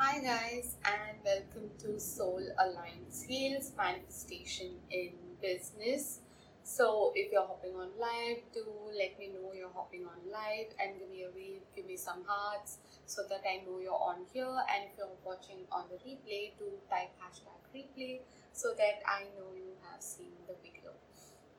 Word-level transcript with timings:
Hi, 0.00 0.20
guys, 0.20 0.76
and 0.84 1.18
welcome 1.24 1.74
to 1.82 1.98
Soul 1.98 2.38
Aligned 2.62 3.10
Sales 3.10 3.72
Manifestation 3.76 4.78
in 4.92 5.10
Business. 5.42 6.20
So, 6.62 7.10
if 7.16 7.32
you're 7.32 7.44
hopping 7.44 7.74
on 7.74 7.90
live, 7.98 8.38
do 8.54 8.62
let 8.94 9.18
me 9.18 9.34
know 9.34 9.50
you're 9.52 9.74
hopping 9.74 10.06
on 10.06 10.22
live 10.30 10.70
and 10.78 11.00
give 11.00 11.10
me 11.10 11.24
a 11.26 11.34
wave, 11.34 11.66
give 11.74 11.84
me 11.86 11.96
some 11.96 12.22
hearts 12.28 12.78
so 13.06 13.22
that 13.28 13.42
I 13.42 13.66
know 13.66 13.80
you're 13.82 13.90
on 13.98 14.22
here. 14.32 14.46
And 14.70 14.86
if 14.86 14.94
you're 14.96 15.18
watching 15.26 15.66
on 15.72 15.90
the 15.90 15.98
replay, 16.06 16.54
do 16.60 16.70
type 16.88 17.10
hashtag 17.18 17.58
replay 17.74 18.20
so 18.52 18.74
that 18.78 19.02
I 19.02 19.26
know 19.34 19.50
you 19.50 19.74
have 19.90 20.00
seen 20.00 20.30
the 20.46 20.54
video. 20.62 20.94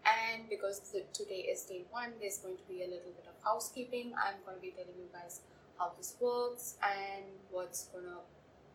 And 0.07 0.47
because 0.47 0.79
today 1.11 1.51
is 1.51 1.63
day 1.63 1.83
one, 1.91 2.13
there's 2.21 2.37
going 2.37 2.55
to 2.55 2.67
be 2.71 2.83
a 2.83 2.87
little 2.87 3.11
bit 3.11 3.27
of 3.27 3.35
housekeeping. 3.43 4.13
I'm 4.15 4.39
going 4.45 4.55
to 4.55 4.61
be 4.61 4.71
telling 4.71 4.95
you 4.95 5.11
guys 5.11 5.41
how 5.79 5.91
this 5.97 6.15
works 6.19 6.75
and 6.83 7.25
what's 7.49 7.85
gonna 7.85 8.19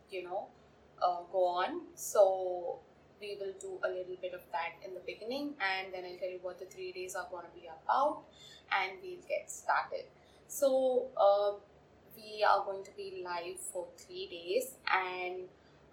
you 0.09 0.23
know 0.23 0.47
uh, 1.01 1.21
go 1.31 1.45
on. 1.45 1.81
So 1.95 2.79
we 3.21 3.37
will 3.39 3.53
do 3.59 3.79
a 3.83 3.89
little 3.89 4.17
bit 4.21 4.33
of 4.33 4.41
that 4.51 4.75
in 4.85 4.93
the 4.93 4.99
beginning 5.05 5.53
and 5.61 5.93
then 5.93 6.03
i'll 6.03 6.17
tell 6.17 6.29
you 6.29 6.39
what 6.41 6.59
the 6.59 6.65
three 6.65 6.91
days 6.91 7.15
are 7.15 7.27
to 7.29 7.59
be 7.59 7.67
about 7.67 8.23
and 8.71 8.91
we'll 9.01 9.23
get 9.29 9.49
started. 9.49 10.05
So 10.47 11.07
uh, 11.15 11.53
we 12.15 12.43
are 12.43 12.63
going 12.65 12.83
to 12.83 12.91
be 12.95 13.23
live 13.23 13.59
for 13.59 13.87
three 13.97 14.27
days 14.27 14.75
and 14.91 15.43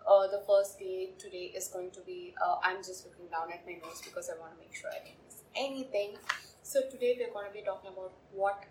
uh, 0.07 0.27
the 0.27 0.43
first 0.47 0.79
day 0.79 1.11
today 1.19 1.53
is 1.55 1.69
going 1.69 1.91
to 1.93 2.01
be 2.01 2.35
uh, 2.45 2.57
i'm 2.65 2.79
just 2.79 3.07
looking 3.07 3.27
down 3.31 3.53
at 3.53 3.65
my 3.65 3.75
notes 3.75 4.03
because 4.03 4.29
i 4.29 4.39
want 4.41 4.53
to 4.53 4.59
make 4.59 4.75
sure 4.75 4.91
i 4.91 4.99
didn't 4.99 5.23
miss 5.25 5.43
anything. 5.57 6.17
So 6.63 6.81
today 6.91 7.17
we're 7.19 7.33
going 7.33 7.47
to 7.47 7.53
be 7.53 7.63
talking 7.63 7.91
about 7.93 8.13
what 8.33 8.65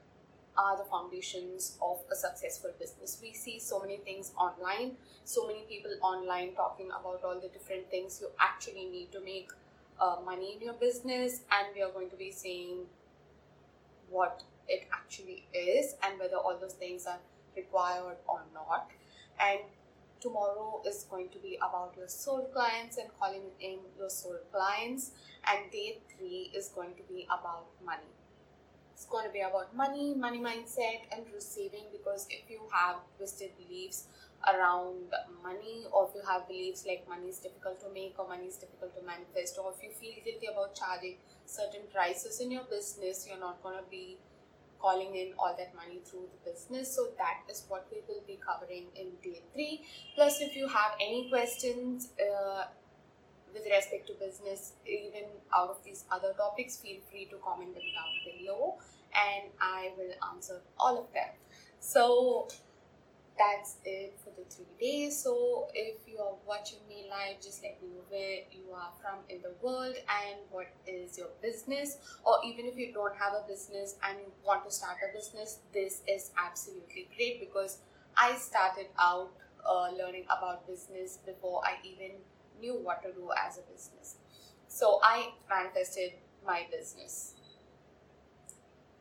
are 0.57 0.77
the 0.77 0.83
foundations 0.83 1.77
of 1.81 1.99
a 2.11 2.15
successful 2.15 2.71
business. 2.79 3.19
We 3.21 3.33
see 3.33 3.59
so 3.59 3.79
many 3.79 3.97
things 3.97 4.31
online, 4.37 4.97
so 5.23 5.47
many 5.47 5.61
people 5.69 5.91
online 6.01 6.53
talking 6.55 6.87
about 6.87 7.21
all 7.23 7.39
the 7.39 7.47
different 7.47 7.89
things 7.89 8.19
you 8.21 8.29
actually 8.39 8.85
need 8.85 9.11
to 9.11 9.21
make 9.21 9.49
uh, 9.99 10.17
money 10.25 10.55
in 10.55 10.61
your 10.61 10.73
business, 10.73 11.41
and 11.51 11.67
we 11.75 11.81
are 11.81 11.91
going 11.91 12.09
to 12.09 12.15
be 12.15 12.31
seeing 12.31 12.85
what 14.09 14.43
it 14.67 14.87
actually 14.93 15.45
is 15.53 15.95
and 16.03 16.19
whether 16.19 16.35
all 16.35 16.57
those 16.59 16.73
things 16.73 17.05
are 17.05 17.19
required 17.55 18.17
or 18.27 18.41
not. 18.53 18.89
And 19.39 19.59
tomorrow 20.19 20.81
is 20.85 21.05
going 21.09 21.29
to 21.29 21.39
be 21.39 21.57
about 21.57 21.93
your 21.97 22.07
soul 22.07 22.49
clients 22.53 22.97
and 22.97 23.09
calling 23.19 23.41
in 23.59 23.79
your 23.97 24.09
soul 24.09 24.37
clients, 24.51 25.11
and 25.47 25.71
day 25.71 25.99
three 26.15 26.51
is 26.55 26.67
going 26.69 26.93
to 26.95 27.03
be 27.11 27.25
about 27.25 27.67
money 27.85 28.10
it's 29.01 29.09
going 29.09 29.25
to 29.25 29.33
be 29.33 29.41
about 29.41 29.75
money, 29.75 30.13
money 30.13 30.37
mindset, 30.37 31.09
and 31.11 31.25
receiving. 31.33 31.85
Because 31.91 32.27
if 32.29 32.47
you 32.49 32.59
have 32.71 32.97
twisted 33.17 33.49
beliefs 33.57 34.05
around 34.47 35.09
money, 35.41 35.85
or 35.91 36.07
if 36.07 36.13
you 36.13 36.21
have 36.29 36.47
beliefs 36.47 36.85
like 36.85 37.09
money 37.09 37.29
is 37.29 37.39
difficult 37.39 37.79
to 37.81 37.89
make, 37.91 38.13
or 38.19 38.27
money 38.27 38.45
is 38.45 38.57
difficult 38.57 38.95
to 38.95 39.01
manifest, 39.03 39.57
or 39.57 39.73
if 39.75 39.81
you 39.81 39.89
feel 39.89 40.23
guilty 40.23 40.45
about 40.53 40.75
charging 40.75 41.15
certain 41.47 41.81
prices 41.91 42.39
in 42.41 42.51
your 42.51 42.63
business, 42.69 43.25
you're 43.27 43.39
not 43.39 43.61
going 43.63 43.75
to 43.75 43.89
be 43.89 44.17
calling 44.79 45.15
in 45.15 45.33
all 45.39 45.55
that 45.57 45.73
money 45.75 45.99
through 46.05 46.27
the 46.33 46.51
business. 46.51 46.95
So 46.95 47.09
that 47.17 47.41
is 47.49 47.65
what 47.69 47.87
we 47.91 48.01
will 48.07 48.21
be 48.27 48.37
covering 48.45 48.85
in 48.95 49.13
day 49.23 49.41
three. 49.53 49.81
Plus, 50.13 50.41
if 50.41 50.55
you 50.55 50.67
have 50.67 50.93
any 51.01 51.27
questions, 51.27 52.09
uh, 52.21 52.65
with 53.53 53.65
respect 53.69 54.07
to 54.07 54.13
business, 54.13 54.73
even 54.85 55.25
out 55.53 55.69
of 55.69 55.83
these 55.83 56.05
other 56.11 56.33
topics, 56.33 56.77
feel 56.77 56.99
free 57.09 57.25
to 57.25 57.37
comment 57.37 57.73
them 57.73 57.83
down 57.95 58.13
below 58.25 58.77
and 59.13 59.51
I 59.59 59.91
will 59.97 60.13
answer 60.33 60.61
all 60.79 60.97
of 60.99 61.13
them. 61.13 61.29
So 61.79 62.47
that's 63.37 63.77
it 63.85 64.17
for 64.23 64.29
the 64.37 64.45
three 64.53 64.65
days. 64.79 65.17
So 65.17 65.67
if 65.73 65.97
you 66.07 66.19
are 66.19 66.35
watching 66.45 66.79
me 66.87 67.07
live, 67.09 67.41
just 67.41 67.63
let 67.63 67.81
me 67.81 67.89
know 67.89 68.03
where 68.09 68.39
you 68.51 68.71
are 68.73 68.91
from 69.01 69.19
in 69.29 69.41
the 69.41 69.53
world 69.61 69.95
and 69.95 70.37
what 70.51 70.67
is 70.85 71.17
your 71.17 71.29
business. 71.41 71.97
Or 72.23 72.35
even 72.45 72.65
if 72.65 72.77
you 72.77 72.93
don't 72.93 73.15
have 73.15 73.33
a 73.33 73.47
business 73.47 73.95
and 74.07 74.19
you 74.19 74.31
want 74.45 74.63
to 74.65 74.71
start 74.71 74.97
a 75.01 75.15
business, 75.15 75.59
this 75.73 76.01
is 76.07 76.31
absolutely 76.37 77.07
great 77.17 77.39
because 77.39 77.79
I 78.15 78.35
started 78.35 78.87
out 78.99 79.31
uh, 79.67 79.89
learning 79.91 80.25
about 80.25 80.67
business 80.67 81.17
before 81.25 81.61
I 81.65 81.75
even 81.83 82.11
knew 82.61 82.75
what 82.75 83.01
to 83.03 83.11
do 83.11 83.29
as 83.45 83.57
a 83.57 83.61
business. 83.61 84.15
So 84.67 84.99
I 85.03 85.31
manifested 85.49 86.13
my 86.45 86.65
business 86.71 87.33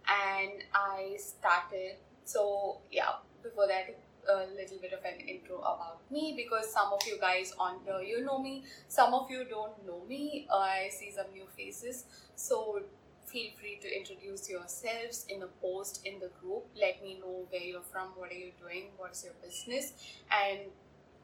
and 0.09 0.65
I 0.75 1.17
started. 1.19 1.97
So, 2.25 2.79
yeah, 2.91 3.23
before 3.43 3.67
that, 3.69 3.97
a 4.29 4.47
little 4.55 4.79
bit 4.81 4.93
of 4.93 5.05
an 5.05 5.21
intro 5.27 5.59
about 5.59 6.01
me 6.11 6.35
because 6.37 6.73
some 6.73 6.93
of 6.93 7.01
you 7.07 7.19
guys 7.19 7.55
on 7.59 7.77
here 7.85 8.01
you 8.01 8.25
know 8.25 8.39
me, 8.39 8.65
some 8.89 9.15
of 9.15 9.31
you 9.31 9.45
don't 9.49 9.85
know 9.87 10.03
me. 10.09 10.47
I 10.53 10.89
see 10.91 11.11
some 11.11 11.33
new 11.33 11.47
faces. 11.57 12.05
So, 12.37 12.81
feel 13.27 13.51
free 13.59 13.79
to 13.81 13.97
introduce 13.97 14.51
yourselves 14.51 15.25
in 15.29 15.43
a 15.43 15.47
post 15.63 16.01
in 16.05 16.19
the 16.19 16.31
group. 16.41 16.67
Let 16.75 17.03
me 17.03 17.19
know 17.21 17.47
where 17.49 17.63
you're 17.63 17.83
from, 17.83 18.09
what 18.17 18.31
are 18.31 18.35
you 18.35 18.53
doing, 18.61 18.91
what's 18.97 19.25
your 19.25 19.35
business, 19.43 19.93
and 20.31 20.61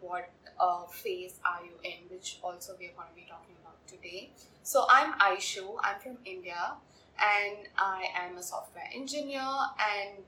what 0.01 0.31
uh, 0.59 0.85
phase 0.87 1.41
are 1.45 1.65
you 1.65 1.73
in, 1.83 2.09
which 2.11 2.39
also 2.43 2.73
we're 2.79 2.93
going 2.97 3.09
to 3.09 3.15
be 3.15 3.27
talking 3.29 3.55
about 3.63 3.77
today. 3.87 4.31
So 4.63 4.87
I'm 4.89 5.13
Aishu, 5.19 5.77
I'm 5.83 6.01
from 6.01 6.19
India 6.25 6.75
and 7.19 7.69
I 7.79 8.07
am 8.17 8.37
a 8.37 8.43
software 8.43 8.89
engineer 8.95 9.41
and 9.41 10.25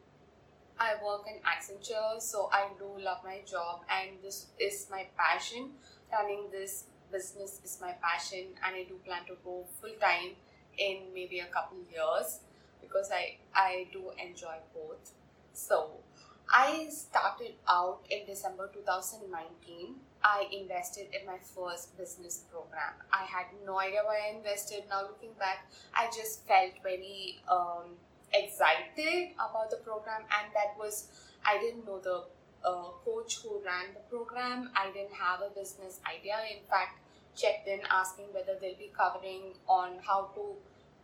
I 0.80 0.94
work 1.04 1.22
in 1.26 1.40
Accenture, 1.42 2.20
so 2.22 2.48
I 2.52 2.68
do 2.78 3.02
love 3.02 3.18
my 3.24 3.40
job 3.44 3.80
and 3.90 4.10
this 4.22 4.46
is 4.60 4.86
my 4.90 5.06
passion. 5.16 5.70
Running 6.12 6.44
this 6.52 6.84
business 7.10 7.60
is 7.64 7.78
my 7.80 7.92
passion 8.00 8.44
and 8.64 8.76
I 8.76 8.84
do 8.84 8.94
plan 9.04 9.24
to 9.26 9.34
go 9.44 9.64
full 9.80 9.90
time 10.00 10.36
in 10.78 10.98
maybe 11.12 11.40
a 11.40 11.46
couple 11.46 11.78
years 11.92 12.40
because 12.80 13.10
I, 13.12 13.36
I 13.54 13.88
do 13.92 14.10
enjoy 14.24 14.54
both. 14.72 15.12
So 15.52 15.90
I 16.50 16.88
started 16.88 17.54
out 17.68 18.00
in 18.08 18.24
December 18.26 18.70
2019. 18.72 19.96
I 20.24 20.46
invested 20.50 21.08
in 21.12 21.26
my 21.26 21.36
first 21.38 21.96
business 21.96 22.44
program. 22.50 22.94
I 23.12 23.24
had 23.24 23.46
no 23.66 23.78
idea 23.78 24.00
why 24.04 24.28
I 24.28 24.36
invested. 24.36 24.84
Now, 24.88 25.02
looking 25.02 25.32
back, 25.38 25.70
I 25.94 26.06
just 26.06 26.46
felt 26.46 26.72
very 26.82 27.40
um, 27.50 27.96
excited 28.32 29.34
about 29.34 29.70
the 29.70 29.76
program, 29.76 30.22
and 30.22 30.52
that 30.54 30.78
was, 30.78 31.08
I 31.44 31.58
didn't 31.58 31.86
know 31.86 32.00
the 32.00 32.24
uh, 32.64 32.90
coach 33.04 33.38
who 33.42 33.60
ran 33.64 33.94
the 33.94 34.00
program. 34.08 34.70
I 34.74 34.90
didn't 34.90 35.14
have 35.14 35.40
a 35.42 35.50
business 35.50 36.00
idea. 36.08 36.36
In 36.50 36.64
fact, 36.68 36.98
checked 37.36 37.68
in 37.68 37.80
asking 37.90 38.26
whether 38.32 38.58
they'll 38.60 38.78
be 38.78 38.90
covering 38.96 39.54
on 39.68 39.98
how 40.04 40.30
to 40.34 40.56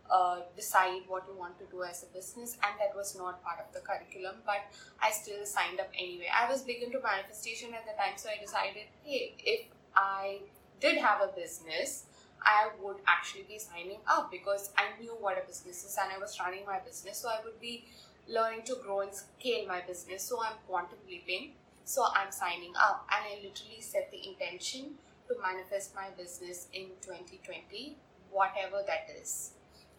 uh, 0.09 0.39
decide 0.55 1.01
what 1.07 1.23
you 1.27 1.37
want 1.37 1.57
to 1.59 1.65
do 1.65 1.83
as 1.83 2.03
a 2.03 2.13
business 2.13 2.57
and 2.63 2.79
that 2.79 2.95
was 2.95 3.15
not 3.17 3.43
part 3.43 3.59
of 3.59 3.73
the 3.73 3.79
curriculum 3.79 4.35
but 4.45 4.61
i 5.01 5.11
still 5.11 5.45
signed 5.45 5.79
up 5.79 5.89
anyway. 5.97 6.27
I 6.33 6.49
was 6.49 6.61
big 6.61 6.83
into 6.83 6.99
manifestation 7.01 7.73
at 7.73 7.85
the 7.85 7.93
time 8.01 8.13
so 8.17 8.29
i 8.29 8.39
decided 8.41 8.83
hey 9.03 9.33
if 9.39 9.65
i 9.95 10.39
did 10.79 10.97
have 10.97 11.21
a 11.21 11.27
business 11.35 12.05
i 12.43 12.69
would 12.81 12.97
actually 13.07 13.45
be 13.47 13.57
signing 13.57 13.99
up 14.07 14.29
because 14.31 14.71
i 14.77 14.85
knew 14.99 15.15
what 15.19 15.37
a 15.41 15.47
business 15.47 15.83
is 15.83 15.97
and 16.01 16.11
i 16.11 16.17
was 16.17 16.37
running 16.39 16.65
my 16.65 16.79
business 16.79 17.17
so 17.17 17.29
i 17.29 17.39
would 17.43 17.59
be 17.59 17.85
learning 18.27 18.63
to 18.63 18.75
grow 18.83 19.01
and 19.01 19.13
scale 19.13 19.67
my 19.67 19.81
business 19.87 20.23
so 20.23 20.41
i'm 20.41 20.57
quantum 20.67 20.99
leaping 21.07 21.51
so 21.83 22.03
i'm 22.15 22.31
signing 22.31 22.73
up. 22.75 23.07
And 23.11 23.25
i 23.25 23.35
literally 23.35 23.81
set 23.81 24.11
the 24.11 24.27
intention 24.27 24.95
to 25.27 25.35
manifest 25.41 25.95
my 25.95 26.07
business 26.17 26.67
in 26.73 26.89
2020 27.01 27.95
whatever 28.31 28.83
that 28.85 29.07
is 29.19 29.51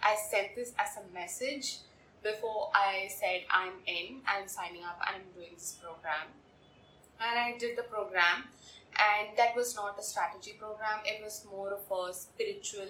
I 0.02 0.16
sent 0.30 0.54
this 0.54 0.72
as 0.78 0.96
a 0.96 1.14
message 1.14 1.78
before 2.22 2.70
I 2.74 3.08
said 3.08 3.42
I'm 3.50 3.74
in, 3.86 4.20
I'm 4.26 4.48
signing 4.48 4.84
up, 4.84 4.98
and 5.06 5.22
I'm 5.22 5.28
doing 5.34 5.54
this 5.54 5.78
program. 5.80 6.34
And 7.20 7.38
I 7.38 7.56
did 7.58 7.76
the 7.78 7.84
program, 7.84 8.48
and 8.96 9.36
that 9.36 9.54
was 9.56 9.74
not 9.74 9.98
a 9.98 10.02
strategy 10.02 10.54
program, 10.58 11.00
it 11.04 11.22
was 11.22 11.46
more 11.50 11.72
of 11.72 11.84
a 11.90 12.12
spiritual 12.12 12.88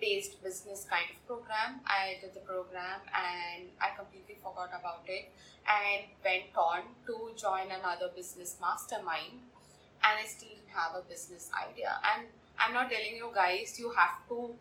based 0.00 0.42
business 0.42 0.86
kind 0.88 1.08
of 1.10 1.26
program. 1.26 1.80
I 1.86 2.18
did 2.20 2.34
the 2.34 2.40
program 2.40 3.00
and 3.08 3.68
I 3.80 3.96
completely 3.96 4.36
forgot 4.42 4.68
about 4.68 5.04
it 5.06 5.32
and 5.64 6.04
went 6.24 6.52
on 6.56 6.80
to 7.06 7.32
join 7.36 7.72
another 7.72 8.10
business 8.14 8.56
mastermind. 8.60 9.40
And 10.04 10.14
I 10.20 10.26
still 10.26 10.48
didn't 10.50 10.68
have 10.74 10.92
a 10.94 11.02
business 11.08 11.50
idea. 11.56 11.98
And 12.04 12.28
I'm 12.58 12.74
not 12.74 12.90
telling 12.90 13.16
you 13.16 13.30
guys, 13.34 13.78
you 13.78 13.90
have 13.96 14.28
to 14.28 14.54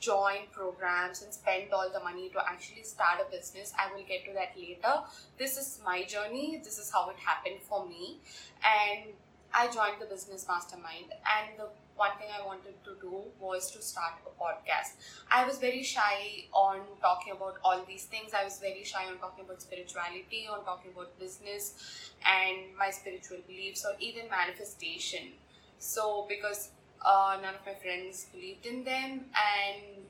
join 0.00 0.46
programs 0.52 1.22
and 1.22 1.32
spend 1.32 1.72
all 1.72 1.90
the 1.92 2.00
money 2.00 2.28
to 2.30 2.38
actually 2.46 2.84
start 2.84 3.20
a 3.26 3.30
business. 3.30 3.72
I 3.78 3.92
will 3.92 4.04
get 4.04 4.24
to 4.26 4.32
that 4.34 4.56
later. 4.56 5.02
This 5.38 5.56
is 5.56 5.80
my 5.84 6.04
journey. 6.04 6.60
This 6.62 6.78
is 6.78 6.90
how 6.90 7.10
it 7.10 7.16
happened 7.16 7.60
for 7.68 7.86
me. 7.86 8.18
And 8.64 9.12
I 9.52 9.66
joined 9.68 10.00
the 10.00 10.06
business 10.06 10.46
mastermind, 10.46 11.06
and 11.10 11.58
the 11.58 11.68
one 11.96 12.10
thing 12.18 12.28
I 12.30 12.46
wanted 12.46 12.74
to 12.84 12.94
do 13.00 13.22
was 13.40 13.70
to 13.72 13.82
start 13.82 14.12
a 14.26 14.42
podcast. 14.42 14.92
I 15.30 15.46
was 15.46 15.58
very 15.58 15.82
shy 15.82 16.44
on 16.52 16.80
talking 17.00 17.32
about 17.32 17.56
all 17.64 17.82
these 17.88 18.04
things. 18.04 18.32
I 18.34 18.44
was 18.44 18.58
very 18.58 18.84
shy 18.84 19.06
on 19.06 19.18
talking 19.18 19.44
about 19.44 19.62
spirituality, 19.62 20.46
on 20.50 20.64
talking 20.64 20.92
about 20.94 21.18
business 21.18 22.12
and 22.24 22.76
my 22.78 22.90
spiritual 22.90 23.38
beliefs, 23.48 23.84
or 23.84 23.94
even 23.98 24.28
manifestation. 24.30 25.32
So, 25.78 26.26
because 26.28 26.70
uh, 27.04 27.38
none 27.42 27.54
of 27.54 27.64
my 27.66 27.74
friends 27.74 28.26
believed 28.32 28.66
in 28.66 28.84
them, 28.84 29.26
and 29.34 30.06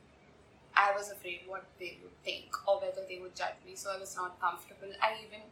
I 0.77 0.93
was 0.97 1.11
afraid 1.11 1.41
what 1.47 1.65
they 1.79 1.99
would 2.03 2.17
think 2.25 2.55
or 2.69 2.81
whether 2.81 3.03
they 3.09 3.19
would 3.19 3.35
judge 3.35 3.59
me, 3.67 3.75
so 3.77 3.91
I 3.91 3.99
was 3.99 4.15
not 4.17 4.41
comfortable. 4.41 4.93
I 5.03 5.15
even 5.27 5.43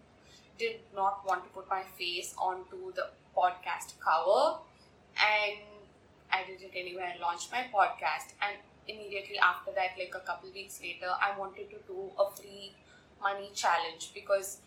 did 0.59 0.81
not 0.94 1.27
want 1.27 1.44
to 1.44 1.50
put 1.50 1.69
my 1.69 1.83
face 1.99 2.35
onto 2.38 2.93
the 2.94 3.09
podcast 3.37 3.94
cover 4.00 4.59
and 5.21 5.59
I 6.33 6.44
did 6.47 6.62
it 6.62 6.73
anyway. 6.75 7.15
I 7.17 7.21
launched 7.23 7.50
my 7.53 7.65
podcast, 7.73 8.35
and 8.43 8.56
immediately 8.88 9.38
after 9.38 9.73
that, 9.73 9.91
like 9.99 10.15
a 10.15 10.21
couple 10.21 10.50
weeks 10.53 10.81
later, 10.81 11.09
I 11.21 11.38
wanted 11.38 11.71
to 11.71 11.77
do 11.87 12.11
a 12.19 12.31
free 12.31 12.73
money 13.23 13.50
challenge 13.55 14.11
because 14.15 14.59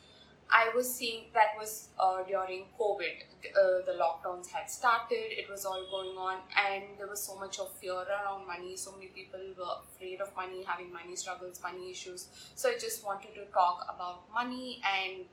I 0.51 0.71
was 0.75 0.91
seeing 0.93 1.25
that 1.33 1.49
was 1.59 1.89
uh, 1.99 2.23
during 2.23 2.65
COVID. 2.79 3.21
Uh, 3.45 3.85
the 3.85 3.93
lockdowns 4.01 4.49
had 4.49 4.69
started, 4.69 5.31
it 5.37 5.47
was 5.49 5.63
all 5.63 5.85
going 5.91 6.17
on, 6.17 6.37
and 6.57 6.83
there 6.97 7.07
was 7.07 7.21
so 7.21 7.37
much 7.37 7.59
of 7.59 7.71
fear 7.75 7.93
around 7.93 8.47
money. 8.47 8.75
So 8.75 8.91
many 8.93 9.07
people 9.07 9.39
were 9.57 9.75
afraid 9.83 10.21
of 10.21 10.35
money, 10.35 10.63
having 10.63 10.91
money 10.91 11.15
struggles, 11.15 11.61
money 11.61 11.91
issues. 11.91 12.27
So 12.55 12.69
I 12.69 12.77
just 12.79 13.05
wanted 13.05 13.35
to 13.35 13.45
talk 13.53 13.85
about 13.93 14.23
money 14.33 14.81
and 14.83 15.25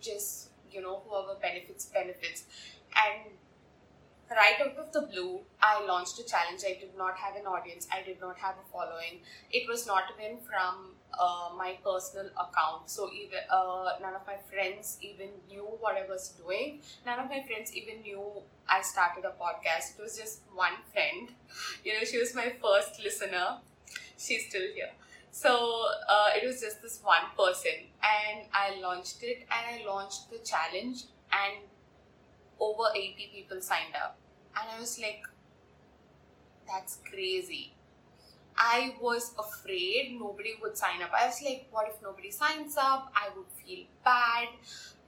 just, 0.00 0.48
you 0.72 0.80
know, 0.80 1.02
whoever 1.06 1.38
benefits, 1.40 1.84
benefits. 1.86 2.44
And 2.96 3.32
right 4.30 4.56
out 4.60 4.76
of 4.78 4.92
the 4.92 5.02
blue, 5.02 5.40
I 5.60 5.84
launched 5.86 6.18
a 6.18 6.24
challenge. 6.24 6.62
I 6.66 6.78
did 6.80 6.96
not 6.96 7.16
have 7.18 7.36
an 7.36 7.46
audience, 7.46 7.86
I 7.92 8.02
did 8.02 8.20
not 8.20 8.38
have 8.38 8.54
a 8.54 8.72
following. 8.72 9.20
It 9.50 9.68
was 9.68 9.86
not 9.86 10.04
even 10.18 10.38
from 10.38 10.94
uh, 11.18 11.50
my 11.56 11.78
personal 11.84 12.26
account. 12.32 12.88
So 12.90 13.10
even 13.12 13.40
uh, 13.50 13.90
none 14.00 14.14
of 14.14 14.26
my 14.26 14.36
friends 14.50 14.98
even 15.00 15.28
knew 15.48 15.66
what 15.80 15.96
I 15.96 16.08
was 16.08 16.30
doing. 16.30 16.80
None 17.06 17.18
of 17.18 17.28
my 17.28 17.42
friends 17.42 17.74
even 17.74 18.02
knew 18.02 18.22
I 18.68 18.82
started 18.82 19.24
a 19.24 19.32
podcast. 19.42 19.98
It 19.98 20.02
was 20.02 20.16
just 20.16 20.40
one 20.54 20.78
friend. 20.92 21.30
You 21.84 21.94
know, 21.94 22.04
she 22.04 22.18
was 22.18 22.34
my 22.34 22.52
first 22.62 23.02
listener. 23.02 23.58
She's 24.16 24.46
still 24.48 24.68
here. 24.74 24.90
So 25.30 25.86
uh, 26.08 26.30
it 26.36 26.46
was 26.46 26.60
just 26.60 26.82
this 26.82 27.00
one 27.02 27.30
person, 27.36 27.86
and 28.02 28.48
I 28.52 28.80
launched 28.80 29.22
it, 29.22 29.46
and 29.50 29.80
I 29.80 29.86
launched 29.86 30.30
the 30.30 30.38
challenge, 30.38 31.04
and 31.30 31.62
over 32.58 32.84
80 32.94 33.30
people 33.32 33.60
signed 33.60 33.94
up. 33.94 34.18
And 34.56 34.68
I 34.76 34.80
was 34.80 34.98
like, 34.98 35.22
that's 36.66 36.98
crazy. 37.08 37.72
I 38.58 38.96
was 39.00 39.34
afraid 39.38 40.16
nobody 40.18 40.54
would 40.60 40.76
sign 40.76 41.00
up. 41.00 41.12
I 41.18 41.26
was 41.26 41.40
like, 41.42 41.68
what 41.70 41.86
if 41.88 42.02
nobody 42.02 42.30
signs 42.30 42.76
up? 42.76 43.12
I 43.14 43.28
would 43.36 43.46
feel 43.64 43.84
bad, 44.04 44.48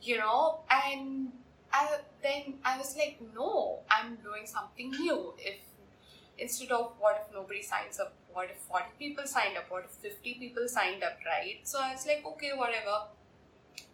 you 0.01 0.19
know? 0.19 0.61
And 0.71 1.33
I, 1.73 1.99
then 2.23 2.55
I 2.65 2.79
was 2.79 2.97
like, 2.97 3.21
no, 3.35 3.81
I'm 3.91 4.17
doing 4.17 4.47
something 4.47 4.91
new. 4.93 5.35
If 5.39 5.59
instead 6.39 6.71
of 6.71 6.93
what 7.01 7.27
if 7.27 7.35
nobody 7.35 7.63
signs 7.63 7.99
up, 7.99 8.15
what 8.33 8.49
if 8.51 8.59
40 8.59 8.85
people 8.99 9.27
signed 9.27 9.57
up, 9.59 9.65
what 9.69 9.85
if 9.85 9.91
50 9.91 10.35
people 10.35 10.69
signed 10.69 11.03
up, 11.03 11.19
right? 11.27 11.59
So 11.65 11.81
I 11.81 11.93
was 11.93 12.07
like, 12.07 12.25
okay, 12.25 12.53
whatever 12.55 13.09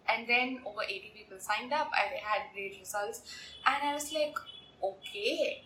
and 0.08 0.28
then 0.28 0.60
over 0.64 0.82
80 0.82 1.12
people 1.14 1.38
signed 1.40 1.72
up 1.72 1.90
i 1.92 2.06
had 2.22 2.52
great 2.54 2.76
results 2.78 3.22
and 3.66 3.76
i 3.82 3.94
was 3.94 4.12
like 4.12 4.36
okay 4.82 5.62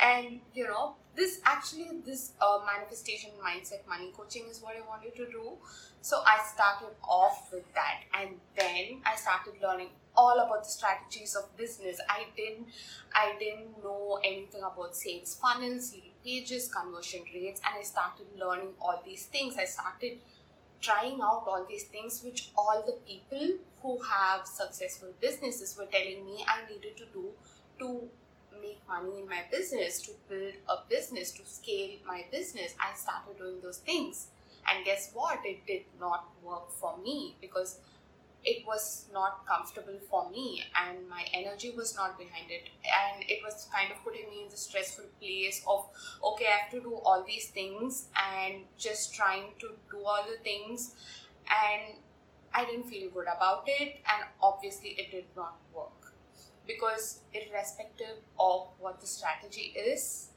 and 0.00 0.40
you 0.54 0.64
know 0.64 0.94
this 1.14 1.40
actually 1.44 1.88
this 2.06 2.32
uh, 2.40 2.58
manifestation 2.64 3.30
mindset 3.44 3.86
money 3.86 4.10
coaching 4.16 4.44
is 4.50 4.62
what 4.62 4.74
i 4.76 4.80
wanted 4.88 5.14
to 5.16 5.26
do. 5.26 5.52
So 6.00 6.22
i 6.26 6.38
started 6.52 6.96
off 7.02 7.50
with 7.52 7.72
that. 7.74 8.00
And 8.14 8.30
then 8.56 9.02
i 9.04 9.14
started 9.16 9.54
learning 9.62 9.88
all 10.16 10.38
about 10.38 10.64
the 10.64 10.70
strategies 10.70 11.34
of 11.34 11.54
business. 11.56 12.00
I 12.08 12.26
didn't 12.36 12.66
i 13.14 13.34
didn't 13.38 13.82
know 13.82 14.20
anything 14.24 14.62
about 14.62 14.96
sales 14.96 15.38
funnels 15.40 15.94
pages 16.24 16.70
conversion 16.72 17.22
rates 17.34 17.60
and 17.66 17.74
i 17.78 17.82
started 17.82 18.26
learning 18.38 18.70
all 18.80 19.02
these 19.04 19.26
things. 19.26 19.56
I 19.58 19.64
started 19.64 20.18
trying 20.80 21.20
out 21.20 21.44
all 21.46 21.64
these 21.68 21.84
things 21.84 22.22
which 22.24 22.50
all 22.56 22.82
the 22.84 22.98
people 23.06 23.58
who 23.82 23.98
have 24.02 24.46
successful 24.46 25.08
businesses 25.20 25.76
were 25.78 25.86
telling 25.86 26.24
me 26.24 26.44
I 26.46 26.68
needed 26.70 26.96
to 26.96 27.04
do 27.12 27.30
to 27.78 28.08
make 28.62 28.80
money 28.88 29.20
in 29.20 29.28
my 29.28 29.42
business, 29.50 30.00
to 30.02 30.12
build 30.28 30.54
a 30.68 30.76
business, 30.88 31.32
to 31.32 31.42
scale 31.44 31.98
my 32.06 32.24
business. 32.30 32.74
I 32.80 32.96
started 32.96 33.36
doing 33.38 33.56
those 33.62 33.78
things. 33.78 34.28
And 34.70 34.84
guess 34.84 35.10
what? 35.12 35.40
It 35.44 35.66
did 35.66 35.82
not 36.00 36.28
work 36.42 36.70
for 36.70 36.96
me 36.98 37.36
because 37.40 37.78
it 38.44 38.66
was 38.66 39.06
not 39.12 39.46
comfortable 39.46 39.98
for 40.10 40.28
me 40.30 40.62
and 40.74 41.08
my 41.08 41.24
energy 41.32 41.70
was 41.70 41.94
not 41.94 42.18
behind 42.18 42.50
it 42.50 42.68
and 42.82 43.22
it 43.28 43.38
was 43.44 43.68
kind 43.72 43.92
of 43.92 44.02
putting 44.02 44.28
me 44.30 44.42
in 44.42 44.48
the 44.48 44.56
stressful 44.56 45.04
place 45.20 45.62
of 45.66 45.86
okay 46.24 46.46
i 46.46 46.58
have 46.62 46.70
to 46.70 46.80
do 46.80 46.94
all 47.04 47.24
these 47.24 47.48
things 47.48 48.08
and 48.34 48.62
just 48.76 49.14
trying 49.14 49.44
to 49.60 49.68
do 49.90 50.04
all 50.04 50.24
the 50.28 50.42
things 50.42 50.94
and 51.50 51.94
i 52.52 52.64
didn't 52.64 52.88
feel 52.88 53.08
good 53.10 53.26
about 53.36 53.62
it 53.66 54.00
and 54.12 54.24
obviously 54.42 54.90
it 54.90 55.10
did 55.10 55.24
not 55.36 55.56
work 55.74 56.01
because 56.66 57.20
irrespective 57.32 58.18
of 58.38 58.68
what 58.78 59.00
the 59.00 59.06
strategy 59.06 59.74
is 59.76 60.28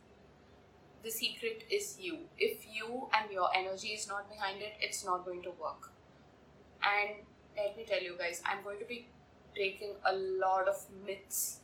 the 1.04 1.12
secret 1.12 1.64
is 1.70 1.98
you 2.00 2.18
if 2.38 2.66
you 2.72 3.08
and 3.14 3.32
your 3.32 3.50
energy 3.56 3.90
is 3.90 4.08
not 4.08 4.30
behind 4.30 4.62
it 4.62 4.74
it's 4.80 5.06
not 5.06 5.24
going 5.24 5.42
to 5.42 5.52
work 5.52 5.92
and 6.84 7.26
let 7.58 7.78
me 7.78 7.86
tell 7.88 8.02
you 8.02 8.16
guys, 8.18 8.42
I'm 8.46 8.64
going 8.64 8.80
to 8.80 8.86
be 8.86 9.08
breaking 9.56 9.94
a 10.06 10.14
lot 10.14 10.68
of 10.68 10.76
myths 11.06 11.60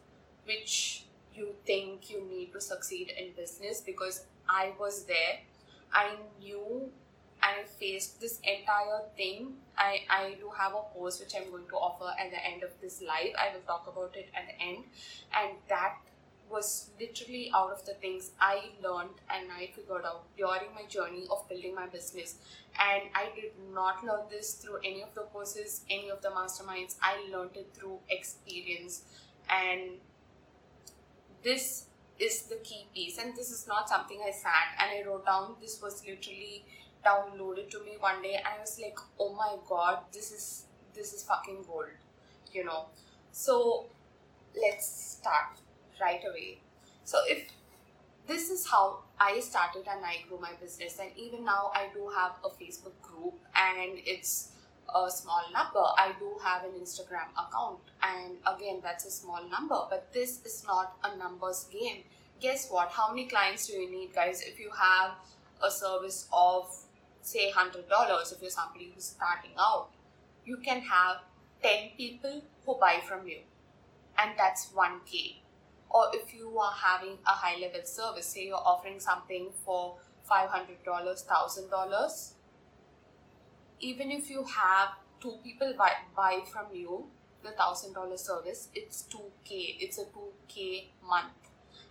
which 0.45 1.05
you 1.33 1.55
think 1.65 2.09
you 2.09 2.23
need 2.29 2.53
to 2.53 2.61
succeed 2.61 3.11
in 3.17 3.33
business 3.35 3.81
because 3.81 4.25
I 4.49 4.73
was 4.79 5.05
there. 5.05 5.39
I 5.93 6.15
knew 6.39 6.89
I 7.41 7.63
faced 7.79 8.21
this 8.21 8.39
entire 8.39 9.01
thing. 9.17 9.53
I, 9.77 10.01
I 10.09 10.35
do 10.39 10.51
have 10.55 10.73
a 10.73 10.81
course 10.93 11.19
which 11.19 11.33
I'm 11.35 11.49
going 11.49 11.67
to 11.67 11.75
offer 11.75 12.13
at 12.19 12.29
the 12.29 12.45
end 12.45 12.63
of 12.63 12.69
this 12.81 13.01
live. 13.01 13.33
I 13.37 13.53
will 13.53 13.61
talk 13.65 13.87
about 13.87 14.15
it 14.15 14.29
at 14.35 14.47
the 14.47 14.63
end. 14.63 14.83
And 15.33 15.57
that 15.69 15.95
was 16.51 16.89
literally 16.99 17.51
out 17.55 17.71
of 17.71 17.85
the 17.85 17.93
things 17.93 18.31
I 18.39 18.65
learned 18.83 19.15
and 19.33 19.47
I 19.51 19.69
figured 19.73 20.03
out 20.05 20.25
during 20.37 20.73
my 20.75 20.83
journey 20.87 21.25
of 21.31 21.47
building 21.47 21.73
my 21.73 21.87
business. 21.87 22.35
And 22.77 23.03
I 23.15 23.29
did 23.35 23.51
not 23.73 24.03
learn 24.03 24.25
this 24.29 24.55
through 24.55 24.77
any 24.77 25.01
of 25.01 25.13
the 25.15 25.21
courses, 25.21 25.81
any 25.89 26.09
of 26.09 26.21
the 26.21 26.29
masterminds. 26.29 26.95
I 27.01 27.25
learned 27.31 27.55
it 27.55 27.69
through 27.73 27.99
experience. 28.09 29.03
And 29.49 29.91
this 31.43 31.85
is 32.19 32.43
the 32.43 32.55
key 32.57 32.87
piece. 32.93 33.17
And 33.17 33.35
this 33.35 33.49
is 33.51 33.67
not 33.67 33.89
something 33.89 34.19
I 34.25 34.31
sat 34.31 34.77
and 34.79 34.91
I 34.91 35.09
wrote 35.09 35.25
down. 35.25 35.55
This 35.61 35.81
was 35.81 36.03
literally 36.05 36.65
downloaded 37.05 37.69
to 37.71 37.79
me 37.83 37.97
one 37.99 38.21
day 38.21 38.35
and 38.35 38.45
I 38.45 38.59
was 38.59 38.79
like, 38.81 38.97
oh 39.19 39.33
my 39.33 39.55
god, 39.67 39.99
this 40.13 40.31
is 40.31 40.65
this 40.93 41.13
is 41.13 41.23
fucking 41.23 41.63
gold, 41.67 41.85
you 42.51 42.63
know. 42.63 42.85
So 43.31 43.85
let's 44.55 45.17
start 45.19 45.59
right 45.99 46.21
away. 46.27 46.59
So 47.03 47.17
if 47.27 47.49
this 48.27 48.49
is 48.49 48.67
how 48.67 48.99
I 49.19 49.39
started 49.39 49.83
and 49.89 50.05
I 50.05 50.23
grew 50.27 50.39
my 50.39 50.53
business, 50.61 50.99
and 50.99 51.11
even 51.17 51.45
now 51.45 51.71
I 51.73 51.87
do 51.93 52.09
have 52.15 52.33
a 52.45 52.49
Facebook 52.49 52.99
group 53.01 53.33
and 53.55 53.99
it's 54.05 54.51
a 54.93 55.09
small 55.09 55.43
number. 55.53 55.79
I 55.79 56.13
do 56.19 56.37
have 56.43 56.63
an 56.63 56.71
Instagram 56.79 57.31
account, 57.33 57.79
and 58.03 58.37
again, 58.45 58.79
that's 58.83 59.05
a 59.05 59.11
small 59.11 59.41
number, 59.49 59.79
but 59.89 60.11
this 60.13 60.41
is 60.45 60.63
not 60.67 60.97
a 61.03 61.15
numbers 61.17 61.65
game. 61.71 62.03
Guess 62.41 62.69
what? 62.69 62.89
How 62.89 63.09
many 63.09 63.27
clients 63.27 63.67
do 63.67 63.73
you 63.73 63.89
need, 63.89 64.13
guys? 64.13 64.41
If 64.41 64.59
you 64.59 64.71
have 64.71 65.11
a 65.63 65.71
service 65.71 66.27
of 66.33 66.75
say 67.21 67.51
$100, 67.51 68.33
if 68.33 68.41
you're 68.41 68.49
somebody 68.49 68.91
who's 68.93 69.05
starting 69.05 69.51
out, 69.59 69.89
you 70.45 70.57
can 70.57 70.81
have 70.81 71.17
10 71.63 71.91
people 71.97 72.41
who 72.65 72.77
buy 72.79 73.01
from 73.07 73.27
you, 73.27 73.39
and 74.17 74.31
that's 74.37 74.71
1k 74.73 75.41
or 75.93 76.09
if 76.13 76.33
you 76.33 76.57
are 76.57 76.73
having 76.73 77.17
a 77.25 77.31
high 77.31 77.59
level 77.59 77.81
service, 77.83 78.25
say 78.25 78.47
you're 78.47 78.55
offering 78.55 78.99
something 78.99 79.49
for 79.65 79.97
$500, 80.29 80.83
$1,000, 80.85 82.31
even 83.79 84.11
if 84.11 84.29
you 84.29 84.43
have 84.43 84.89
two 85.19 85.37
people 85.43 85.73
buy, 85.77 85.91
buy 86.15 86.41
from 86.51 86.65
you 86.73 87.07
the 87.43 87.49
$1,000 87.49 88.19
service, 88.19 88.69
it's 88.73 89.07
2K, 89.11 89.77
it's 89.79 89.97
a 89.97 90.05
2K 90.05 90.85
month. 91.07 91.33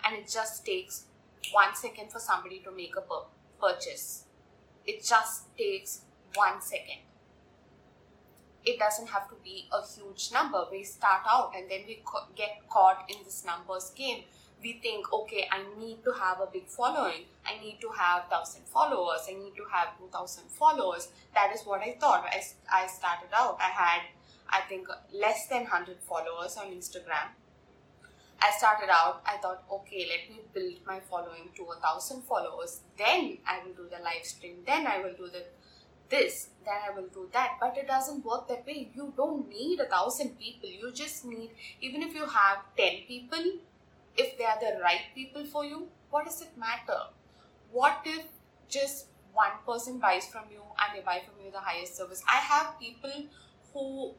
And 0.05 0.17
it 0.17 0.29
just 0.29 0.65
takes 0.65 1.05
one 1.53 1.75
second 1.75 2.11
for 2.11 2.21
somebody 2.21 2.61
to 2.61 2.71
make 2.71 2.95
a 2.97 3.03
purchase. 3.61 4.25
It 4.87 5.05
just 5.05 5.57
takes 5.57 6.03
one 6.35 6.61
second. 6.61 7.01
it 8.65 8.79
doesn't 8.79 9.09
have 9.09 9.29
to 9.29 9.37
be 9.43 9.69
a 9.73 9.81
huge 9.87 10.31
number. 10.33 10.65
We 10.71 10.85
start 10.85 11.23
out 11.31 11.53
and 11.57 11.71
then 11.71 11.81
we 11.87 12.03
get 12.37 12.69
caught 12.69 13.09
in 13.09 13.17
this 13.25 13.45
numbers 13.45 13.91
game. 13.97 14.25
We 14.63 14.75
think, 14.83 15.11
okay, 15.13 15.49
I 15.51 15.65
need 15.79 16.05
to 16.05 16.13
have 16.13 16.41
a 16.41 16.47
big 16.47 16.69
following. 16.69 17.25
I 17.47 17.59
need 17.65 17.79
to 17.81 17.89
have 17.97 18.25
1,000 18.29 18.63
followers. 18.67 19.23
I 19.27 19.33
need 19.33 19.57
to 19.57 19.65
have 19.73 19.97
2,000 19.99 20.45
followers. 20.51 21.09
That 21.35 21.51
is 21.55 21.63
what 21.63 21.81
I 21.81 21.97
thought. 21.99 22.27
I, 22.31 22.43
I 22.71 22.87
started 22.87 23.31
out. 23.35 23.57
I 23.59 23.71
had, 23.71 24.03
I 24.51 24.61
think, 24.69 24.89
less 25.15 25.47
than 25.47 25.63
100 25.63 25.97
followers 26.03 26.59
on 26.59 26.67
Instagram. 26.67 27.33
I 28.43 28.51
started 28.57 28.89
out, 28.91 29.23
I 29.27 29.37
thought, 29.37 29.65
okay, 29.71 30.09
let 30.09 30.35
me 30.35 30.43
build 30.55 30.87
my 30.87 31.01
following 31.01 31.51
to 31.57 31.63
a 31.65 31.77
thousand 31.77 32.23
followers. 32.23 32.81
Then 32.97 33.39
I 33.47 33.61
will 33.65 33.75
do 33.75 33.89
the 33.91 34.03
live 34.03 34.25
stream. 34.25 34.57
Then 34.67 34.87
I 34.87 34.99
will 34.99 35.15
do 35.15 35.29
the 35.29 35.45
this, 36.11 36.49
then 36.65 36.75
I 36.87 36.95
will 36.95 37.07
do 37.09 37.29
that. 37.33 37.57
But 37.61 37.77
it 37.79 37.87
doesn't 37.87 38.25
work 38.25 38.49
that 38.49 38.67
way. 38.67 38.91
You 38.95 39.15
don't 39.17 39.49
need 39.49 39.81
a 39.81 39.87
thousand 39.87 40.39
people. 40.39 40.69
You 40.69 40.93
just 40.93 41.25
need, 41.25 41.51
even 41.81 42.03
if 42.03 42.15
you 42.15 42.27
have 42.27 42.59
10 42.77 43.07
people, 43.07 43.45
if 44.17 44.37
they 44.37 44.45
are 44.45 44.59
the 44.61 44.81
right 44.83 45.03
people 45.15 45.45
for 45.45 45.65
you, 45.65 45.89
what 46.11 46.27
does 46.27 46.43
it 46.43 46.51
matter? 46.59 47.01
What 47.71 48.01
if 48.05 48.25
just 48.69 49.07
one 49.33 49.53
person 49.65 49.99
buys 49.99 50.27
from 50.27 50.45
you 50.51 50.61
and 50.61 50.99
they 50.99 51.05
buy 51.05 51.23
from 51.25 51.45
you 51.45 51.53
the 51.53 51.61
highest 51.61 51.97
service? 51.97 52.23
I 52.29 52.37
have 52.37 52.79
people 52.81 53.27
who 53.73 54.15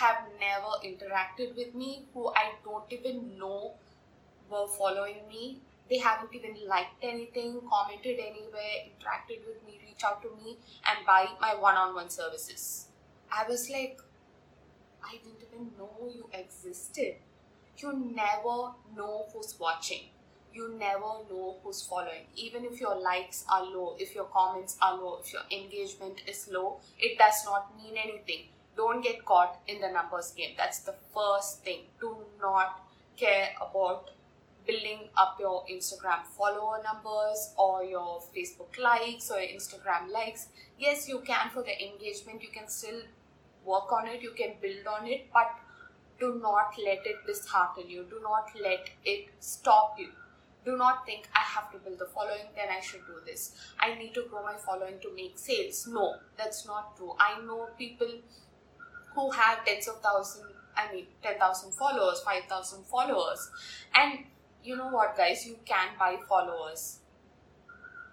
have 0.00 0.18
never 0.40 0.72
interacted 0.84 1.56
with 1.56 1.74
me, 1.74 2.06
who 2.12 2.28
I 2.28 2.52
don't 2.64 2.84
even 2.90 3.38
know 3.38 3.74
were 4.50 4.68
following 4.68 5.26
me 5.28 5.60
they 5.88 5.98
haven't 5.98 6.34
even 6.34 6.56
liked 6.66 6.94
anything, 7.02 7.60
commented 7.70 8.18
anywhere, 8.18 8.74
interacted 8.86 9.46
with 9.46 9.64
me, 9.66 9.78
reach 9.86 10.02
out 10.04 10.20
to 10.22 10.30
me, 10.42 10.58
and 10.84 11.06
buy 11.06 11.28
my 11.40 11.54
one 11.54 11.76
on 11.76 11.94
one 11.94 12.10
services. 12.10 12.88
I 13.30 13.48
was 13.48 13.70
like, 13.70 14.00
I 15.04 15.12
didn't 15.12 15.42
even 15.48 15.70
know 15.78 16.10
you 16.12 16.28
existed. 16.32 17.16
You 17.78 17.92
never 17.92 18.72
know 18.96 19.26
who's 19.32 19.54
watching. 19.60 20.06
You 20.52 20.74
never 20.76 21.22
know 21.30 21.58
who's 21.62 21.82
following. 21.82 22.26
Even 22.34 22.64
if 22.64 22.80
your 22.80 23.00
likes 23.00 23.44
are 23.52 23.62
low, 23.62 23.94
if 23.98 24.14
your 24.14 24.24
comments 24.24 24.76
are 24.82 24.96
low, 24.96 25.20
if 25.22 25.32
your 25.32 25.42
engagement 25.52 26.22
is 26.26 26.48
low, 26.50 26.80
it 26.98 27.16
does 27.18 27.44
not 27.44 27.76
mean 27.76 27.94
anything. 27.96 28.46
Don't 28.76 29.02
get 29.02 29.24
caught 29.24 29.60
in 29.66 29.80
the 29.80 29.88
numbers 29.88 30.32
game. 30.32 30.54
That's 30.56 30.80
the 30.80 30.94
first 31.14 31.64
thing. 31.64 31.82
Do 32.00 32.16
not 32.40 32.80
care 33.16 33.50
about 33.60 34.10
building 34.66 35.08
up 35.16 35.36
your 35.38 35.64
Instagram 35.70 36.24
follower 36.36 36.82
numbers 36.82 37.54
or 37.56 37.84
your 37.84 38.20
Facebook 38.36 38.78
likes 38.82 39.30
or 39.30 39.36
Instagram 39.36 40.10
likes. 40.12 40.48
Yes, 40.78 41.08
you 41.08 41.20
can 41.20 41.50
for 41.50 41.62
the 41.62 41.76
engagement, 41.82 42.42
you 42.42 42.48
can 42.48 42.68
still 42.68 43.00
work 43.64 43.92
on 43.92 44.08
it, 44.08 44.22
you 44.22 44.32
can 44.36 44.54
build 44.60 44.86
on 44.86 45.06
it, 45.06 45.28
but 45.32 45.50
do 46.18 46.38
not 46.42 46.74
let 46.84 47.06
it 47.06 47.26
dishearten 47.26 47.88
you, 47.88 48.04
do 48.10 48.20
not 48.22 48.50
let 48.60 48.90
it 49.04 49.28
stop 49.40 49.96
you. 49.98 50.08
Do 50.64 50.76
not 50.76 51.06
think 51.06 51.28
I 51.32 51.40
have 51.40 51.70
to 51.70 51.78
build 51.78 52.00
the 52.00 52.06
following, 52.06 52.48
then 52.56 52.66
I 52.76 52.80
should 52.80 53.06
do 53.06 53.20
this. 53.24 53.54
I 53.78 53.94
need 53.94 54.14
to 54.14 54.24
grow 54.28 54.42
my 54.42 54.56
following 54.56 54.98
to 55.00 55.14
make 55.14 55.38
sales. 55.38 55.86
No, 55.88 56.16
that's 56.36 56.66
not 56.66 56.96
true. 56.96 57.14
I 57.20 57.40
know 57.46 57.68
people 57.78 58.08
who 59.16 59.30
have 59.32 59.64
tens 59.64 59.88
of 59.88 60.00
thousands 60.00 60.52
I 60.76 60.92
mean, 60.92 61.06
10,000 61.22 61.72
followers, 61.72 62.20
5,000 62.20 62.84
followers, 62.84 63.50
and 63.94 64.24
you 64.62 64.76
know 64.76 64.88
what, 64.88 65.16
guys, 65.16 65.46
you 65.46 65.58
can 65.64 65.88
buy 65.98 66.16
followers, 66.28 66.98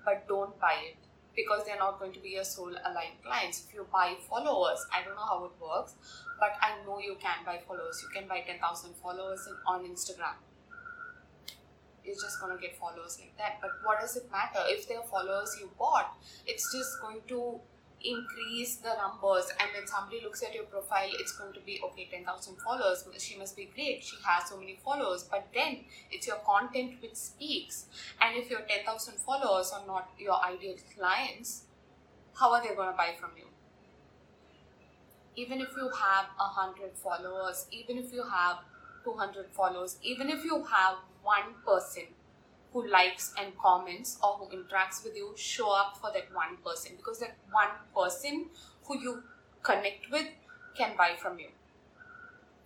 but 0.05 0.27
don't 0.27 0.57
buy 0.60 0.75
it 0.91 0.98
because 1.36 1.65
they're 1.65 1.77
not 1.77 2.00
going 2.00 2.13
to 2.13 2.19
be 2.19 2.29
your 2.29 2.43
soul 2.43 2.69
aligned 2.69 3.22
clients. 3.24 3.65
If 3.67 3.74
you 3.74 3.86
buy 3.91 4.15
followers, 4.29 4.86
I 4.93 5.03
don't 5.03 5.15
know 5.15 5.25
how 5.25 5.45
it 5.45 5.51
works, 5.60 5.95
but 6.39 6.51
I 6.62 6.77
know 6.86 7.00
you 7.00 7.17
can 7.19 7.43
buy 7.45 7.60
followers. 7.67 8.01
You 8.03 8.10
can 8.17 8.29
buy 8.29 8.41
10,000 8.45 8.93
followers 9.01 9.48
on 9.67 9.83
Instagram. 9.86 10.38
You're 12.05 12.15
just 12.15 12.39
gonna 12.39 12.60
get 12.60 12.77
followers 12.77 13.17
like 13.19 13.36
that. 13.38 13.60
But 13.62 13.72
what 13.83 14.00
does 14.00 14.15
it 14.15 14.29
matter 14.31 14.60
if 14.67 14.88
they're 14.88 15.01
followers 15.01 15.57
you 15.60 15.72
bought? 15.79 16.15
It's 16.45 16.72
just 16.72 17.01
going 17.01 17.22
to 17.29 17.60
increase 18.03 18.77
the 18.77 18.93
numbers 18.95 19.50
and 19.60 19.69
when 19.74 19.88
somebody 19.88 20.22
looks 20.22 20.43
at 20.43 20.53
your 20.53 20.65
profile 20.65 21.10
it's 21.19 21.31
going 21.38 21.53
to 21.53 21.60
be 21.62 21.79
okay 21.83 22.10
10000 22.12 22.55
followers. 22.57 23.05
She 23.17 23.38
must 23.38 23.55
be 23.55 23.69
great. 23.74 24.03
She 24.03 24.17
has 24.25 24.50
so 24.50 24.57
many 24.57 24.77
followers. 24.83 25.24
But 25.24 25.48
then 25.53 25.86
it's 26.12 26.27
your 26.27 26.38
content 26.45 27.01
which 27.01 27.15
speaks. 27.15 27.86
And 28.22 28.38
if 28.38 28.50
your 28.50 28.62
10000 28.62 29.15
followers 29.19 29.72
are 29.74 29.86
not 29.88 30.10
your 30.17 30.43
ideal 30.43 30.75
clients 30.98 31.63
how 32.36 32.51
are 32.51 32.62
they 32.62 32.74
going 32.75 32.89
to 32.89 32.98
buy 32.98 33.13
from 33.19 33.31
you? 33.38 33.45
Even 35.36 35.62
if 35.62 35.69
you 35.75 35.89
have 35.89 36.25
100 36.38 36.98
followers 36.98 37.67
even 37.72 37.98
if 37.98 38.13
you 38.13 38.24
have 38.24 38.57
200 39.03 39.48
followers 39.51 39.98
even 40.03 40.29
if 40.29 40.43
you 40.43 40.63
have 40.63 40.98
one 41.24 41.55
person 41.65 42.03
who 42.74 42.88
likes 42.89 43.34
and 43.39 43.58
comments 43.58 44.18
or 44.24 44.34
who 44.34 44.58
interacts 44.58 45.03
with 45.03 45.15
you 45.15 45.34
show 45.38 45.72
up 45.72 45.98
for 46.01 46.12
that 46.12 46.34
one 46.34 46.58
person 46.65 46.94
because 46.98 47.20
that 47.20 47.36
one 47.51 47.70
person 47.96 48.48
who 48.86 49.00
you 49.00 49.24
connect 49.62 50.12
with 50.12 50.27
can 50.75 50.98
buy 50.98 51.12
from 51.18 51.39
you. 51.39 51.48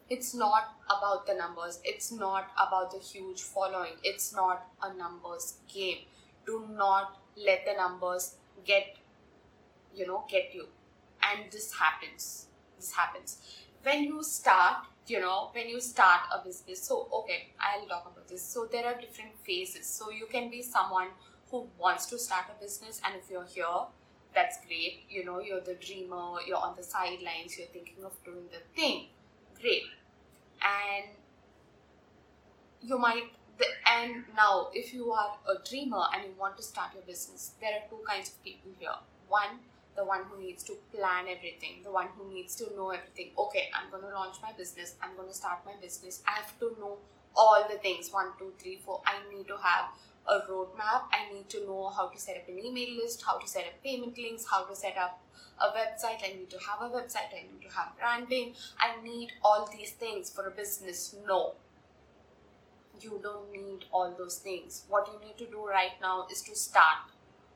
It's 0.10 0.34
not 0.34 0.76
about 0.86 1.28
the 1.28 1.34
numbers, 1.34 1.82
it's 1.84 2.12
not 2.14 2.48
about 2.56 2.92
the 2.92 3.00
huge 3.00 3.42
following, 3.42 3.98
it's 4.04 4.34
not 4.34 4.66
a 4.82 4.94
numbers 4.94 5.56
game. 5.68 6.00
Do 6.46 6.66
not 6.72 7.20
let 7.36 7.66
the 7.66 7.74
numbers 7.74 8.36
get 8.66 8.96
you 9.94 10.08
know 10.08 10.24
get 10.30 10.54
you. 10.54 10.68
And 11.22 11.52
this 11.52 11.74
happens. 11.74 12.48
This 12.78 12.92
happens. 12.94 13.42
When 13.84 14.04
you 14.04 14.24
start 14.24 14.86
you 15.08 15.20
know 15.20 15.50
when 15.54 15.70
you 15.70 15.80
start 15.80 16.22
a 16.34 16.44
business 16.44 16.84
so 16.84 17.08
okay 17.14 17.50
i'll 17.60 17.88
talk 17.88 18.12
about 18.12 18.28
this. 18.28 18.44
So 18.44 18.68
there 18.70 18.86
are 18.86 19.00
different 19.00 19.32
phases. 19.44 19.88
So 19.88 20.12
you 20.12 20.28
can 20.30 20.50
be 20.50 20.62
someone 20.62 21.08
who 21.50 21.68
wants 21.80 22.08
to 22.08 22.20
start 22.20 22.46
a 22.56 22.62
business 22.62 23.02
and 23.06 23.16
if 23.16 23.30
you're 23.30 23.46
here 23.46 23.86
that's 24.36 24.58
great. 24.66 25.04
You 25.10 25.26
know 25.26 25.40
you're 25.40 25.62
the 25.62 25.76
dreamer 25.76 26.36
you're 26.46 26.58
on 26.58 26.76
the 26.76 26.84
sidelines 26.84 27.58
you're 27.58 27.68
thinking 27.68 28.04
of 28.04 28.14
doing 28.24 28.46
the 28.52 28.60
thing. 28.76 29.06
Great. 29.62 29.84
And 30.62 31.06
you 32.82 32.98
might 32.98 33.32
and 33.90 34.24
now 34.36 34.68
if 34.74 34.94
you 34.94 35.12
are 35.12 35.38
a 35.50 35.68
dreamer 35.68 36.04
and 36.14 36.24
you 36.26 36.34
want 36.38 36.58
to 36.58 36.64
start 36.64 36.94
your 36.94 37.04
business 37.04 37.52
there 37.62 37.72
are 37.72 37.90
two 37.90 38.04
kinds 38.08 38.30
of 38.30 38.44
people 38.44 38.72
here. 38.80 38.98
One 39.30 39.60
the 39.98 40.06
one 40.06 40.22
who 40.30 40.40
needs 40.40 40.64
to 40.64 40.74
plan 40.94 41.26
everything, 41.28 41.82
the 41.84 41.92
one 41.92 42.08
who 42.16 42.32
needs 42.32 42.56
to 42.56 42.66
know 42.76 42.92
everything. 42.92 43.32
Okay, 43.38 43.70
I'm 43.74 43.90
going 43.90 44.04
to 44.04 44.14
launch 44.14 44.38
my 44.42 44.54
business, 44.54 44.96
I'm 45.02 45.16
going 45.18 45.28
to 45.28 45.34
start 45.34 45.60
my 45.66 45.74
business. 45.82 46.22
I 46.28 46.34
have 46.34 46.58
to 46.60 46.76
know 46.80 46.98
all 47.36 47.66
the 47.70 47.78
things 47.80 48.12
one, 48.12 48.28
two, 48.40 48.54
three, 48.60 48.80
four. 48.86 49.02
I 49.06 49.16
need 49.34 49.48
to 49.48 49.58
have 49.58 49.86
a 50.28 50.40
roadmap. 50.52 51.04
I 51.12 51.34
need 51.34 51.50
to 51.50 51.66
know 51.66 51.90
how 51.90 52.08
to 52.10 52.20
set 52.20 52.38
up 52.38 52.48
an 52.48 52.60
email 52.60 52.96
list, 53.02 53.24
how 53.26 53.38
to 53.38 53.48
set 53.48 53.66
up 53.66 53.84
payment 53.84 54.18
links, 54.18 54.46
how 54.50 54.66
to 54.66 54.76
set 54.76 54.98
up 54.98 55.22
a 55.60 55.68
website. 55.68 56.22
I 56.24 56.36
need 56.38 56.50
to 56.52 56.60
have 56.60 56.82
a 56.82 56.94
website. 56.94 57.34
I 57.34 57.44
need 57.52 57.62
to 57.68 57.76
have 57.76 57.98
branding. 57.98 58.54
I 58.80 59.02
need 59.04 59.32
all 59.44 59.70
these 59.72 59.92
things 59.92 60.30
for 60.30 60.48
a 60.48 60.52
business. 60.52 61.16
No. 61.26 61.56
You 63.00 63.20
don't 63.22 63.52
need 63.52 63.86
all 63.92 64.14
those 64.18 64.38
things. 64.38 64.84
What 64.90 65.08
you 65.08 65.20
need 65.26 65.38
to 65.38 65.46
do 65.46 65.66
right 65.66 65.94
now 66.02 66.28
is 66.32 66.42
to 66.44 66.56
start. 66.56 67.12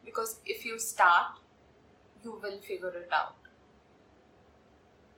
Because 0.05 0.39
if 0.45 0.65
you 0.65 0.79
start, 0.79 1.40
you 2.23 2.39
will 2.41 2.59
figure 2.59 2.89
it 2.89 3.09
out. 3.11 3.35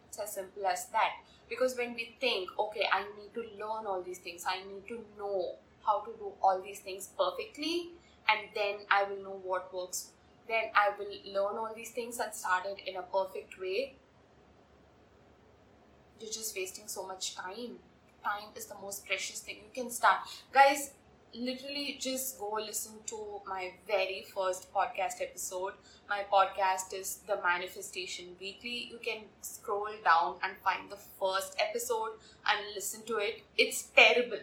It's 0.07 0.19
as 0.19 0.33
simple 0.33 0.65
as 0.65 0.85
that. 0.87 1.11
Because 1.49 1.77
when 1.77 1.93
we 1.93 2.15
think, 2.19 2.49
okay, 2.57 2.85
I 2.91 3.03
need 3.17 3.33
to 3.33 3.41
learn 3.59 3.85
all 3.85 4.01
these 4.05 4.19
things, 4.19 4.45
I 4.47 4.57
need 4.67 4.87
to 4.87 5.03
know 5.17 5.55
how 5.85 6.01
to 6.01 6.11
do 6.17 6.31
all 6.41 6.61
these 6.61 6.79
things 6.79 7.09
perfectly, 7.17 7.89
and 8.29 8.39
then 8.55 8.75
I 8.89 9.03
will 9.03 9.21
know 9.21 9.41
what 9.43 9.73
works. 9.73 10.09
Then 10.47 10.65
I 10.75 10.91
will 10.97 11.11
learn 11.33 11.57
all 11.57 11.73
these 11.75 11.91
things 11.91 12.19
and 12.19 12.33
start 12.33 12.65
it 12.65 12.87
in 12.87 12.95
a 12.95 13.01
perfect 13.01 13.59
way. 13.59 13.95
You're 16.19 16.31
just 16.31 16.55
wasting 16.55 16.87
so 16.87 17.05
much 17.05 17.35
time. 17.35 17.79
Time 18.23 18.49
is 18.55 18.65
the 18.67 18.75
most 18.81 19.05
precious 19.05 19.39
thing. 19.39 19.57
You 19.57 19.83
can 19.83 19.91
start. 19.91 20.19
Guys, 20.53 20.91
literally 21.35 21.97
just 21.99 22.39
go 22.39 22.57
listen 22.65 22.93
to 23.07 23.41
my 23.47 23.73
very 23.87 24.25
first 24.33 24.71
podcast 24.73 25.21
episode. 25.21 25.73
My 26.09 26.23
podcast 26.31 26.93
is 26.93 27.19
The 27.27 27.39
Manifestation 27.43 28.35
Weekly. 28.39 28.89
You 28.91 28.99
can 29.03 29.23
scroll 29.41 29.95
down 30.03 30.35
and 30.43 30.53
find 30.63 30.89
the 30.89 30.97
first 31.19 31.55
episode 31.59 32.11
and 32.45 32.59
listen 32.75 33.03
to 33.07 33.17
it. 33.17 33.41
It's 33.57 33.83
terrible. 33.83 34.39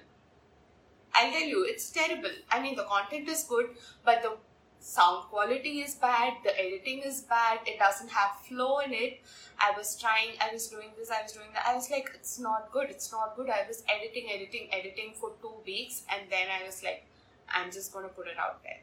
I'll 1.14 1.30
tell 1.30 1.42
you, 1.42 1.64
it's 1.64 1.90
terrible. 1.90 2.30
I 2.50 2.60
mean, 2.60 2.76
the 2.76 2.84
content 2.84 3.28
is 3.28 3.44
good, 3.44 3.70
but 4.04 4.22
the 4.22 4.36
sound 4.80 5.24
quality 5.28 5.80
is 5.80 5.94
bad, 5.94 6.34
the 6.42 6.58
editing 6.58 7.00
is 7.00 7.20
bad, 7.20 7.60
it 7.66 7.78
doesn't 7.78 8.10
have 8.10 8.30
flow 8.48 8.78
in 8.80 8.92
it. 8.92 9.20
I 9.58 9.72
was 9.76 9.96
trying, 10.00 10.30
I 10.40 10.52
was 10.52 10.68
doing 10.68 10.90
this, 10.98 11.10
I 11.10 11.22
was 11.22 11.32
doing 11.32 11.48
that. 11.52 11.66
I 11.66 11.74
was 11.74 11.90
like, 11.90 12.10
it's 12.14 12.38
not 12.38 12.72
good, 12.72 12.88
it's 12.88 13.12
not 13.12 13.36
good. 13.36 13.50
I 13.50 13.66
was 13.68 13.84
editing, 13.94 14.30
editing, 14.32 14.68
editing 14.72 15.12
for 15.14 15.32
two 15.42 15.52
weeks, 15.66 16.02
and 16.10 16.22
then 16.30 16.48
I 16.50 16.64
was 16.64 16.82
like, 16.82 17.04
I'm 17.48 17.70
just 17.70 17.92
gonna 17.92 18.08
put 18.08 18.26
it 18.26 18.38
out 18.38 18.62
there. 18.62 18.80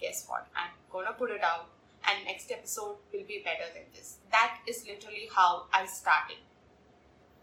Guess 0.00 0.26
what? 0.28 0.46
I'm 0.54 0.70
gonna 0.92 1.12
put 1.12 1.30
it 1.30 1.42
out, 1.42 1.68
and 2.06 2.26
next 2.26 2.52
episode 2.52 2.96
will 3.12 3.24
be 3.26 3.42
better 3.42 3.72
than 3.72 3.84
this. 3.94 4.18
That 4.30 4.58
is 4.68 4.84
literally 4.86 5.28
how 5.34 5.64
I 5.72 5.86
started. 5.86 6.38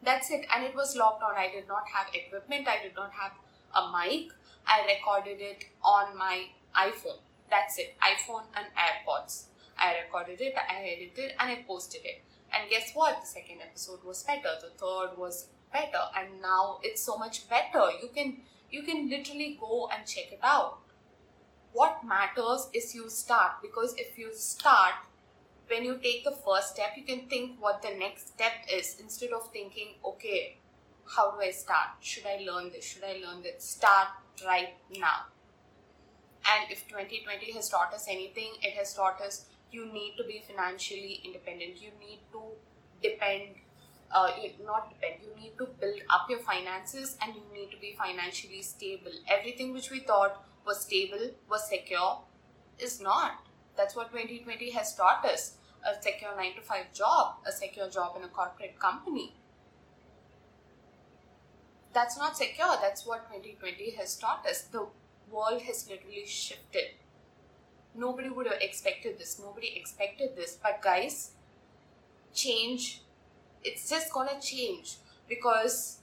That's 0.03 0.29
it. 0.29 0.45
And 0.53 0.63
it 0.63 0.75
was 0.75 0.95
locked 0.95 1.23
on. 1.23 1.35
I 1.35 1.49
did 1.51 1.67
not 1.67 1.83
have 1.93 2.13
equipment, 2.13 2.67
I 2.67 2.83
did 2.83 2.95
not 2.95 3.11
have 3.11 3.31
a 3.75 3.91
mic. 3.91 4.31
I 4.67 4.85
recorded 4.85 5.41
it 5.41 5.65
on 5.83 6.15
my 6.17 6.45
iPhone. 6.75 7.19
That's 7.49 7.77
it. 7.79 7.95
iPhone 8.01 8.43
and 8.55 8.67
AirPods. 8.75 9.45
I 9.77 9.95
recorded 10.03 10.41
it, 10.41 10.55
I 10.57 10.83
edited, 10.83 11.33
and 11.39 11.49
I 11.51 11.63
posted 11.67 12.01
it. 12.03 12.23
And 12.51 12.69
guess 12.69 12.91
what? 12.93 13.21
The 13.21 13.27
second 13.27 13.59
episode 13.61 14.03
was 14.03 14.23
better. 14.23 14.55
The 14.61 14.69
third 14.77 15.17
was 15.17 15.47
better, 15.71 16.03
and 16.17 16.41
now 16.41 16.79
it's 16.83 17.01
so 17.03 17.17
much 17.17 17.49
better. 17.49 17.89
You 18.01 18.09
can 18.13 18.37
you 18.69 18.83
can 18.83 19.09
literally 19.09 19.57
go 19.59 19.89
and 19.93 20.07
check 20.07 20.31
it 20.31 20.39
out. 20.43 20.79
What 21.73 22.03
matters 22.05 22.69
is 22.73 22.95
you 22.95 23.09
start 23.09 23.61
because 23.61 23.93
if 23.97 24.17
you 24.17 24.33
start, 24.33 24.95
when 25.67 25.83
you 25.83 25.99
take 26.01 26.23
the 26.23 26.31
first 26.31 26.73
step, 26.75 26.93
you 26.97 27.03
can 27.03 27.27
think 27.29 27.61
what 27.61 27.81
the 27.81 27.95
next 27.97 28.29
step 28.29 28.53
is 28.73 28.97
instead 28.99 29.31
of 29.31 29.51
thinking, 29.51 29.95
okay, 30.03 30.57
how 31.05 31.31
do 31.31 31.41
I 31.41 31.51
start? 31.51 31.89
Should 32.01 32.25
I 32.25 32.43
learn 32.49 32.71
this? 32.71 32.85
Should 32.85 33.03
I 33.03 33.21
learn 33.25 33.43
this? 33.43 33.63
Start 33.63 34.07
right 34.45 34.75
now. 34.97 35.27
And 36.49 36.71
if 36.71 36.87
2020 36.87 37.51
has 37.53 37.69
taught 37.69 37.93
us 37.93 38.07
anything, 38.09 38.53
it 38.61 38.73
has 38.73 38.93
taught 38.93 39.21
us 39.21 39.45
you 39.71 39.91
need 39.91 40.15
to 40.17 40.23
be 40.23 40.43
financially 40.47 41.21
independent. 41.25 41.81
You 41.81 41.91
need 41.99 42.19
to 42.31 42.41
depend, 43.01 43.55
uh, 44.11 44.31
not 44.65 44.89
depend, 44.89 45.15
you 45.23 45.41
need 45.41 45.57
to 45.57 45.65
build 45.65 45.99
up 46.09 46.29
your 46.29 46.39
finances 46.39 47.17
and 47.21 47.35
you 47.35 47.41
need 47.53 47.71
to 47.71 47.77
be 47.77 47.95
financially 47.97 48.61
stable. 48.61 49.11
Everything 49.27 49.73
which 49.73 49.91
we 49.91 49.99
thought 49.99 50.43
was 50.65 50.81
stable, 50.81 51.31
was 51.49 51.67
secure, 51.67 52.21
is 52.79 53.01
not. 53.01 53.45
That's 53.75 53.95
what 53.95 54.11
2020 54.11 54.71
has 54.71 54.95
taught 54.95 55.25
us 55.25 55.57
a 55.85 56.01
secure 56.01 56.35
9 56.35 56.55
to 56.55 56.61
5 56.61 56.93
job, 56.93 57.35
a 57.45 57.51
secure 57.51 57.89
job 57.89 58.15
in 58.17 58.23
a 58.23 58.27
corporate 58.27 58.79
company. 58.79 59.35
That's 61.93 62.17
not 62.17 62.37
secure. 62.37 62.75
That's 62.81 63.05
what 63.05 63.27
2020 63.29 63.91
has 63.91 64.17
taught 64.17 64.45
us. 64.47 64.61
The 64.63 64.87
world 65.31 65.61
has 65.63 65.87
literally 65.89 66.25
shifted. 66.25 66.91
Nobody 67.95 68.29
would 68.29 68.47
have 68.47 68.61
expected 68.61 69.17
this. 69.17 69.39
Nobody 69.39 69.73
expected 69.75 70.35
this. 70.35 70.57
But 70.61 70.81
guys 70.81 71.31
change 72.33 73.01
it's 73.63 73.89
just 73.89 74.13
gonna 74.13 74.39
change 74.41 74.97
because 75.27 75.99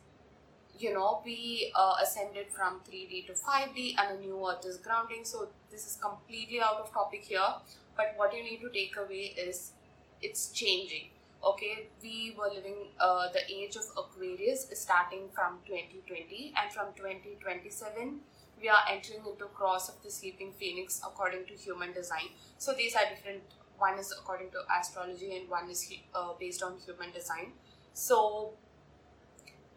you 0.78 0.92
know 0.92 1.22
we 1.24 1.72
uh, 1.74 1.94
ascended 2.02 2.46
from 2.50 2.80
3d 2.88 3.26
to 3.28 3.32
5d 3.32 3.94
and 3.98 4.18
a 4.18 4.20
new 4.20 4.46
earth 4.48 4.66
is 4.66 4.76
grounding. 4.76 5.24
So 5.24 5.48
this 5.70 5.86
is 5.86 5.96
completely 5.96 6.60
out 6.60 6.78
of 6.80 6.92
topic 6.92 7.24
here. 7.24 7.52
But 7.96 8.14
what 8.16 8.34
you 8.36 8.42
need 8.42 8.60
to 8.60 8.70
take 8.70 8.96
away 8.96 9.34
is 9.48 9.72
it's 10.20 10.50
changing. 10.50 11.10
Okay? 11.44 11.88
We 12.02 12.34
were 12.36 12.50
living 12.52 12.88
uh, 12.98 13.28
the 13.32 13.42
age 13.50 13.76
of 13.76 13.84
aquarius 13.96 14.66
starting 14.74 15.28
from 15.32 15.58
2020 15.66 16.54
and 16.60 16.72
from 16.72 16.88
2027 16.96 18.20
we 18.64 18.71
are 18.71 18.85
entering 18.90 19.21
into 19.30 19.44
cross 19.56 19.90
of 19.90 20.02
the 20.02 20.11
sleeping 20.11 20.50
phoenix 20.59 21.00
according 21.06 21.44
to 21.44 21.52
human 21.52 21.92
design. 21.92 22.28
So 22.56 22.73
these 22.73 22.94
are 22.97 23.02
different 23.14 23.42
one 23.76 23.99
is 23.99 24.11
according 24.18 24.50
to 24.52 24.61
astrology 24.78 25.37
and 25.37 25.50
one 25.50 25.68
is 25.68 25.92
uh, 26.14 26.33
based 26.40 26.62
on 26.62 26.78
human 26.78 27.11
design. 27.12 27.52
So 27.92 28.54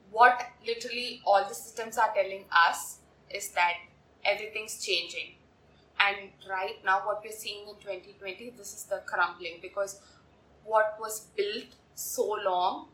what 0.09 0.41
literally 0.65 1.21
all 1.25 1.43
the 1.43 1.53
systems 1.53 1.97
are 1.97 2.13
telling 2.15 2.45
us 2.65 2.99
is 3.29 3.49
that 3.49 3.73
everything's 4.23 4.81
changing. 4.85 5.33
And 5.99 6.29
right 6.49 6.77
now 6.85 7.01
what 7.03 7.21
we're 7.25 7.37
seeing 7.37 7.67
in 7.67 7.75
2020 7.75 8.53
this 8.57 8.73
is 8.73 8.83
the 8.85 9.01
crumbling 9.05 9.59
because 9.61 9.99
what 10.63 10.95
was 10.97 11.27
built 11.35 11.75
so 11.95 12.37
long 12.45 12.87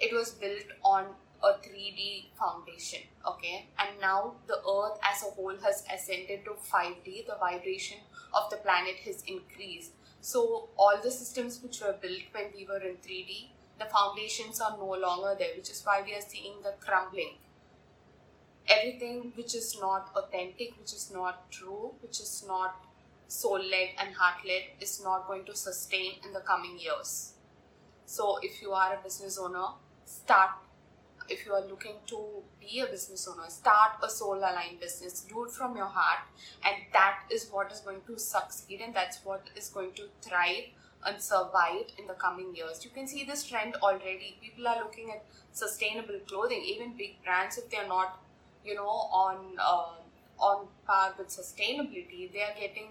it 0.00 0.14
was 0.14 0.30
built 0.30 0.72
on 0.82 1.06
a 1.42 1.54
3D 1.54 2.30
foundation, 2.38 3.00
okay? 3.26 3.68
And 3.78 4.00
now 4.00 4.34
the 4.46 4.58
earth 4.58 4.98
as 5.02 5.22
a 5.22 5.30
whole 5.34 5.56
has 5.62 5.84
ascended 5.92 6.44
to 6.44 6.52
5D, 6.52 7.26
the 7.26 7.36
vibration 7.40 7.98
of 8.32 8.50
the 8.50 8.56
planet 8.58 8.96
has 9.04 9.22
increased. 9.26 9.92
So, 10.20 10.68
all 10.76 10.98
the 11.02 11.10
systems 11.10 11.60
which 11.62 11.80
were 11.80 11.96
built 12.00 12.22
when 12.30 12.52
we 12.56 12.64
were 12.64 12.78
in 12.78 12.96
3D, 12.96 13.48
the 13.78 13.86
foundations 13.86 14.60
are 14.60 14.76
no 14.78 14.92
longer 14.92 15.34
there, 15.36 15.56
which 15.56 15.70
is 15.70 15.82
why 15.84 16.02
we 16.06 16.14
are 16.14 16.20
seeing 16.20 16.62
the 16.62 16.74
crumbling. 16.78 17.38
Everything 18.68 19.32
which 19.34 19.56
is 19.56 19.76
not 19.80 20.10
authentic, 20.14 20.78
which 20.78 20.92
is 20.92 21.10
not 21.12 21.50
true, 21.50 21.94
which 22.00 22.20
is 22.20 22.44
not 22.46 22.86
soul 23.26 23.58
led 23.58 23.88
and 23.98 24.14
heart 24.14 24.46
led, 24.46 24.62
is 24.80 25.02
not 25.02 25.26
going 25.26 25.44
to 25.46 25.56
sustain 25.56 26.12
in 26.24 26.32
the 26.32 26.40
coming 26.40 26.78
years. 26.78 27.32
So, 28.06 28.38
if 28.42 28.62
you 28.62 28.70
are 28.70 28.94
a 28.94 29.02
business 29.02 29.38
owner, 29.38 29.68
start 30.04 30.50
if 31.32 31.46
you 31.46 31.52
are 31.52 31.64
looking 31.66 31.96
to 32.06 32.18
be 32.60 32.80
a 32.80 32.86
business 32.86 33.26
owner, 33.28 33.48
start 33.48 33.92
a 34.02 34.10
soul 34.10 34.36
aligned 34.36 34.80
business, 34.80 35.20
do 35.20 35.44
it 35.44 35.50
from 35.50 35.76
your 35.76 35.86
heart, 35.86 36.20
and 36.64 36.76
that 36.92 37.20
is 37.30 37.48
what 37.50 37.72
is 37.72 37.80
going 37.80 38.00
to 38.06 38.18
succeed 38.18 38.80
and 38.80 38.94
that's 38.94 39.18
what 39.24 39.50
is 39.56 39.68
going 39.68 39.92
to 39.94 40.08
thrive 40.20 40.66
and 41.04 41.20
survive 41.20 41.86
in 41.98 42.06
the 42.06 42.14
coming 42.14 42.54
years. 42.54 42.84
You 42.84 42.90
can 42.90 43.06
see 43.06 43.24
this 43.24 43.44
trend 43.44 43.74
already. 43.76 44.36
People 44.40 44.68
are 44.68 44.78
looking 44.78 45.10
at 45.10 45.24
sustainable 45.52 46.20
clothing, 46.28 46.62
even 46.64 46.96
big 46.96 47.22
brands, 47.24 47.58
if 47.58 47.68
they're 47.70 47.88
not, 47.88 48.22
you 48.64 48.74
know, 48.74 48.88
on 48.88 49.56
uh, 49.58 49.94
on 50.38 50.66
par 50.86 51.14
with 51.18 51.28
sustainability, 51.28 52.32
they 52.32 52.42
are 52.42 52.54
getting 52.58 52.88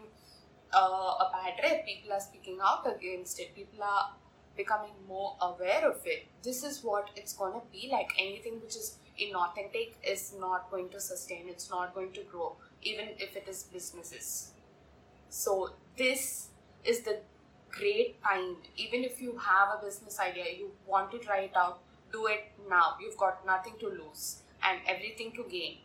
uh, 0.74 1.26
a 1.26 1.32
bad 1.34 1.64
rep. 1.64 1.86
People 1.86 2.14
are 2.14 2.20
speaking 2.20 2.60
out 2.64 2.86
against 2.96 3.40
it. 3.40 3.56
People 3.56 3.84
are 3.84 4.12
becoming 4.56 4.92
more 5.08 5.36
aware 5.42 5.90
of 5.90 6.06
it. 6.06 6.28
This 6.44 6.64
is 6.64 6.84
what 6.84 7.10
it's 7.16 7.34
going 7.34 7.54
to 7.54 7.62
be 7.72 7.90
like. 7.92 8.12
Anything 8.18 8.60
which 8.62 8.76
is 8.76 8.98
inauthentic 9.20 9.94
is 10.04 10.34
not 10.40 10.70
going 10.72 10.90
to 10.90 11.00
sustain, 11.00 11.46
it's 11.48 11.70
not 11.70 11.94
going 11.94 12.12
to 12.14 12.22
grow, 12.24 12.56
even 12.82 13.10
if 13.18 13.36
it 13.36 13.48
is 13.48 13.64
businesses. 13.64 14.52
So, 15.30 15.72
this 15.98 16.50
is 16.84 17.02
the 17.02 17.20
great 17.70 18.22
time. 18.24 18.58
Even 18.76 19.04
if 19.04 19.22
you 19.22 19.38
have 19.38 19.70
a 19.80 19.86
business 19.86 20.20
idea, 20.20 20.46
you 20.58 20.72
want 20.86 21.12
to 21.12 21.20
try 21.20 21.42
it 21.42 21.56
out, 21.56 21.80
do 22.12 22.28
it 22.28 22.52
now. 22.70 22.96
You've 23.00 23.18
got 23.18 23.46
nothing 23.46 23.74
to 23.80 23.88
lose 23.88 24.42
and 24.64 24.80
everything 24.88 25.32
to 25.34 25.46
gain. 25.50 25.78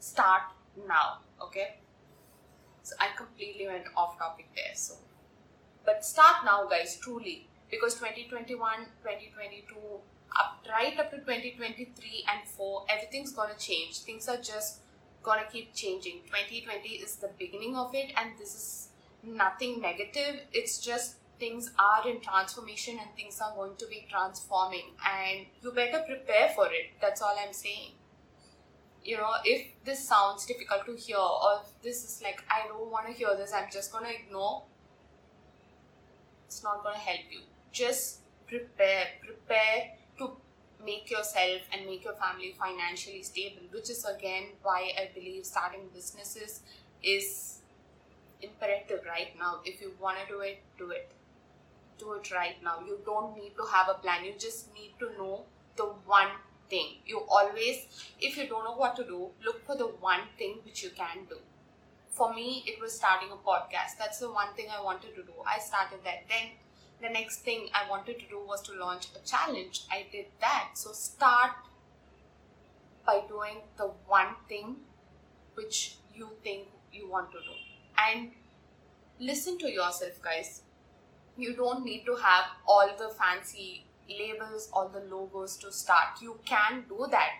Start 0.00 0.42
now, 0.88 1.18
okay? 1.40 1.76
So, 2.82 2.94
I 2.98 3.08
completely 3.16 3.66
went 3.66 3.84
off 3.96 4.18
topic 4.18 4.48
there. 4.56 4.74
So, 4.74 4.94
but 5.84 6.04
start 6.04 6.44
now, 6.44 6.66
guys, 6.66 6.96
truly 6.96 7.48
because 7.72 7.94
2021 7.94 8.84
2022 9.02 9.74
up 10.38 10.64
right 10.68 10.98
up 10.98 11.10
to 11.10 11.16
2023 11.16 12.24
and 12.32 12.48
4 12.48 12.84
everything's 12.88 13.32
gonna 13.32 13.58
change. 13.58 14.00
Things 14.00 14.28
are 14.28 14.36
just 14.36 14.80
gonna 15.22 15.48
keep 15.50 15.74
changing. 15.74 16.20
2020 16.26 16.88
is 17.06 17.16
the 17.16 17.30
beginning 17.38 17.74
of 17.76 17.94
it 17.94 18.12
and 18.16 18.38
this 18.38 18.54
is 18.54 18.88
nothing 19.22 19.80
negative. 19.80 20.42
It's 20.52 20.78
just 20.78 21.16
things 21.38 21.72
are 21.78 22.08
in 22.08 22.20
transformation 22.20 22.98
and 23.00 23.08
things 23.16 23.40
are 23.40 23.54
going 23.54 23.74
to 23.76 23.86
be 23.86 24.06
transforming 24.08 24.92
and 25.12 25.46
you 25.62 25.72
better 25.72 26.04
prepare 26.06 26.50
for 26.54 26.66
it. 26.66 26.92
That's 27.00 27.22
all 27.22 27.36
i'm 27.44 27.52
saying. 27.52 27.92
You 29.02 29.16
know 29.16 29.32
if 29.44 29.66
this 29.84 30.06
sounds 30.06 30.44
difficult 30.46 30.84
to 30.86 30.94
hear 30.94 31.16
or 31.16 31.62
this 31.82 32.04
is 32.04 32.20
like 32.22 32.44
i 32.48 32.68
don't 32.68 32.90
want 32.90 33.08
to 33.08 33.12
hear 33.12 33.34
this 33.36 33.52
i'm 33.52 33.68
just 33.72 33.90
going 33.90 34.04
to 34.04 34.14
ignore 34.14 34.62
it's 36.46 36.62
not 36.62 36.84
going 36.84 36.94
to 36.94 37.00
help 37.00 37.32
you 37.32 37.40
just 37.72 38.18
prepare 38.46 39.06
prepare 39.24 39.92
to 40.18 40.30
make 40.84 41.10
yourself 41.10 41.60
and 41.72 41.86
make 41.86 42.04
your 42.04 42.14
family 42.14 42.54
financially 42.58 43.22
stable 43.22 43.62
which 43.72 43.90
is 43.90 44.04
again 44.04 44.44
why 44.62 44.90
i 45.02 45.08
believe 45.14 45.44
starting 45.46 45.88
businesses 45.94 46.60
is 47.02 47.58
imperative 48.42 49.00
right 49.06 49.32
now. 49.38 49.60
If 49.64 49.80
you 49.80 49.92
want 50.00 50.18
to 50.20 50.26
do 50.32 50.40
it 50.40 50.60
do 50.78 50.90
it. 50.90 51.10
Do 51.98 52.12
it 52.14 52.30
right 52.32 52.56
now. 52.62 52.80
You 52.86 52.98
don't 53.06 53.36
need 53.36 53.52
to 53.56 53.64
have 53.72 53.88
a 53.88 53.94
plan. 53.94 54.24
You 54.24 54.34
just 54.38 54.74
need 54.74 54.94
to 54.98 55.10
know 55.18 55.44
the 55.76 55.84
one 56.06 56.32
thing. 56.68 56.96
You 57.06 57.22
always 57.28 57.86
if 58.20 58.36
you 58.36 58.48
don't 58.48 58.64
know 58.64 58.76
what 58.76 58.96
to 58.96 59.04
do 59.04 59.28
look 59.44 59.64
for 59.66 59.76
the 59.76 59.86
one 59.86 60.22
thing 60.38 60.58
which 60.64 60.82
you 60.82 60.90
can 60.90 61.24
do. 61.28 61.38
For 62.10 62.32
me 62.34 62.64
it 62.66 62.80
was 62.80 62.92
starting 62.94 63.30
a 63.30 63.36
podcast. 63.48 63.98
That's 63.98 64.18
the 64.18 64.30
one 64.30 64.54
thing 64.56 64.66
i 64.76 64.82
wanted 64.82 65.14
to 65.16 65.22
do. 65.22 65.32
I 65.46 65.58
started 65.60 66.00
that. 66.04 66.24
Then 66.28 66.50
the 67.02 67.08
next 67.08 67.40
thing 67.40 67.68
I 67.74 67.88
wanted 67.90 68.18
to 68.20 68.26
do 68.26 68.40
was 68.46 68.62
to 68.62 68.72
launch 68.74 69.08
a 69.16 69.26
challenge. 69.26 69.82
I 69.90 70.06
did 70.10 70.26
that. 70.40 70.70
So 70.74 70.92
start 70.92 71.52
by 73.06 73.22
doing 73.28 73.62
the 73.76 73.90
one 74.06 74.34
thing 74.48 74.76
which 75.54 75.96
you 76.14 76.30
think 76.42 76.68
you 76.92 77.10
want 77.10 77.30
to 77.32 77.38
do. 77.38 77.54
And 77.98 78.30
listen 79.18 79.58
to 79.58 79.70
yourself, 79.70 80.20
guys. 80.22 80.62
You 81.36 81.54
don't 81.54 81.84
need 81.84 82.04
to 82.06 82.14
have 82.16 82.44
all 82.66 82.88
the 82.98 83.08
fancy 83.08 83.84
labels, 84.08 84.68
all 84.72 84.88
the 84.88 85.00
logos 85.00 85.56
to 85.58 85.72
start. 85.72 86.20
You 86.20 86.38
can 86.44 86.84
do 86.88 87.06
that 87.10 87.30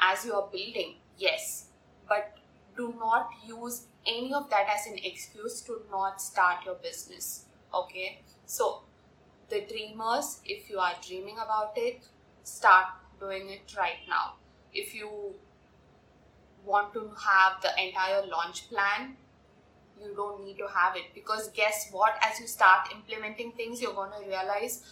as 0.00 0.24
you 0.24 0.32
are 0.34 0.48
building, 0.50 0.96
yes. 1.18 1.66
But 2.08 2.38
do 2.76 2.94
not 2.98 3.30
use 3.46 3.86
any 4.06 4.32
of 4.32 4.48
that 4.50 4.66
as 4.74 4.86
an 4.86 4.98
excuse 5.02 5.60
to 5.62 5.82
not 5.90 6.22
start 6.22 6.64
your 6.64 6.76
business 6.76 7.44
Okay, 7.72 8.20
so 8.46 8.82
the 9.50 9.62
dreamers, 9.62 10.40
if 10.44 10.70
you 10.70 10.78
are 10.78 10.94
dreaming 11.06 11.36
about 11.36 11.72
it, 11.76 12.06
start 12.44 12.86
doing 13.18 13.50
it 13.50 13.74
right 13.76 14.00
now. 14.08 14.34
If 14.72 14.94
you 14.94 15.10
want 16.64 16.94
to 16.94 17.00
have 17.00 17.60
the 17.62 17.70
entire 17.82 18.26
launch 18.26 18.68
plan, 18.70 19.16
you 20.00 20.14
don't 20.14 20.44
need 20.44 20.56
to 20.58 20.68
have 20.68 20.96
it 20.96 21.12
because 21.14 21.48
guess 21.48 21.88
what? 21.90 22.14
As 22.22 22.40
you 22.40 22.46
start 22.46 22.88
implementing 22.92 23.52
things, 23.52 23.82
you're 23.82 23.92
going 23.92 24.12
to 24.12 24.26
realize 24.26 24.82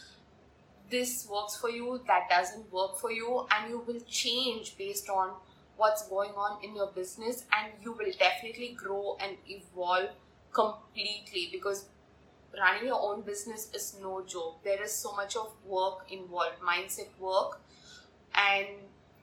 this 0.90 1.28
works 1.30 1.56
for 1.56 1.70
you, 1.70 2.00
that 2.06 2.28
doesn't 2.30 2.72
work 2.72 2.98
for 2.98 3.12
you, 3.12 3.46
and 3.50 3.70
you 3.70 3.82
will 3.86 4.00
change 4.00 4.76
based 4.76 5.08
on 5.08 5.30
what's 5.76 6.08
going 6.08 6.30
on 6.30 6.62
in 6.64 6.74
your 6.74 6.88
business, 6.88 7.44
and 7.56 7.72
you 7.82 7.92
will 7.92 8.10
definitely 8.18 8.76
grow 8.76 9.16
and 9.20 9.36
evolve 9.46 10.08
completely 10.52 11.50
because 11.52 11.86
running 12.60 12.86
your 12.86 13.00
own 13.00 13.22
business 13.22 13.70
is 13.74 13.96
no 14.00 14.24
joke. 14.26 14.62
There 14.64 14.82
is 14.82 14.92
so 14.92 15.12
much 15.12 15.36
of 15.36 15.52
work 15.64 16.10
involved, 16.10 16.60
mindset 16.60 17.08
work, 17.18 17.60
and 18.34 18.66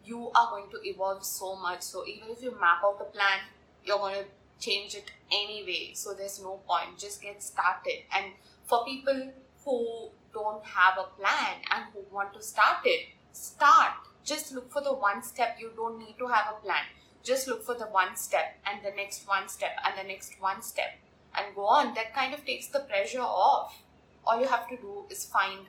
you 0.04 0.32
are 0.36 0.50
going 0.52 0.69
to 0.71 0.80
evolve 0.84 1.24
so 1.24 1.56
much. 1.56 1.82
So 1.82 2.06
even 2.06 2.30
if 2.30 2.41
you 2.41 2.52
map 2.52 2.82
out 2.86 3.00
the 3.00 3.06
plan, 3.06 3.39
you're 3.84 3.98
going 3.98 4.15
to 4.15 4.26
change 4.60 4.95
it 4.95 5.12
anyway. 5.32 5.91
So 5.93 6.13
there's 6.13 6.41
no 6.41 6.62
point. 6.67 6.98
Just 6.98 7.21
get 7.21 7.41
started. 7.41 8.04
And 8.15 8.34
for 8.65 8.86
people 8.86 9.32
who 9.63 10.10
don't 10.34 10.63
have 10.65 10.98
a 10.98 11.19
plan 11.19 11.62
and 11.71 11.86
who 11.93 12.04
want 12.13 12.34
to 12.34 12.41
start 12.41 12.86
it, 12.86 13.08
start. 13.32 13.93
Just 14.24 14.54
look 14.54 14.71
for 14.71 14.82
the 14.82 14.93
one 14.93 15.24
step. 15.24 15.58
You 15.60 15.71
don't 15.76 16.00
need 16.00 16.15
to 16.19 16.28
have 16.28 16.56
a 16.56 16.63
plan. 16.63 16.84
Just 17.24 17.48
look 17.48 17.63
for 17.63 17.76
the 17.76 17.86
one 17.86 18.15
step 18.15 18.60
and 18.65 18.84
the 18.86 18.95
next 18.95 19.28
one 19.28 19.48
step 19.48 19.71
and 19.84 19.98
the 19.98 20.08
next 20.08 20.39
one 20.39 20.62
step 20.62 20.91
and 21.38 21.56
go 21.56 21.65
on. 21.65 21.93
That 21.93 22.13
kind 22.13 22.34
of 22.34 22.45
takes 22.45 22.67
the 22.67 22.80
pressure 22.80 23.21
off. 23.21 23.82
All 24.26 24.39
you 24.39 24.48
have 24.48 24.67
to 24.69 24.78
do 24.78 25.06
is 25.10 25.26
find 25.26 25.60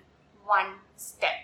one 0.45 0.75
step. 0.97 1.35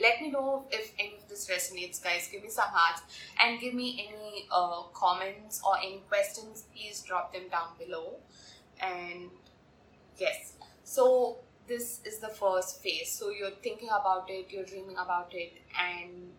Let 0.00 0.20
me 0.20 0.30
know 0.30 0.64
if 0.70 0.92
any 0.98 1.14
of 1.22 1.28
this 1.28 1.48
resonates, 1.48 2.02
guys. 2.02 2.28
Give 2.30 2.42
me 2.42 2.48
some 2.48 2.68
hearts 2.68 3.02
and 3.40 3.60
give 3.60 3.74
me 3.74 4.08
any 4.08 4.48
uh, 4.50 4.82
comments 4.92 5.62
or 5.64 5.78
any 5.78 6.02
questions. 6.08 6.64
Please 6.74 7.02
drop 7.02 7.32
them 7.32 7.44
down 7.50 7.68
below. 7.78 8.14
And 8.80 9.30
yes, 10.18 10.54
so 10.82 11.38
this 11.68 12.00
is 12.04 12.18
the 12.18 12.28
first 12.28 12.82
phase. 12.82 13.12
So 13.12 13.30
you're 13.30 13.56
thinking 13.62 13.88
about 13.88 14.28
it, 14.28 14.46
you're 14.50 14.64
dreaming 14.64 14.96
about 14.96 15.32
it, 15.32 15.52
and 15.78 16.32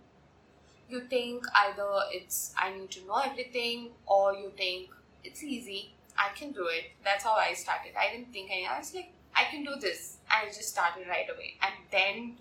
you 0.90 1.02
think 1.02 1.46
either 1.56 1.90
it's 2.12 2.54
I 2.58 2.74
need 2.74 2.92
to 2.92 3.06
know 3.06 3.22
everything 3.24 3.92
or 4.06 4.34
you 4.34 4.52
think 4.58 4.90
it's 5.24 5.44
easy, 5.44 5.94
I 6.20 6.30
can 6.38 6.52
do 6.52 6.68
it. 6.68 6.92
That's 7.04 7.24
how 7.24 7.34
I 7.34 7.54
started. 7.54 7.94
I 7.98 8.12
didn't 8.12 8.34
think 8.34 8.52
any. 8.52 8.68
I 8.68 8.78
was 8.78 8.94
like, 8.94 9.14
I 9.34 9.46
can 9.46 9.64
do 9.64 9.76
this. 9.80 10.18
I 10.30 10.46
just 10.48 10.70
started 10.70 11.08
right 11.08 11.28
away, 11.34 11.54
and 11.62 11.74
then 11.92 12.38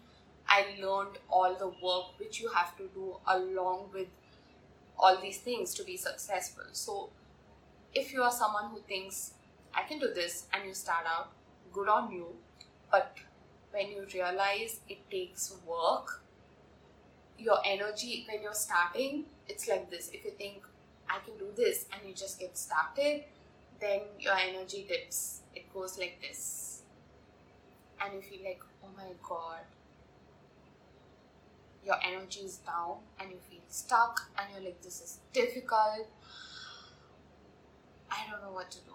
I 0.48 0.64
learned 0.82 1.18
all 1.30 1.54
the 1.54 1.68
work 1.68 2.18
which 2.18 2.40
you 2.40 2.48
have 2.48 2.76
to 2.78 2.88
do 2.92 3.16
along 3.26 3.90
with 3.92 4.08
all 4.98 5.16
these 5.20 5.38
things 5.38 5.74
to 5.74 5.84
be 5.84 5.96
successful. 5.96 6.64
So, 6.72 7.10
if 7.94 8.12
you 8.12 8.22
are 8.22 8.32
someone 8.32 8.70
who 8.70 8.80
thinks 8.80 9.34
I 9.74 9.82
can 9.82 9.98
do 9.98 10.12
this 10.12 10.46
and 10.52 10.66
you 10.66 10.74
start 10.74 11.04
out, 11.06 11.30
good 11.72 11.88
on 11.88 12.10
you. 12.10 12.26
But 12.90 13.14
when 13.70 13.90
you 13.90 14.06
realize 14.12 14.80
it 14.88 15.08
takes 15.10 15.54
work, 15.66 16.22
your 17.38 17.58
energy 17.64 18.26
when 18.28 18.42
you're 18.42 18.54
starting, 18.54 19.26
it's 19.46 19.68
like 19.68 19.90
this. 19.90 20.10
If 20.12 20.24
you 20.24 20.32
think 20.32 20.62
I 21.08 21.18
can 21.24 21.38
do 21.38 21.52
this 21.56 21.86
and 21.92 22.08
you 22.08 22.14
just 22.14 22.40
get 22.40 22.58
started, 22.58 23.24
then 23.80 24.00
your 24.18 24.34
energy 24.36 24.86
dips. 24.88 25.42
It 25.54 25.72
goes 25.72 25.98
like 25.98 26.18
this. 26.20 26.82
And 28.00 28.14
you 28.14 28.20
feel 28.20 28.44
like, 28.44 28.60
oh 28.84 28.88
my 28.96 29.12
god, 29.22 29.60
your 31.84 31.96
energy 32.04 32.40
is 32.40 32.58
down 32.58 32.98
and 33.18 33.30
you 33.30 33.38
feel 33.50 33.60
stuck 33.68 34.30
and 34.38 34.46
you're 34.52 34.64
like, 34.64 34.82
this 34.82 35.00
is 35.00 35.18
difficult. 35.32 36.06
I 38.10 38.30
don't 38.30 38.42
know 38.42 38.52
what 38.52 38.70
to 38.72 38.78
do. 38.78 38.92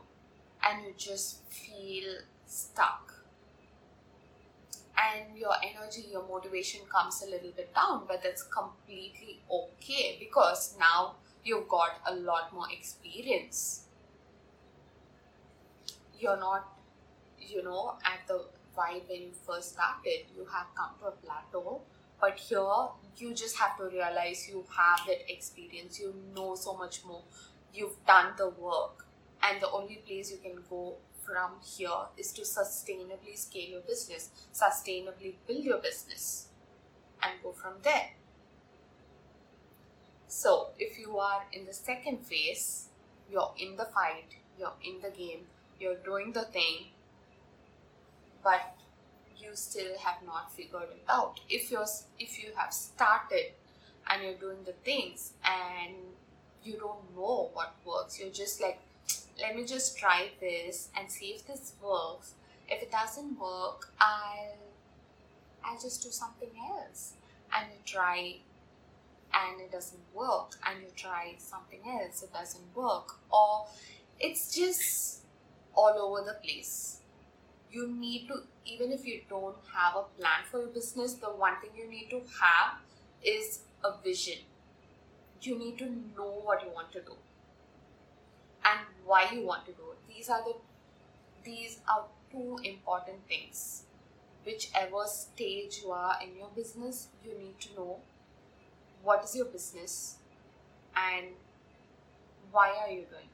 And 0.63 0.85
you 0.85 0.93
just 0.97 1.43
feel 1.49 2.13
stuck. 2.45 3.13
And 4.95 5.37
your 5.37 5.53
energy, 5.63 6.05
your 6.11 6.25
motivation 6.27 6.81
comes 6.89 7.23
a 7.23 7.29
little 7.29 7.51
bit 7.55 7.73
down, 7.73 8.03
but 8.07 8.21
that's 8.23 8.43
completely 8.43 9.41
okay 9.51 10.17
because 10.19 10.75
now 10.79 11.15
you've 11.43 11.67
got 11.67 11.99
a 12.07 12.15
lot 12.15 12.53
more 12.53 12.67
experience. 12.71 13.82
You're 16.23 16.39
not, 16.39 16.67
you 17.39 17.63
know, 17.63 17.95
at 18.03 18.27
the 18.27 18.45
vibe 18.77 19.07
when 19.09 19.21
you 19.23 19.31
first 19.45 19.73
started, 19.73 20.25
you 20.35 20.45
have 20.45 20.67
come 20.75 20.91
to 20.99 21.07
a 21.07 21.11
plateau 21.11 21.81
but 22.23 22.39
here 22.39 22.87
you 23.17 23.33
just 23.33 23.57
have 23.57 23.77
to 23.77 23.83
realize 23.83 24.47
you 24.47 24.63
have 24.77 25.05
that 25.07 25.29
experience. 25.29 25.99
You 25.99 26.13
know 26.33 26.55
so 26.55 26.73
much 26.73 27.03
more. 27.05 27.23
You've 27.73 27.97
done 28.07 28.31
the 28.37 28.47
work 28.47 29.05
and 29.41 29.61
the 29.61 29.69
only 29.69 29.95
place 30.07 30.31
you 30.31 30.37
can 30.37 30.63
go 30.69 30.95
from 31.21 31.51
here 31.75 32.05
is 32.17 32.31
to 32.33 32.41
sustainably 32.43 33.37
scale 33.37 33.69
your 33.71 33.81
business 33.81 34.29
sustainably 34.53 35.35
build 35.47 35.63
your 35.63 35.79
business 35.79 36.47
and 37.21 37.33
go 37.43 37.51
from 37.51 37.73
there. 37.83 38.11
So 40.27 40.69
if 40.79 40.97
you 40.97 41.17
are 41.17 41.43
in 41.51 41.65
the 41.65 41.73
second 41.73 42.25
phase 42.25 42.87
you're 43.29 43.53
in 43.57 43.75
the 43.75 43.85
fight 43.85 44.35
you're 44.57 44.79
in 44.83 45.01
the 45.01 45.09
game 45.09 45.47
you're 45.83 46.03
doing 46.05 46.31
the 46.31 46.43
thing 46.57 46.87
but 48.43 48.75
you 49.37 49.49
still 49.53 49.97
have 49.99 50.17
not 50.25 50.51
figured 50.53 50.83
it 50.83 51.03
out. 51.09 51.39
If 51.49 51.71
you're 51.71 51.85
if 52.19 52.43
you 52.43 52.51
have 52.55 52.73
started 52.73 53.51
and 54.09 54.23
you're 54.23 54.35
doing 54.45 54.63
the 54.65 54.73
things 54.73 55.33
and 55.43 55.95
you 56.63 56.73
don't 56.73 57.15
know 57.15 57.49
what 57.53 57.75
works 57.85 58.19
you're 58.19 58.31
just 58.31 58.61
like 58.61 58.79
let 59.39 59.55
me 59.55 59.65
just 59.65 59.97
try 59.97 60.29
this 60.39 60.89
and 60.97 61.09
see 61.09 61.27
if 61.27 61.47
this 61.47 61.73
works. 61.81 62.33
If 62.69 62.81
it 62.83 62.91
doesn't 62.91 63.39
work 63.39 63.89
i'll 63.99 64.57
i'll 65.65 65.79
just 65.79 66.03
do 66.03 66.09
something 66.09 66.51
else. 66.69 67.13
And 67.55 67.67
you 67.71 67.79
try 67.85 68.37
and 69.33 69.61
it 69.61 69.71
doesn't 69.71 70.01
work 70.13 70.57
and 70.65 70.81
you 70.81 70.89
try 70.95 71.35
something 71.37 71.79
else 71.85 72.23
it 72.23 72.33
doesn't 72.33 72.75
work. 72.75 73.19
Or 73.31 73.65
it's 74.19 74.55
just 74.55 75.22
all 75.75 75.95
over 75.99 76.25
the 76.25 76.35
place. 76.45 76.99
You 77.71 77.87
need 77.87 78.27
to 78.27 78.43
even 78.65 78.91
if 78.91 79.05
you 79.05 79.21
don't 79.29 79.55
have 79.75 79.95
a 79.95 80.03
plan 80.19 80.43
for 80.49 80.59
your 80.59 80.67
business 80.67 81.15
the 81.15 81.27
one 81.27 81.59
thing 81.61 81.71
you 81.75 81.89
need 81.89 82.09
to 82.11 82.21
have 82.41 82.79
is 83.23 83.59
a 83.83 83.91
vision. 84.03 84.39
You 85.41 85.57
need 85.59 85.77
to 85.79 85.85
know 86.17 86.31
what 86.43 86.61
you 86.63 86.69
want 86.73 86.91
to 86.93 87.01
do 87.01 87.15
and 88.63 88.79
why 89.05 89.27
you 89.33 89.45
want 89.45 89.65
to 89.65 89.71
do 89.73 89.83
it. 89.91 90.13
These 90.13 90.29
are 90.29 90.43
the 90.43 90.55
these 91.43 91.79
are 91.89 92.05
two 92.31 92.59
important 92.63 93.27
things. 93.27 93.83
Whichever 94.45 95.05
stage 95.05 95.81
you 95.83 95.91
are 95.91 96.17
in 96.21 96.35
your 96.37 96.49
business 96.55 97.07
you 97.25 97.37
need 97.37 97.59
to 97.61 97.75
know 97.75 97.99
what 99.03 99.23
is 99.23 99.35
your 99.35 99.45
business 99.45 100.17
and 100.95 101.27
why 102.51 102.69
are 102.81 102.89
you 102.89 103.05
doing 103.09 103.32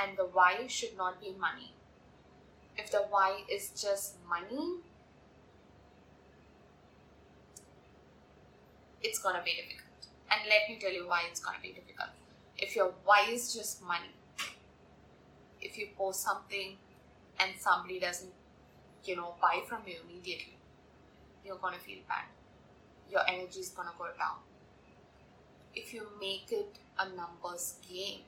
and 0.00 0.16
the 0.16 0.24
why 0.24 0.66
should 0.66 0.96
not 0.96 1.20
be 1.20 1.34
money 1.38 1.74
if 2.80 2.90
the 2.90 3.02
why 3.10 3.42
is 3.50 3.70
just 3.70 4.16
money, 4.28 4.78
it's 9.02 9.18
gonna 9.18 9.42
be 9.44 9.52
difficult. 9.52 10.08
And 10.30 10.40
let 10.48 10.68
me 10.68 10.78
tell 10.80 10.92
you 10.92 11.06
why 11.06 11.22
it's 11.28 11.40
gonna 11.40 11.58
be 11.62 11.72
difficult. 11.72 12.10
If 12.56 12.76
your 12.76 12.92
why 13.04 13.26
is 13.30 13.54
just 13.54 13.82
money, 13.82 14.14
if 15.60 15.76
you 15.76 15.88
post 15.96 16.22
something 16.22 16.76
and 17.38 17.52
somebody 17.58 18.00
doesn't, 18.00 18.32
you 19.04 19.16
know, 19.16 19.34
buy 19.40 19.62
from 19.66 19.80
you 19.86 19.96
immediately, 20.04 20.56
you're 21.44 21.56
gonna 21.56 21.78
feel 21.78 21.98
bad. 22.08 22.24
Your 23.10 23.22
energy 23.28 23.60
is 23.60 23.70
gonna 23.70 23.92
go 23.98 24.06
down. 24.18 24.38
If 25.74 25.92
you 25.92 26.06
make 26.20 26.50
it 26.50 26.76
a 26.98 27.08
numbers 27.08 27.74
game, 27.88 28.20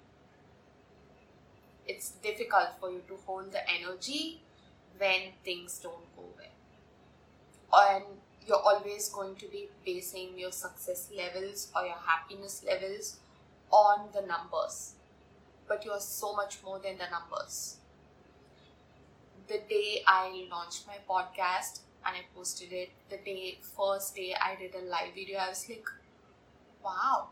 it's 1.93 2.11
difficult 2.27 2.71
for 2.81 2.91
you 2.91 3.03
to 3.09 3.17
hold 3.27 3.53
the 3.53 3.63
energy 3.71 4.41
when 4.99 5.33
things 5.45 5.79
don't 5.79 6.17
go 6.17 6.25
well. 6.39 7.85
And 7.85 8.05
you're 8.47 8.65
always 8.71 9.09
going 9.09 9.37
to 9.37 9.47
be 9.47 9.69
basing 9.85 10.39
your 10.39 10.53
success 10.53 11.11
levels 11.17 11.71
or 11.77 11.85
your 11.85 12.01
happiness 12.07 12.65
levels 12.67 13.17
on 13.71 14.09
the 14.15 14.23
numbers. 14.23 14.95
But 15.69 15.85
you're 15.85 16.01
so 16.01 16.35
much 16.35 16.59
more 16.65 16.79
than 16.79 16.99
the 16.99 17.09
numbers. 17.11 17.77
The 19.49 19.61
day 19.69 20.03
I 20.07 20.47
launched 20.51 20.87
my 20.87 20.97
podcast 21.09 21.81
and 22.07 22.17
I 22.17 22.23
posted 22.35 22.73
it, 22.73 22.91
the 23.11 23.19
day, 23.19 23.59
first 23.77 24.17
day 24.17 24.35
I 24.35 24.57
did 24.57 24.75
a 24.75 24.85
live 24.85 25.15
video, 25.15 25.39
I 25.39 25.49
was 25.51 25.69
like, 25.69 25.89
wow. 26.85 27.29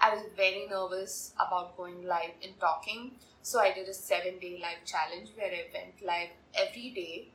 I 0.00 0.14
was 0.14 0.24
very 0.36 0.66
nervous 0.68 1.32
about 1.36 1.76
going 1.76 2.04
live 2.04 2.32
and 2.42 2.58
talking. 2.60 3.12
So 3.42 3.60
I 3.60 3.72
did 3.72 3.88
a 3.88 3.94
seven 3.94 4.38
day 4.38 4.58
live 4.60 4.84
challenge 4.84 5.30
where 5.36 5.50
I 5.50 5.64
went 5.72 6.02
live 6.04 6.30
every 6.54 6.90
day 6.90 7.28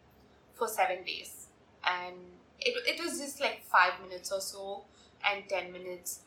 for 0.54 0.68
seven 0.68 1.04
days. 1.04 1.48
And 1.84 2.16
it, 2.60 2.76
it 2.86 3.04
was 3.04 3.20
just 3.20 3.42
like 3.42 3.64
five 3.64 3.94
minutes 4.02 4.32
or 4.32 4.42
so 4.42 4.84
and 5.26 5.48
10 5.50 5.72
minutes. 5.72 6.22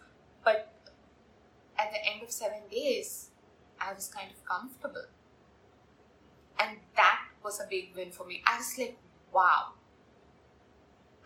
But 0.44 0.74
at 1.78 1.90
the 1.92 1.98
end 2.12 2.22
of 2.22 2.30
seven 2.30 2.62
days, 2.70 3.30
I 3.80 3.92
was 3.92 4.08
kind 4.08 4.30
of 4.30 4.44
comfortable. 4.44 5.06
And 6.58 6.78
that 6.96 7.20
was 7.42 7.60
a 7.60 7.66
big 7.68 7.94
win 7.94 8.10
for 8.10 8.24
me. 8.26 8.42
I 8.46 8.58
was 8.58 8.74
like, 8.78 8.96
wow, 9.32 9.72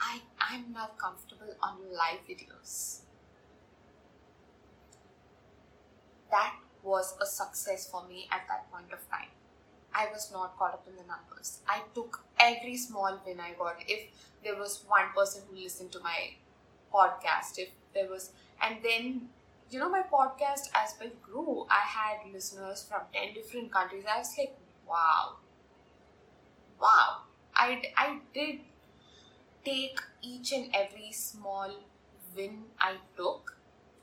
I, 0.00 0.20
I'm 0.40 0.72
now 0.72 0.90
comfortable 0.98 1.54
on 1.62 1.76
live 1.92 2.20
videos. 2.28 3.00
That 6.30 6.54
was 6.82 7.14
a 7.20 7.26
success 7.26 7.88
for 7.90 8.06
me 8.06 8.28
at 8.30 8.42
that 8.48 8.70
point 8.70 8.92
of 8.92 9.08
time. 9.10 9.28
I 9.94 10.06
was 10.12 10.30
not 10.32 10.56
caught 10.58 10.74
up 10.74 10.86
in 10.88 10.96
the 10.96 11.04
numbers. 11.04 11.60
I 11.68 11.82
took 11.94 12.24
every 12.38 12.76
small 12.76 13.20
win 13.26 13.40
I 13.40 13.52
got. 13.58 13.76
If 13.88 14.08
there 14.44 14.56
was 14.56 14.84
one 14.86 15.10
person 15.16 15.42
who 15.48 15.56
listened 15.56 15.92
to 15.92 16.00
my 16.00 16.34
podcast, 16.94 17.58
if 17.58 17.70
there 17.94 18.08
was, 18.08 18.30
and 18.62 18.76
then, 18.82 19.28
you 19.70 19.78
know, 19.80 19.88
my 19.90 20.02
podcast 20.02 20.68
as 20.74 20.94
well 21.00 21.10
grew. 21.22 21.66
I 21.70 21.80
had 21.86 22.32
listeners 22.32 22.84
from 22.88 23.02
10 23.12 23.34
different 23.34 23.72
countries. 23.72 24.04
I 24.08 24.18
was 24.18 24.34
like, 24.38 24.56
wow, 24.88 25.36
wow. 26.80 27.22
I, 27.54 27.82
I 27.96 28.18
did 28.34 28.60
take 29.64 30.00
each 30.22 30.52
and 30.52 30.70
every 30.74 31.12
small 31.12 31.70
win 32.36 32.64
I 32.80 32.96
took 33.16 33.56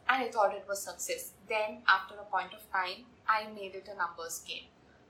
and 0.08 0.24
I 0.24 0.30
thought 0.30 0.54
it 0.54 0.66
was 0.68 0.82
success. 0.84 1.32
Then, 1.48 1.82
after 1.88 2.16
a 2.16 2.26
point 2.26 2.54
of 2.54 2.72
time, 2.72 3.06
I 3.28 3.48
made 3.54 3.76
it 3.76 3.90
a 3.92 3.98
numbers 3.98 4.44
game. 4.48 4.66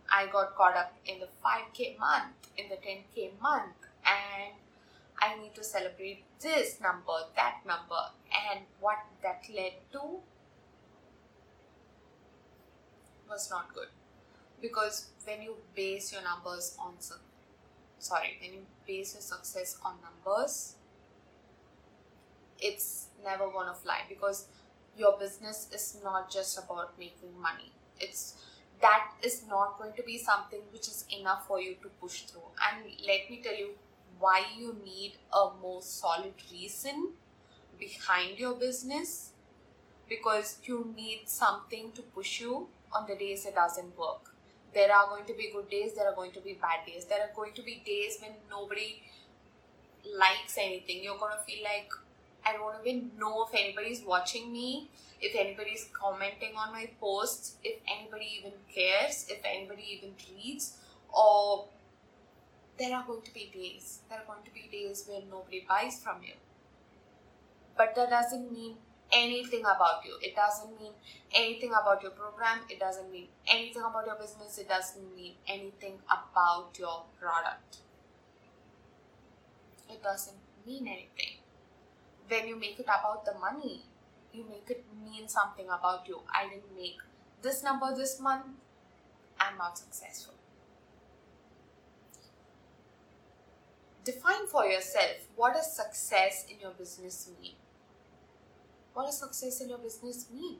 I 0.10 0.28
got 0.28 0.56
caught 0.56 0.76
up 0.76 0.94
in 1.06 1.20
the 1.20 1.28
5k 1.44 1.98
month, 2.00 2.52
in 2.58 2.70
the 2.70 2.76
10k 2.76 3.42
month, 3.42 3.76
and 4.06 4.54
I 5.20 5.42
need 5.42 5.56
to 5.56 5.64
celebrate 5.64 6.24
this 6.40 6.80
number, 6.82 7.14
that 7.36 7.58
number, 7.66 8.12
and 8.52 8.62
what 8.80 8.98
that 9.24 9.44
led 9.54 9.74
to 9.94 10.20
was 13.30 13.50
not 13.50 13.74
good. 13.74 13.88
Because 14.62 15.08
when 15.26 15.42
you 15.42 15.56
base 15.76 16.14
your 16.14 16.22
numbers 16.22 16.78
on 16.80 16.94
sorry, 18.00 18.38
when 18.42 18.54
you 18.54 18.60
base 18.86 19.16
your 19.16 19.22
success 19.22 19.78
on 19.84 19.96
numbers, 20.02 20.76
it's 22.60 23.08
never 23.24 23.50
gonna 23.50 23.74
fly 23.74 24.02
because 24.08 24.46
your 24.98 25.18
business 25.18 25.68
is 25.74 25.98
not 26.04 26.32
just 26.32 26.58
about 26.58 26.98
making 26.98 27.40
money. 27.42 27.72
It's 28.00 28.36
that 28.82 29.12
is 29.24 29.44
not 29.48 29.78
going 29.78 29.94
to 29.94 30.04
be 30.04 30.18
something 30.18 30.60
which 30.72 30.88
is 30.88 31.06
enough 31.18 31.48
for 31.48 31.62
you 31.62 31.76
to 31.82 31.90
push 32.02 32.22
through. 32.24 32.50
And 32.68 32.86
let 33.08 33.30
me 33.30 33.42
tell 33.44 33.56
you 33.56 33.70
why 34.20 34.44
you 34.58 34.76
need 34.84 35.14
a 35.34 35.50
more 35.62 35.82
solid 35.82 36.34
reason 36.52 37.12
behind 37.80 38.40
your 38.40 38.56
business 38.56 39.32
because 40.08 40.60
you 40.64 40.94
need 40.96 41.22
something 41.26 41.92
to 41.94 42.02
push 42.02 42.42
you 42.42 42.68
on 42.94 43.06
the 43.08 43.16
days 43.16 43.46
it 43.46 43.56
doesn't 43.56 43.98
work. 43.98 44.34
There 44.74 44.94
are 44.94 45.08
going 45.08 45.26
to 45.26 45.34
be 45.34 45.52
good 45.54 45.70
days, 45.70 45.94
there 45.94 46.08
are 46.08 46.16
going 46.16 46.32
to 46.34 46.42
be 46.42 46.54
bad 46.54 46.86
days. 46.86 47.06
There 47.06 47.20
are 47.20 47.32
going 47.36 47.54
to 47.54 47.62
be 47.62 47.82
days 47.86 48.18
when 48.22 48.32
nobody 48.50 49.04
likes 50.20 50.58
anything. 50.58 51.04
You're 51.04 51.18
going 51.18 51.32
to 51.38 51.44
feel 51.44 51.64
like 51.64 51.90
I 52.46 52.54
don't 52.54 52.76
even 52.86 53.12
know 53.20 53.48
if 53.48 53.60
anybody's 53.60 54.04
watching 54.06 54.52
me, 54.52 54.90
if 55.20 55.36
anybody's 55.36 55.90
commenting 55.92 56.56
on 56.56 56.72
my 56.72 56.90
posts, 57.00 57.56
if 57.64 57.80
anybody 57.92 58.40
even 58.40 58.54
cares, 58.74 59.26
if 59.30 59.40
anybody 59.44 59.84
even 59.98 60.12
reads, 60.30 60.78
or 61.12 61.66
there 62.78 62.96
are 62.96 63.04
going 63.08 63.24
to 63.24 63.34
be 63.34 63.52
days, 63.52 64.00
there 64.10 64.20
are 64.20 64.26
going 64.26 64.44
to 64.46 64.52
be 64.52 64.70
days 64.72 65.06
where 65.08 65.22
nobody 65.30 65.66
buys 65.68 66.00
from 66.04 66.22
you. 66.22 66.34
But 67.76 67.96
that 67.96 68.12
doesn't 68.12 68.52
mean 68.52 68.76
anything 69.12 69.62
about 69.62 70.06
you. 70.06 70.18
It 70.22 70.36
doesn't 70.36 70.80
mean 70.80 70.92
anything 71.34 71.72
about 71.72 72.04
your 72.04 72.12
program. 72.12 72.60
It 72.70 72.80
doesn't 72.80 73.12
mean 73.12 73.28
anything 73.48 73.82
about 73.82 74.06
your 74.06 74.16
business. 74.16 74.58
It 74.58 74.70
doesn't 74.70 75.16
mean 75.16 75.34
anything 75.48 76.00
about 76.06 76.78
your 76.78 77.06
product. 77.20 77.78
It 79.90 80.04
doesn't 80.04 80.38
mean 80.66 80.88
anything 80.88 81.45
when 82.28 82.48
you 82.48 82.60
make 82.60 82.80
it 82.80 82.86
about 82.86 83.26
the 83.26 83.34
money, 83.40 83.84
you 84.34 84.46
make 84.50 84.70
it 84.70 84.86
mean 85.04 85.28
something 85.28 85.66
about 85.66 86.08
you. 86.08 86.22
I 86.34 86.50
didn't 86.50 86.76
make 86.76 86.98
this 87.42 87.64
number 87.64 87.96
this 87.96 88.20
month, 88.20 88.46
I'm 89.40 89.58
not 89.58 89.78
successful. 89.78 90.34
Define 94.04 94.48
for 94.48 94.66
yourself 94.66 95.28
what 95.36 95.54
does 95.54 95.76
success 95.76 96.46
in 96.50 96.60
your 96.60 96.72
business 96.72 97.30
mean? 97.42 97.54
What 98.94 99.08
does 99.08 99.20
success 99.20 99.62
in 99.62 99.70
your 99.70 99.80
business 99.80 100.28
mean? 100.34 100.58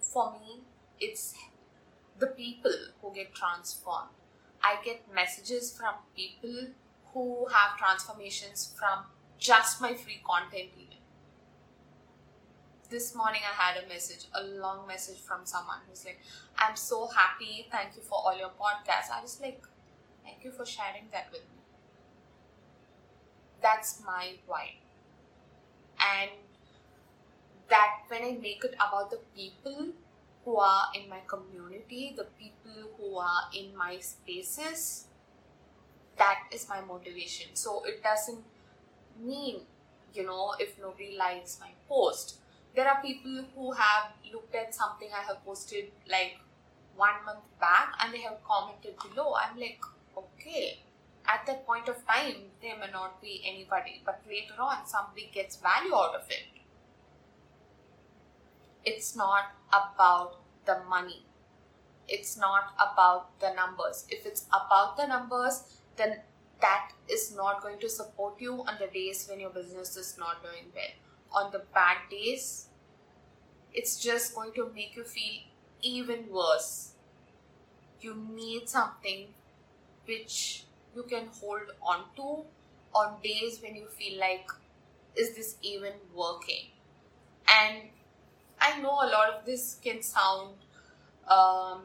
For 0.00 0.32
me, 0.32 0.60
it's 1.00 1.34
the 2.18 2.28
people 2.28 2.72
who 3.02 3.12
get 3.14 3.34
transformed. 3.34 4.10
I 4.62 4.76
get 4.84 5.12
messages 5.14 5.76
from 5.76 5.94
people 6.14 6.68
who 7.12 7.46
have 7.46 7.78
transformations 7.78 8.74
from 8.78 9.04
just 9.38 9.80
my 9.80 9.94
free 9.94 10.20
content 10.24 10.70
this 12.90 13.14
morning 13.14 13.40
i 13.50 13.54
had 13.62 13.82
a 13.82 13.88
message 13.88 14.26
a 14.34 14.42
long 14.44 14.86
message 14.86 15.18
from 15.18 15.40
someone 15.44 15.78
who's 15.88 16.04
like 16.04 16.20
i'm 16.58 16.76
so 16.76 17.06
happy. 17.08 17.66
Thank 17.70 17.96
you 17.96 18.02
for 18.02 18.14
all 18.14 18.36
your 18.36 18.50
podcasts. 18.60 19.10
I 19.12 19.20
was 19.22 19.40
like 19.40 19.62
thank 20.24 20.44
you 20.44 20.50
for 20.50 20.64
sharing 20.64 21.08
that 21.12 21.26
with 21.32 21.42
me. 21.42 21.60
That's 23.62 24.02
my 24.04 24.34
why. 24.46 24.74
And 26.00 26.30
that 27.68 28.02
when 28.08 28.22
i 28.22 28.38
make 28.40 28.64
it 28.64 28.74
about 28.74 29.10
the 29.10 29.20
people 29.34 29.88
who 30.44 30.56
are 30.56 30.86
in 30.94 31.08
my 31.08 31.20
community 31.26 32.14
the 32.16 32.26
people 32.38 32.90
who 32.96 33.16
are 33.18 33.42
in 33.52 33.76
my 33.76 33.98
spaces 33.98 35.06
that 36.18 36.38
is 36.52 36.68
my 36.68 36.80
motivation. 36.80 37.54
So 37.54 37.82
it 37.84 38.02
doesn't 38.02 38.42
mean, 39.22 39.60
you 40.14 40.24
know, 40.24 40.54
if 40.58 40.78
nobody 40.80 41.16
likes 41.16 41.58
my 41.60 41.70
post. 41.88 42.36
There 42.76 42.86
are 42.86 43.00
people 43.00 43.44
who 43.54 43.72
have 43.72 44.12
looked 44.30 44.54
at 44.54 44.74
something 44.74 45.08
I 45.10 45.22
have 45.26 45.42
posted 45.44 45.92
like 46.10 46.36
one 46.94 47.24
month 47.24 47.44
back 47.58 47.94
and 48.00 48.12
they 48.12 48.20
have 48.20 48.44
commented 48.44 48.96
below. 49.02 49.34
I'm 49.34 49.58
like, 49.58 49.80
okay, 50.16 50.80
at 51.26 51.46
that 51.46 51.66
point 51.66 51.88
of 51.88 52.06
time, 52.06 52.34
there 52.60 52.76
may 52.78 52.90
not 52.92 53.20
be 53.22 53.42
anybody, 53.44 54.02
but 54.04 54.22
later 54.28 54.60
on, 54.60 54.86
somebody 54.86 55.30
gets 55.32 55.56
value 55.56 55.94
out 55.94 56.14
of 56.14 56.30
it. 56.30 56.44
It's 58.84 59.16
not 59.16 59.52
about 59.70 60.36
the 60.64 60.80
money, 60.88 61.24
it's 62.08 62.36
not 62.36 62.74
about 62.76 63.40
the 63.40 63.52
numbers. 63.54 64.04
If 64.08 64.26
it's 64.26 64.46
about 64.48 64.96
the 64.96 65.06
numbers, 65.06 65.80
then 65.96 66.20
that 66.60 66.92
is 67.08 67.34
not 67.34 67.62
going 67.62 67.78
to 67.80 67.88
support 67.88 68.40
you 68.40 68.62
on 68.66 68.76
the 68.78 68.86
days 68.86 69.26
when 69.28 69.40
your 69.40 69.50
business 69.50 69.96
is 69.96 70.16
not 70.18 70.42
doing 70.42 70.72
well. 70.74 71.44
On 71.44 71.52
the 71.52 71.62
bad 71.74 71.96
days, 72.10 72.65
it's 73.76 73.98
just 74.00 74.34
going 74.34 74.52
to 74.54 74.70
make 74.74 74.96
you 74.96 75.04
feel 75.04 75.42
even 75.82 76.26
worse. 76.30 76.92
You 78.00 78.16
need 78.34 78.68
something 78.68 79.28
which 80.06 80.64
you 80.94 81.02
can 81.04 81.28
hold 81.40 81.72
on 81.82 82.04
to 82.16 82.44
on 82.94 83.16
days 83.22 83.60
when 83.62 83.76
you 83.76 83.86
feel 83.86 84.18
like, 84.18 84.48
is 85.16 85.36
this 85.36 85.56
even 85.62 85.92
working? 86.14 86.70
And 87.48 87.90
I 88.60 88.80
know 88.80 88.92
a 88.92 89.08
lot 89.12 89.30
of 89.34 89.44
this 89.46 89.78
can 89.82 90.02
sound 90.02 90.54
um, 91.28 91.82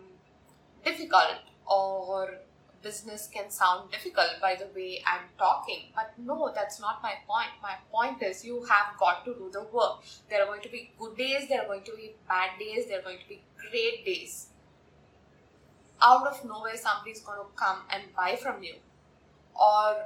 difficult 0.85 1.41
or 1.67 2.35
business 2.81 3.29
can 3.33 3.49
sound 3.49 3.91
difficult 3.91 4.39
by 4.41 4.55
the 4.55 4.67
way 4.75 5.01
I'm 5.05 5.25
talking. 5.37 5.91
But 5.95 6.13
no, 6.17 6.51
that's 6.53 6.79
not 6.79 7.01
my 7.03 7.13
point. 7.27 7.49
My 7.61 7.75
point 7.91 8.21
is 8.23 8.43
you 8.45 8.63
have 8.63 8.97
got 8.99 9.25
to 9.25 9.33
do 9.33 9.49
the 9.51 9.63
work. 9.63 10.03
There 10.29 10.41
are 10.41 10.45
going 10.45 10.61
to 10.61 10.69
be 10.69 10.91
good 10.99 11.17
days, 11.17 11.47
there 11.49 11.61
are 11.61 11.67
going 11.67 11.83
to 11.83 11.95
be 11.95 12.15
bad 12.27 12.51
days, 12.59 12.87
there 12.87 12.99
are 12.99 13.03
going 13.03 13.19
to 13.19 13.29
be 13.29 13.41
great 13.57 14.05
days. 14.05 14.47
Out 16.01 16.25
of 16.25 16.43
nowhere, 16.43 16.77
somebody's 16.77 17.21
going 17.21 17.39
to 17.39 17.45
come 17.55 17.79
and 17.91 18.03
buy 18.15 18.35
from 18.35 18.63
you. 18.63 18.75
Or 19.55 19.97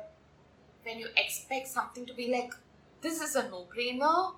when 0.84 1.00
you 1.00 1.08
expect 1.16 1.68
something 1.68 2.06
to 2.06 2.14
be 2.14 2.32
like, 2.32 2.54
this 3.02 3.22
is 3.22 3.36
a 3.36 3.44
no 3.50 3.68
brainer, 3.76 4.34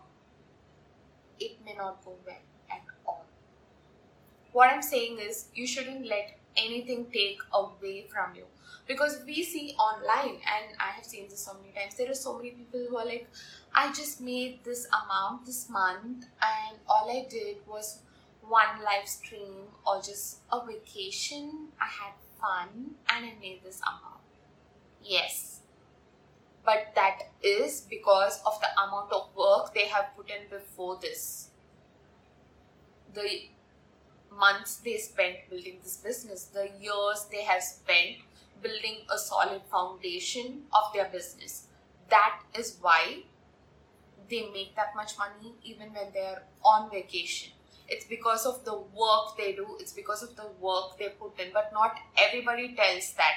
it 1.39 1.57
may 1.65 1.73
not 1.75 2.03
go 2.03 2.15
well 2.25 2.35
at 2.69 2.81
all. 3.05 3.25
What 4.51 4.69
I'm 4.69 4.81
saying 4.81 5.19
is, 5.19 5.47
you 5.53 5.65
shouldn't 5.65 6.05
let 6.05 6.37
anything 6.57 7.05
take 7.13 7.39
away 7.53 8.05
from 8.13 8.35
you 8.35 8.43
because 8.87 9.19
we 9.25 9.43
see 9.43 9.75
online 9.77 10.39
and 10.55 10.75
i 10.79 10.91
have 10.95 11.05
seen 11.05 11.27
this 11.29 11.45
so 11.45 11.53
many 11.59 11.73
times 11.73 11.95
there 11.95 12.09
are 12.09 12.21
so 12.21 12.37
many 12.37 12.51
people 12.51 12.85
who 12.89 12.97
are 12.97 13.05
like 13.05 13.27
i 13.73 13.87
just 13.93 14.21
made 14.21 14.63
this 14.63 14.87
amount 15.03 15.45
this 15.45 15.69
month 15.69 16.25
and 16.41 16.79
all 16.87 17.09
i 17.09 17.25
did 17.29 17.57
was 17.67 17.99
one 18.47 18.81
live 18.83 19.07
stream 19.07 19.67
or 19.85 19.97
just 19.97 20.39
a 20.51 20.65
vacation. 20.65 21.69
I 21.79 21.85
had 21.85 22.13
fun 22.39 22.95
and 23.09 23.25
I 23.25 23.33
made 23.39 23.61
this 23.63 23.81
amount. 23.81 24.21
Yes. 25.03 25.61
But 26.65 26.93
that 26.95 27.19
is 27.41 27.81
because 27.81 28.41
of 28.45 28.59
the 28.59 28.67
amount 28.81 29.11
of 29.11 29.29
work 29.37 29.73
they 29.73 29.87
have 29.87 30.07
put 30.15 30.29
in 30.29 30.49
before 30.49 30.97
this. 31.01 31.49
The 33.13 33.49
months 34.31 34.77
they 34.77 34.97
spent 34.97 35.35
building 35.49 35.77
this 35.83 35.97
business, 35.97 36.45
the 36.45 36.69
years 36.79 37.27
they 37.31 37.43
have 37.43 37.63
spent 37.63 38.17
building 38.61 38.99
a 39.13 39.17
solid 39.17 39.61
foundation 39.71 40.63
of 40.73 40.93
their 40.93 41.05
business. 41.05 41.67
That 42.09 42.39
is 42.57 42.77
why 42.81 43.23
they 44.29 44.49
make 44.53 44.75
that 44.75 44.95
much 44.95 45.17
money 45.17 45.53
even 45.63 45.93
when 45.93 46.07
they're 46.13 46.43
on 46.63 46.89
vacation. 46.89 47.53
It's 47.87 48.05
because 48.05 48.45
of 48.45 48.65
the 48.65 48.73
work 48.75 49.37
they 49.37 49.53
do, 49.53 49.77
it's 49.79 49.93
because 49.93 50.21
of 50.21 50.35
the 50.35 50.47
work 50.59 50.97
they 50.99 51.09
put 51.09 51.39
in, 51.39 51.53
but 51.53 51.71
not 51.73 51.97
everybody 52.17 52.75
tells 52.75 53.13
that. 53.13 53.35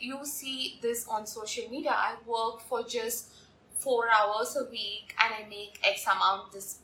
You 0.00 0.24
see 0.24 0.78
this 0.80 1.06
on 1.08 1.26
social 1.26 1.68
media. 1.68 1.90
I 1.90 2.14
work 2.24 2.60
for 2.60 2.82
just 2.84 3.32
four 3.78 4.08
hours 4.08 4.56
a 4.56 4.70
week 4.70 5.14
and 5.18 5.34
I 5.34 5.48
make 5.48 5.80
X 5.82 6.06
amount 6.06 6.52
this 6.52 6.78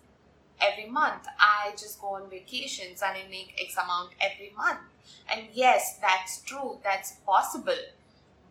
every 0.61 0.90
month. 0.90 1.27
I 1.38 1.73
just 1.73 2.01
go 2.01 2.14
on 2.14 2.31
vacations 2.31 3.03
and 3.03 3.16
I 3.16 3.29
make 3.31 3.55
X 3.61 3.77
amount 3.77 4.11
every 4.21 4.53
month. 4.57 4.81
And 5.33 5.47
yes, 5.53 5.99
that's 6.01 6.42
true, 6.42 6.79
that's 6.83 7.12
possible. 7.25 7.85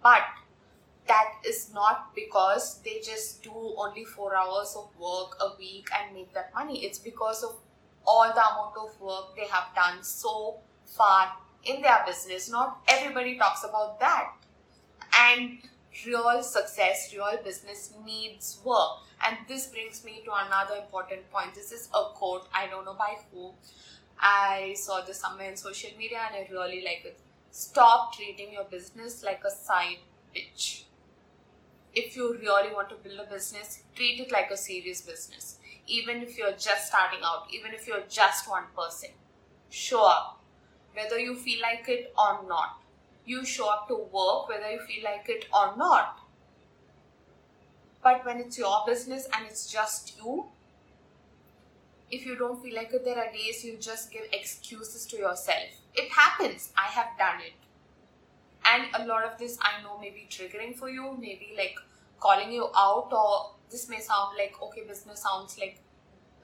But 0.02 0.24
that 1.08 1.34
is 1.46 1.72
not 1.74 2.16
because 2.16 2.80
they 2.84 3.00
just 3.04 3.44
do 3.44 3.52
only 3.78 4.06
four 4.06 4.36
hours 4.36 4.76
of 4.76 4.90
work 5.00 5.38
a 5.40 5.58
week 5.58 5.88
and 5.94 6.16
make 6.16 6.34
that 6.34 6.54
money. 6.54 6.84
It's 6.84 7.00
because 7.00 7.44
of 7.44 7.56
all 8.06 8.28
the 8.28 8.42
amount 8.42 8.76
of 8.78 9.00
work 9.02 9.36
they 9.36 9.48
have 9.48 9.74
done 9.76 10.04
so 10.04 10.58
far 10.86 11.32
in 11.64 11.82
their 11.82 12.04
business. 12.06 12.50
Not 12.50 12.82
everybody 12.88 13.38
talks 13.38 13.64
about 13.64 14.00
that. 14.00 14.34
And 15.18 15.60
real 16.06 16.44
success, 16.44 17.14
real 17.14 17.40
business 17.44 17.94
needs 18.06 18.60
work. 18.64 19.04
And 19.26 19.38
this 19.48 19.68
brings 19.68 20.04
me 20.04 20.22
to 20.26 20.32
another 20.34 20.76
important 20.82 21.30
point. 21.32 21.56
This 21.56 21.72
is 21.72 21.90
a 21.94 22.10
quote, 22.14 22.48
I 22.54 22.68
don't 22.68 22.86
know 22.86 22.96
by 22.96 23.16
who. 23.32 23.54
I 24.20 24.76
saw 24.78 25.02
this 25.02 25.20
somewhere 25.20 25.50
in 25.50 25.58
social 25.58 25.92
media 25.98 26.20
and 26.28 26.36
I 26.36 26.50
really 26.52 26.84
like 26.84 27.04
it. 27.06 27.20
Stop 27.52 28.14
treating 28.14 28.54
your 28.54 28.66
business 28.66 29.24
like 29.24 29.42
a 29.46 29.52
side 29.52 30.00
bitch 30.36 30.86
if 31.96 32.16
you 32.16 32.34
really 32.34 32.74
want 32.74 32.90
to 32.90 32.96
build 32.96 33.20
a 33.20 33.32
business, 33.32 33.84
treat 33.96 34.20
it 34.20 34.32
like 34.32 34.52
a 34.52 34.58
serious 34.58 35.02
business. 35.02 35.60
Even 35.88 36.22
if 36.22 36.38
you're 36.38 36.52
just 36.52 36.88
starting 36.88 37.20
out, 37.24 37.48
even 37.52 37.72
if 37.74 37.88
you're 37.88 38.04
just 38.10 38.50
one 38.50 38.66
person, 38.76 39.12
show 39.70 40.06
up, 40.06 40.44
whether 40.94 41.18
you 41.18 41.36
feel 41.36 41.62
like 41.62 41.88
it 41.88 42.14
or 42.18 42.46
not. 42.48 42.82
You 43.26 43.46
show 43.46 43.70
up 43.70 43.88
to 43.88 43.96
work 43.96 44.50
whether 44.50 44.70
you 44.72 44.80
feel 44.80 45.04
like 45.04 45.28
it 45.30 45.46
or 45.54 45.76
not. 45.78 46.20
But 48.04 48.26
when 48.26 48.40
it's 48.40 48.58
your 48.58 48.84
business 48.86 49.28
and 49.34 49.48
it's 49.48 49.72
just 49.72 50.16
you, 50.18 50.46
if 52.12 52.26
you 52.26 52.36
don't 52.36 52.62
feel 52.62 52.76
like 52.76 52.94
it, 52.94 53.04
there 53.04 53.18
are 53.18 53.32
days 53.32 53.64
you 53.64 53.78
just 53.78 54.12
give 54.12 54.24
excuses 54.32 55.06
to 55.08 55.18
yourself. 55.18 55.70
It 55.96 56.12
happens. 56.12 56.72
I 56.78 56.88
have 56.92 57.18
done 57.18 57.42
it 57.42 57.54
and 58.66 58.84
a 58.96 59.06
lot 59.06 59.24
of 59.24 59.38
this 59.38 59.58
i 59.62 59.82
know 59.84 59.98
may 60.00 60.10
be 60.10 60.28
triggering 60.30 60.76
for 60.76 60.90
you 60.90 61.16
maybe 61.20 61.54
like 61.58 61.76
calling 62.20 62.52
you 62.52 62.68
out 62.76 63.10
or 63.12 63.52
this 63.72 63.88
may 63.90 64.00
sound 64.00 64.36
like 64.38 64.56
okay 64.62 64.84
business 64.88 65.22
sounds 65.22 65.58
like 65.60 65.80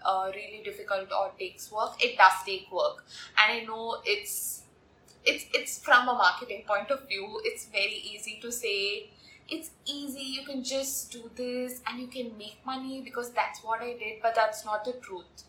uh, 0.04 0.32
really 0.34 0.62
difficult 0.63 1.12
or 1.12 1.32
takes 1.38 1.72
work 1.72 1.91
it 2.04 2.17
does 2.17 2.34
take 2.46 2.72
work 2.72 3.06
and 3.38 3.62
i 3.62 3.65
know 3.65 3.98
it's 4.06 4.61
it's 5.25 5.45
it's 5.53 5.79
from 5.79 6.07
a 6.07 6.13
marketing 6.13 6.63
point 6.67 6.89
of 6.89 7.07
view 7.07 7.41
it's 7.43 7.65
very 7.65 8.01
easy 8.13 8.39
to 8.41 8.51
say 8.51 9.10
it's 9.49 9.71
easy 9.86 10.21
you 10.21 10.45
can 10.45 10.63
just 10.63 11.12
do 11.12 11.29
this 11.36 11.81
and 11.88 11.99
you 11.99 12.07
can 12.07 12.38
make 12.38 12.57
money 12.65 13.01
because 13.01 13.31
that's 13.31 13.63
what 13.63 13.81
i 13.81 13.93
did 13.93 14.21
but 14.21 14.34
that's 14.36 14.65
not 14.65 14.84
the 14.86 14.93
truth 14.93 15.43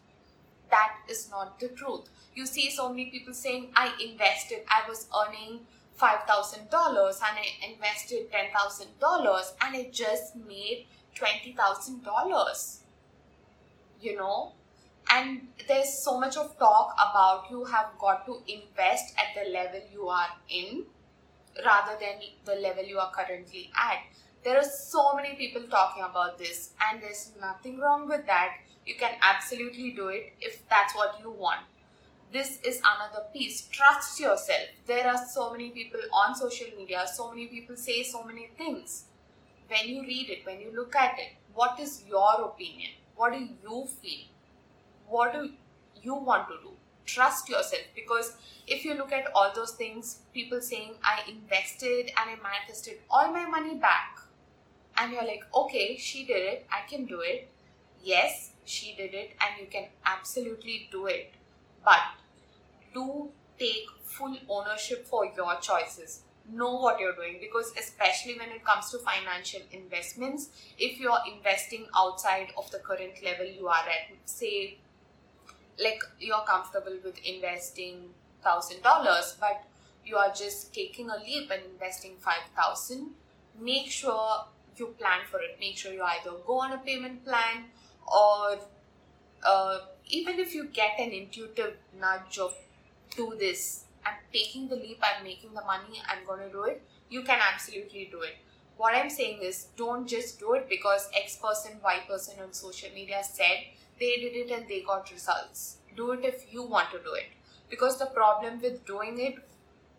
that 0.70 0.94
is 1.08 1.30
not 1.30 1.58
the 1.60 1.68
truth 1.68 2.08
you 2.34 2.46
see 2.46 2.70
so 2.70 2.88
many 2.88 3.06
people 3.06 3.32
saying 3.32 3.68
i 3.76 3.92
invested 4.00 4.60
i 4.68 4.88
was 4.88 5.06
earning 5.20 5.60
$5,000 6.02 6.58
and 6.58 7.38
I 7.38 7.70
invested 7.70 8.30
$10,000 8.32 9.52
and 9.60 9.76
I 9.76 9.88
just 9.92 10.34
made 10.34 10.86
$20,000. 11.14 12.78
You 14.00 14.16
know? 14.16 14.52
And 15.10 15.48
there's 15.68 16.02
so 16.02 16.18
much 16.18 16.36
of 16.36 16.58
talk 16.58 16.94
about 16.94 17.50
you 17.50 17.64
have 17.64 17.90
got 17.98 18.26
to 18.26 18.42
invest 18.46 19.14
at 19.18 19.34
the 19.34 19.50
level 19.50 19.80
you 19.92 20.08
are 20.08 20.28
in 20.48 20.84
rather 21.64 21.98
than 22.00 22.20
the 22.44 22.60
level 22.60 22.84
you 22.84 22.98
are 22.98 23.12
currently 23.12 23.70
at. 23.76 23.98
There 24.42 24.56
are 24.56 24.64
so 24.64 25.14
many 25.14 25.34
people 25.34 25.62
talking 25.70 26.02
about 26.02 26.38
this, 26.38 26.70
and 26.80 27.00
there's 27.00 27.32
nothing 27.40 27.78
wrong 27.78 28.08
with 28.08 28.26
that. 28.26 28.56
You 28.84 28.96
can 28.96 29.12
absolutely 29.22 29.92
do 29.92 30.08
it 30.08 30.32
if 30.40 30.68
that's 30.68 30.96
what 30.96 31.20
you 31.22 31.30
want 31.30 31.60
this 32.32 32.58
is 32.64 32.80
another 32.80 33.26
piece. 33.32 33.68
Trust 33.70 34.18
yourself. 34.18 34.68
There 34.86 35.06
are 35.06 35.18
so 35.26 35.52
many 35.52 35.70
people 35.70 36.00
on 36.12 36.34
social 36.34 36.68
media, 36.76 37.04
so 37.06 37.30
many 37.30 37.46
people 37.46 37.76
say 37.76 38.02
so 38.02 38.24
many 38.24 38.48
things. 38.56 39.04
When 39.68 39.88
you 39.88 40.02
read 40.02 40.30
it, 40.30 40.46
when 40.46 40.60
you 40.60 40.72
look 40.74 40.96
at 40.96 41.18
it, 41.18 41.32
what 41.54 41.78
is 41.78 42.02
your 42.08 42.42
opinion? 42.44 42.92
What 43.16 43.32
do 43.34 43.38
you 43.38 43.86
feel? 44.00 44.31
What 45.12 45.34
do 45.34 45.50
you 46.02 46.14
want 46.14 46.48
to 46.48 46.54
do? 46.62 46.70
Trust 47.04 47.50
yourself 47.50 47.82
because 47.94 48.34
if 48.66 48.82
you 48.82 48.94
look 48.94 49.12
at 49.12 49.26
all 49.34 49.52
those 49.54 49.72
things, 49.72 50.20
people 50.32 50.62
saying, 50.62 50.94
I 51.04 51.20
invested 51.28 52.12
and 52.16 52.30
I 52.30 52.36
manifested 52.42 53.00
all 53.10 53.30
my 53.30 53.44
money 53.44 53.74
back, 53.74 54.20
and 54.96 55.12
you're 55.12 55.26
like, 55.26 55.42
okay, 55.54 55.98
she 55.98 56.24
did 56.24 56.42
it, 56.52 56.66
I 56.70 56.88
can 56.88 57.04
do 57.04 57.20
it. 57.20 57.50
Yes, 58.02 58.52
she 58.64 58.94
did 58.96 59.12
it, 59.12 59.36
and 59.42 59.60
you 59.60 59.66
can 59.66 59.88
absolutely 60.06 60.88
do 60.90 61.06
it. 61.06 61.34
But 61.84 62.00
do 62.94 63.28
take 63.58 63.88
full 64.04 64.36
ownership 64.48 65.06
for 65.06 65.26
your 65.26 65.56
choices 65.60 66.22
know 66.50 66.74
what 66.74 66.98
you're 66.98 67.14
doing 67.14 67.38
because 67.40 67.72
especially 67.78 68.38
when 68.38 68.48
it 68.50 68.64
comes 68.64 68.90
to 68.90 68.98
financial 68.98 69.60
investments 69.70 70.48
if 70.78 70.98
you're 70.98 71.18
investing 71.34 71.86
outside 71.96 72.48
of 72.58 72.70
the 72.72 72.78
current 72.78 73.22
level 73.24 73.46
you 73.46 73.68
are 73.68 73.84
at 73.88 74.16
say 74.24 74.76
like 75.78 76.02
you're 76.20 76.44
comfortable 76.46 76.96
with 77.04 77.18
investing 77.24 78.10
thousand 78.42 78.82
dollars 78.82 79.36
but 79.40 79.64
you 80.04 80.16
are 80.16 80.32
just 80.32 80.74
taking 80.74 81.08
a 81.10 81.16
leap 81.18 81.50
and 81.50 81.62
investing 81.72 82.12
five 82.18 82.44
thousand 82.56 83.10
make 83.60 83.88
sure 83.90 84.44
you 84.76 84.86
plan 84.98 85.20
for 85.30 85.40
it 85.40 85.56
make 85.60 85.76
sure 85.76 85.92
you 85.92 86.02
either 86.02 86.32
go 86.46 86.60
on 86.60 86.72
a 86.72 86.78
payment 86.78 87.24
plan 87.24 87.64
or 88.06 88.58
uh, 89.44 89.78
even 90.06 90.38
if 90.38 90.54
you 90.54 90.64
get 90.64 90.98
an 90.98 91.10
intuitive 91.10 91.74
nudge 91.98 92.38
of 92.38 92.54
do 93.16 93.34
this. 93.38 93.84
I'm 94.04 94.14
taking 94.32 94.68
the 94.68 94.76
leap, 94.76 94.98
I'm 95.02 95.22
making 95.24 95.54
the 95.54 95.62
money, 95.62 96.02
I'm 96.08 96.26
to 96.26 96.50
do 96.50 96.64
it. 96.64 96.82
You 97.08 97.22
can 97.22 97.38
absolutely 97.52 98.08
do 98.10 98.22
it. 98.22 98.36
What 98.76 98.94
I'm 98.94 99.10
saying 99.10 99.40
is, 99.42 99.68
don't 99.76 100.06
just 100.08 100.40
do 100.40 100.54
it 100.54 100.68
because 100.68 101.08
X 101.14 101.36
person, 101.36 101.72
Y 101.84 102.00
person 102.08 102.34
on 102.42 102.52
social 102.52 102.88
media 102.94 103.22
said 103.22 103.64
they 103.98 104.16
did 104.16 104.36
it 104.36 104.50
and 104.50 104.68
they 104.68 104.80
got 104.80 105.10
results. 105.10 105.78
Do 105.96 106.12
it 106.12 106.24
if 106.24 106.52
you 106.52 106.62
want 106.62 106.90
to 106.92 106.98
do 106.98 107.14
it. 107.14 107.26
Because 107.70 107.98
the 107.98 108.06
problem 108.06 108.60
with 108.60 108.84
doing 108.86 109.18
it, 109.20 109.36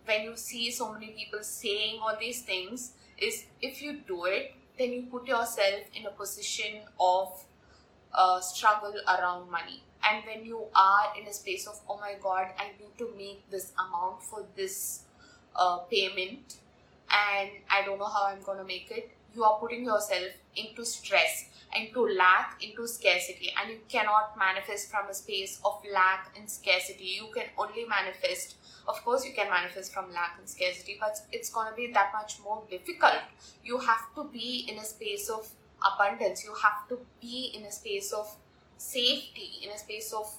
when 0.06 0.24
you 0.24 0.36
see 0.36 0.72
so 0.72 0.92
many 0.94 1.08
people 1.08 1.44
saying 1.44 2.00
all 2.02 2.16
these 2.20 2.42
things, 2.42 2.94
is 3.18 3.46
if 3.62 3.82
you 3.82 4.00
do 4.08 4.26
it, 4.26 4.54
then 4.78 4.92
you 4.92 5.04
put 5.04 5.28
yourself 5.28 5.82
in 5.96 6.06
a 6.06 6.12
position 6.12 6.82
of 7.00 7.46
uh, 8.14 8.40
struggle 8.40 8.94
around 9.08 9.50
money 9.50 9.82
and 10.04 10.24
when 10.26 10.46
you 10.46 10.66
are 10.76 11.14
in 11.20 11.28
a 11.28 11.34
space 11.34 11.68
of 11.68 11.80
oh 11.90 11.98
my 12.00 12.14
god 12.22 12.48
i 12.60 12.68
need 12.80 12.98
to 12.98 13.10
make 13.18 13.50
this 13.50 13.72
amount 13.80 14.22
for 14.22 14.46
this 14.56 15.04
uh, 15.56 15.78
payment 15.92 16.58
and 17.10 17.50
i 17.70 17.82
don't 17.86 18.00
know 18.00 18.06
how 18.06 18.28
i'm 18.28 18.44
to 18.44 18.64
make 18.64 18.92
it 18.92 19.10
you 19.36 19.44
are 19.44 19.58
putting 19.60 19.84
yourself 19.84 20.30
into 20.56 20.86
stress 20.86 21.46
into 21.76 22.08
lack 22.08 22.62
into 22.62 22.88
scarcity. 22.88 23.54
And 23.60 23.72
you 23.72 23.80
cannot 23.90 24.38
manifest 24.38 24.90
from 24.92 25.10
a 25.10 25.14
space 25.14 25.60
of 25.64 25.82
lack 25.92 26.36
and 26.38 26.50
scarcity. 26.50 27.06
You 27.06 27.28
can 27.34 27.46
only 27.58 27.86
manifest 27.86 28.56
of 28.88 29.04
course 29.06 29.26
you 29.26 29.34
can 29.34 29.50
manifest 29.50 29.94
from 29.94 30.12
lack 30.12 30.36
and 30.38 30.50
scarcity 30.50 30.98
but 31.00 31.18
it's 31.32 31.50
going 31.50 31.70
to 31.70 31.76
be 31.76 31.92
that 31.94 32.12
much 32.14 32.40
more 32.44 32.64
difficult. 32.70 33.22
You 33.64 33.80
have 33.80 34.14
to 34.16 34.26
be 34.26 34.68
in 34.70 34.78
a 34.78 34.84
space 34.84 35.30
of 35.30 35.48
abundance. 35.94 36.44
You 36.44 36.54
have 36.62 36.88
to 36.90 37.00
be 37.22 37.54
in 37.56 37.64
a 37.66 37.72
space 37.72 38.12
of 38.12 38.36
safety 38.78 39.62
in 39.64 39.70
a 39.70 39.78
space 39.78 40.12
of 40.12 40.34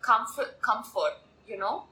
comfort 0.00 0.60
comfort 0.62 1.14
you 1.46 1.58
know? 1.58 1.84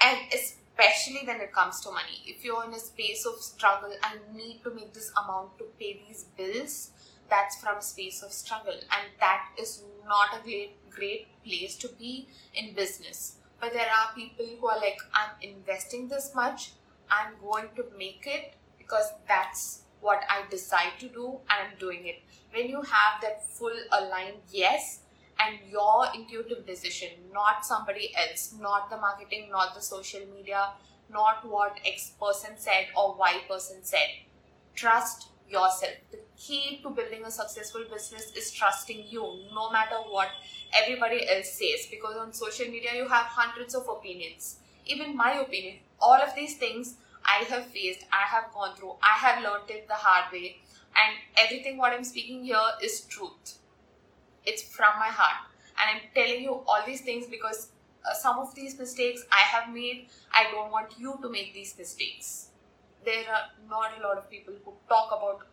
And 0.00 0.18
especially 0.32 1.26
when 1.26 1.40
it 1.40 1.52
comes 1.52 1.80
to 1.80 1.90
money. 1.90 2.22
If 2.26 2.44
you're 2.44 2.64
in 2.64 2.74
a 2.74 2.78
space 2.78 3.24
of 3.26 3.40
struggle 3.40 3.92
i 4.02 4.16
need 4.34 4.62
to 4.64 4.74
make 4.74 4.92
this 4.92 5.10
amount 5.22 5.58
to 5.58 5.64
pay 5.78 6.00
these 6.06 6.24
bills 6.36 6.90
that's 7.28 7.56
from 7.56 7.80
space 7.80 8.22
of 8.22 8.32
struggle. 8.32 8.74
And 8.74 9.08
that 9.20 9.48
is 9.58 9.82
not 10.06 10.40
a 10.40 10.42
great 10.42 10.76
great 10.90 11.26
place 11.44 11.76
to 11.76 11.88
be 11.98 12.28
in 12.54 12.74
business. 12.74 13.36
But 13.60 13.72
there 13.72 13.88
are 13.88 14.14
people 14.14 14.46
who 14.46 14.66
are 14.66 14.78
like 14.78 14.98
i'm 15.14 15.30
investing 15.42 16.08
this 16.08 16.32
much 16.34 16.72
i'm 17.10 17.32
going 17.42 17.68
to 17.76 17.84
make 17.98 18.26
it 18.26 18.54
because 18.78 19.12
that's 19.26 19.82
what 20.00 20.22
i 20.28 20.42
decide 20.50 20.92
to 21.00 21.08
do 21.08 21.38
and 21.50 21.72
i'm 21.72 21.78
doing 21.78 22.06
it. 22.06 22.22
When 22.52 22.68
you 22.68 22.82
have 22.82 23.20
that 23.22 23.44
full 23.48 23.76
aligned 23.90 24.42
yes 24.50 25.00
and 25.40 25.58
your 25.70 26.06
intuitive 26.14 26.66
decision 26.66 27.08
not 27.32 27.64
somebody 27.66 28.12
else 28.16 28.54
not 28.60 28.90
the 28.90 28.96
marketing 28.96 29.48
not 29.50 29.74
the 29.74 29.80
social 29.80 30.20
media 30.34 30.68
not 31.12 31.48
what 31.48 31.78
x 31.84 32.12
person 32.20 32.52
said 32.56 32.86
or 32.96 33.16
y 33.16 33.40
person 33.48 33.78
said 33.82 34.08
trust 34.74 35.28
yourself. 35.48 35.94
The 36.10 36.18
key 36.36 36.80
to 36.82 36.90
building 36.90 37.24
a 37.24 37.30
successful 37.30 37.84
business 37.92 38.32
is 38.36 38.50
trusting 38.50 39.04
you 39.08 39.22
no 39.54 39.70
matter 39.70 39.96
what 40.08 40.28
everybody 40.74 41.28
else 41.28 41.52
says. 41.52 41.86
Because 41.90 42.16
on 42.16 42.32
social 42.32 42.66
media 42.66 42.90
you 42.94 43.08
have 43.08 43.26
hundreds 43.26 43.74
of 43.74 43.88
opinions. 43.88 44.56
Even 44.86 45.16
my 45.16 45.32
opinion. 45.34 45.78
All 46.00 46.20
of 46.20 46.34
these 46.34 46.56
things 46.56 46.96
i 47.26 47.36
have 47.48 47.64
faced 47.74 48.04
i 48.12 48.22
have 48.30 48.52
gone 48.52 48.74
through 48.76 48.94
i 49.02 49.12
have 49.20 49.42
learned 49.42 49.70
it 49.70 49.88
the 49.88 49.94
hard 49.94 50.30
way. 50.32 50.58
And 50.96 51.16
everything 51.36 51.78
what 51.78 51.92
i'm 51.92 52.04
speaking 52.04 52.44
here 52.44 52.68
is 52.82 53.00
truth. 53.02 53.58
It's 54.44 54.62
from 54.62 54.98
my 54.98 55.08
heart. 55.08 55.46
And 55.78 55.90
i'm 55.90 56.02
telling 56.14 56.42
you 56.42 56.52
all 56.66 56.82
these 56.86 57.00
things 57.00 57.26
because 57.26 57.68
uh, 58.04 58.14
some 58.14 58.38
of 58.38 58.54
these 58.54 58.78
mistakes 58.78 59.24
i 59.32 59.40
have 59.40 59.72
made 59.72 60.08
i 60.32 60.44
don't 60.50 60.70
want 60.70 60.92
you 60.98 61.18
to 61.22 61.28
make 61.30 61.54
these 61.54 61.74
mistakes 61.78 62.48
there 63.04 63.24
are 63.28 63.46
not 63.68 63.98
a 63.98 64.02
lot 64.06 64.18
of 64.18 64.30
people 64.30 64.54
who 64.64 64.72
talk 64.88 65.08
about 65.12 65.46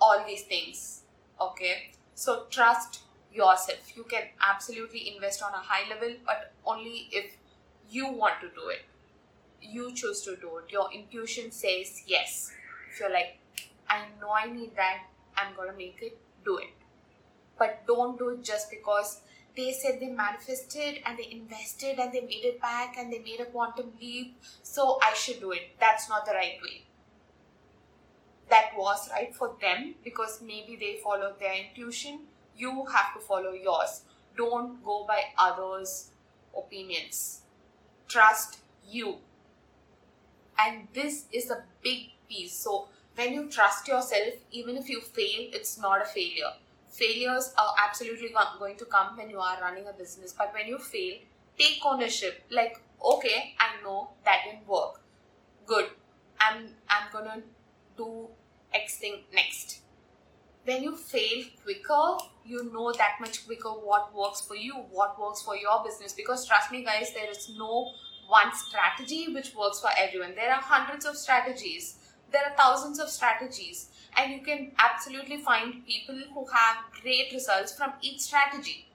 all 0.00 0.24
these 0.26 0.42
things 0.42 1.02
okay? 1.42 1.90
So 2.14 2.44
trust 2.50 3.00
yourself. 3.32 3.96
You 3.96 4.04
can 4.04 4.24
absolutely 4.40 5.14
invest 5.14 5.42
on 5.42 5.52
a 5.52 5.62
high 5.70 5.88
level 5.88 6.14
but 6.24 6.52
only 6.64 7.08
if 7.10 7.36
you 7.90 8.10
want 8.10 8.40
to 8.40 8.48
do 8.48 8.68
it. 8.68 8.82
You 9.60 9.92
choose 9.94 10.22
to 10.22 10.36
do 10.36 10.58
it. 10.58 10.72
Your 10.72 10.92
intuition 10.92 11.50
says 11.50 12.02
yes. 12.06 12.52
If 12.92 13.00
you're 13.00 13.12
like 13.12 13.38
i 13.88 14.04
know 14.20 14.30
i 14.30 14.46
need 14.46 14.76
that. 14.76 15.02
I'm 15.36 15.54
gonna 15.56 15.76
make 15.76 15.98
it 16.02 16.18
do 16.44 16.58
it. 16.58 16.70
But 17.58 17.86
don't 17.86 18.18
do 18.18 18.30
it 18.30 18.42
just 18.42 18.70
because 18.70 19.20
they 19.56 19.72
said 19.72 20.00
they 20.00 20.08
manifested 20.08 21.00
and 21.04 21.18
they 21.18 21.30
invested 21.30 21.98
and 21.98 22.12
they 22.12 22.20
made 22.20 22.44
it 22.44 22.60
back 22.60 22.96
and 22.98 23.12
they 23.12 23.18
made 23.18 23.40
a 23.40 23.44
quantum 23.46 23.92
leap 24.00 24.36
so 24.62 24.98
i 25.02 25.12
should 25.14 25.40
do 25.40 25.52
it. 25.52 25.76
That's 25.80 26.08
not 26.08 26.26
the 26.26 26.32
right 26.32 26.58
way 26.62 26.84
that 28.50 28.70
was 28.76 29.08
right 29.10 29.34
for 29.34 29.56
them 29.60 29.94
because 30.04 30.40
maybe 30.42 30.76
they 30.76 30.98
followed 31.02 31.38
their 31.38 31.54
intuition. 31.54 32.20
You 32.56 32.84
have 32.86 33.14
to 33.14 33.20
follow 33.20 33.52
yours. 33.52 34.02
Don't 34.36 34.82
go 34.84 35.04
by 35.06 35.22
others 35.38 36.10
opinions. 36.56 37.42
Trust 38.08 38.58
you. 38.88 39.16
And 40.58 40.88
this 40.92 41.24
is 41.32 41.50
a 41.50 41.64
big 41.82 42.10
piece. 42.28 42.52
So 42.54 42.88
when 43.14 43.32
you 43.32 43.48
trust 43.48 43.88
yourself 43.88 44.34
even 44.50 44.76
if 44.76 44.88
you 44.88 45.00
fail 45.00 45.48
it's 45.52 45.78
not 45.78 46.02
a 46.02 46.04
failure. 46.04 46.52
Failures 46.90 47.54
are 47.56 47.74
absolutely 47.88 48.34
going 48.58 48.76
to 48.76 48.84
come 48.84 49.16
when 49.16 49.30
you 49.30 49.38
are 49.38 49.58
running 49.60 49.86
a 49.88 49.92
business. 49.92 50.34
But 50.36 50.52
when 50.52 50.66
you 50.66 50.78
fail 50.78 51.16
take 51.58 51.78
ownership. 51.84 52.42
Like 52.50 52.80
okay 53.04 53.54
i 53.58 53.82
know 53.82 54.10
that 54.24 54.42
didn't 54.44 54.66
work. 54.68 55.00
Good. 55.66 55.86
I'm 56.40 56.68
i'm 56.88 57.08
gonna 57.12 57.42
do 57.96 58.28
x 58.74 58.98
thing 58.98 59.24
next. 59.34 59.80
When 60.64 60.82
you 60.82 60.96
fail 60.96 61.44
quicker 61.62 62.18
you 62.44 62.70
know 62.72 62.92
that 62.92 63.20
much 63.20 63.46
quicker 63.46 63.70
what 63.70 64.14
works 64.14 64.40
for 64.40 64.56
you 64.56 64.74
what 64.90 65.20
works 65.20 65.42
for 65.42 65.56
your 65.56 65.82
business. 65.84 66.12
Because 66.12 66.46
trust 66.46 66.70
me 66.72 66.84
guys 66.84 67.12
there 67.14 67.30
is 67.30 67.50
no 67.56 67.92
one 68.28 68.54
strategy 68.54 69.32
which 69.32 69.54
works 69.54 69.80
for 69.80 69.90
everyone. 69.96 70.34
There 70.34 70.50
are 70.50 70.60
hundreds 70.60 71.04
of 71.04 71.16
strategies. 71.16 71.96
There 72.30 72.42
are 72.44 72.56
thousands 72.56 72.98
of 72.98 73.10
strategies. 73.10 73.90
And 74.16 74.32
you 74.32 74.40
can 74.40 74.72
absolutely 74.78 75.38
find 75.38 75.86
people 75.86 76.18
who 76.32 76.46
have 76.52 76.76
great 77.02 77.32
results 77.32 77.74
from 77.74 77.92
each 78.00 78.20
strategy. 78.20 78.88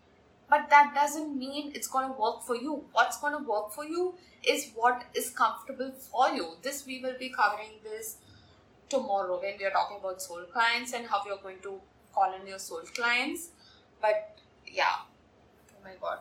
But 0.50 0.70
that 0.70 0.94
doesn't 0.96 1.38
mean 1.38 1.72
it's 1.76 1.88
going 1.88 2.08
to 2.08 2.20
work 2.20 2.44
for 2.44 2.56
you. 2.56 2.86
What's 2.94 3.20
going 3.20 3.34
to 3.34 3.50
work 3.50 3.74
for 3.74 3.86
you 3.86 4.16
is 4.44 4.72
what 4.76 5.04
is 5.14 5.30
comfortable 5.30 5.92
for 5.92 6.30
you. 6.30 6.54
This 6.62 6.86
we 6.86 7.02
will 7.02 7.18
be 7.20 7.30
covering 7.30 7.80
this 7.84 8.18
tomorrow 8.90 9.40
when 9.40 9.54
we 9.60 9.66
are 9.66 9.72
talking 9.72 9.98
about 10.00 10.22
soul 10.22 10.44
clients 10.52 10.94
and 10.94 11.06
how 11.08 11.22
you're 11.26 11.38
going 11.38 11.60
to 11.64 11.80
call 12.14 12.34
in 12.34 12.48
your 12.48 12.60
soul 12.60 12.82
clients. 12.96 13.50
But 14.02 14.38
yeah. 14.66 15.06
Oh 15.72 15.84
my 15.84 15.96
god. 16.02 16.20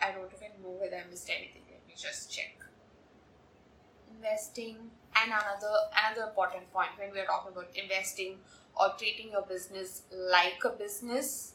I 0.00 0.12
don't 0.12 0.30
even 0.36 0.62
know 0.62 0.76
whether 0.80 0.96
i 0.96 1.10
missed 1.10 1.30
anything. 1.30 1.62
Let 1.70 1.86
me 1.86 1.94
just 1.96 2.30
check. 2.30 2.56
Investing 4.16 4.76
and 5.16 5.30
another 5.30 5.74
another 5.96 6.28
important 6.28 6.72
point 6.72 6.90
when 6.98 7.12
we 7.12 7.20
are 7.20 7.26
talking 7.26 7.52
about 7.52 7.68
investing 7.74 8.36
or 8.76 8.92
treating 8.98 9.30
your 9.30 9.42
business 9.42 10.02
like 10.10 10.64
a 10.64 10.70
business 10.70 11.54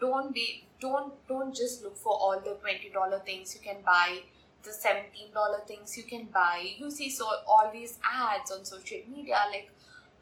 don't 0.00 0.34
be 0.34 0.64
don't 0.80 1.14
don't 1.28 1.54
just 1.54 1.82
look 1.82 1.96
for 1.96 2.12
all 2.12 2.40
the 2.40 2.56
$20 2.64 3.24
things 3.24 3.54
you 3.54 3.60
can 3.60 3.82
buy 3.84 4.20
the 4.62 4.70
$17 4.70 5.66
things 5.66 5.96
you 5.96 6.04
can 6.04 6.26
buy. 6.32 6.64
You 6.78 6.90
see 6.90 7.10
so 7.10 7.26
all 7.46 7.70
these 7.72 7.98
ads 8.04 8.50
on 8.50 8.64
social 8.64 8.98
media 9.08 9.38
like 9.50 9.70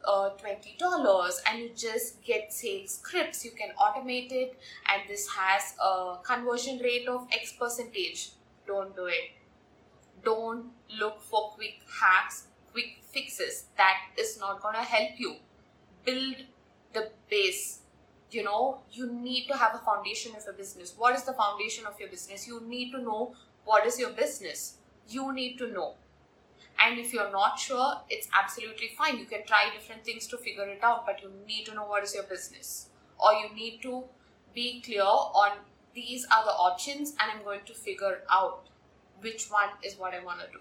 uh, 0.07 0.31
$20 0.37 1.31
and 1.47 1.59
you 1.59 1.71
just 1.75 2.23
get 2.23 2.53
sales 2.53 2.95
scripts. 2.95 3.43
You 3.45 3.51
can 3.51 3.69
automate 3.79 4.31
it 4.31 4.59
and 4.87 5.01
this 5.07 5.27
has 5.29 5.75
a 5.83 6.17
conversion 6.23 6.79
rate 6.79 7.07
of 7.07 7.27
x 7.31 7.53
percentage. 7.53 8.31
Don't 8.67 8.95
do 8.95 9.05
it. 9.05 9.31
Don't 10.23 10.67
look 10.99 11.21
for 11.21 11.51
quick 11.55 11.81
hacks 12.01 12.45
quick 12.71 12.97
fixes. 13.11 13.65
That 13.77 13.97
is 14.17 14.39
not 14.39 14.61
going 14.61 14.75
to 14.75 14.81
help 14.81 15.11
you. 15.17 15.35
Build 16.05 16.35
the 16.93 17.11
base. 17.29 17.79
You 18.31 18.43
know 18.43 18.79
you 18.91 19.11
need 19.11 19.47
to 19.47 19.57
have 19.57 19.75
a 19.75 19.79
foundation 19.79 20.33
of 20.37 20.45
your 20.45 20.53
business. 20.53 20.93
What 20.97 21.15
is 21.15 21.23
the 21.23 21.33
foundation 21.33 21.85
of 21.85 21.99
your 21.99 22.07
business? 22.09 22.47
You 22.47 22.61
need 22.65 22.91
to 22.91 23.01
know 23.01 23.35
what 23.65 23.85
is 23.85 23.99
your 23.99 24.11
business. 24.11 24.77
You 25.09 25.33
need 25.33 25.57
to 25.57 25.67
know 25.67 25.95
and 26.79 26.99
if 26.99 27.13
you're 27.13 27.31
not 27.31 27.59
sure 27.59 27.95
it's 28.09 28.27
absolutely 28.33 28.89
fine 28.97 29.17
you 29.17 29.25
can 29.25 29.45
try 29.45 29.69
different 29.73 30.03
things 30.03 30.27
to 30.27 30.37
figure 30.37 30.67
it 30.67 30.83
out 30.83 31.05
but 31.05 31.21
you 31.21 31.31
need 31.47 31.65
to 31.65 31.73
know 31.73 31.85
what 31.85 32.03
is 32.03 32.15
your 32.15 32.23
business 32.23 32.89
or 33.19 33.33
you 33.33 33.53
need 33.55 33.81
to 33.81 34.03
be 34.53 34.81
clear 34.81 35.03
on 35.03 35.57
these 35.93 36.25
are 36.25 36.43
the 36.45 36.51
options 36.51 37.11
and 37.19 37.31
i'm 37.31 37.43
going 37.43 37.61
to 37.65 37.73
figure 37.73 38.19
out 38.29 38.69
which 39.21 39.49
one 39.49 39.69
is 39.83 39.95
what 39.95 40.13
i 40.13 40.23
want 40.23 40.39
to 40.39 40.47
do 40.51 40.59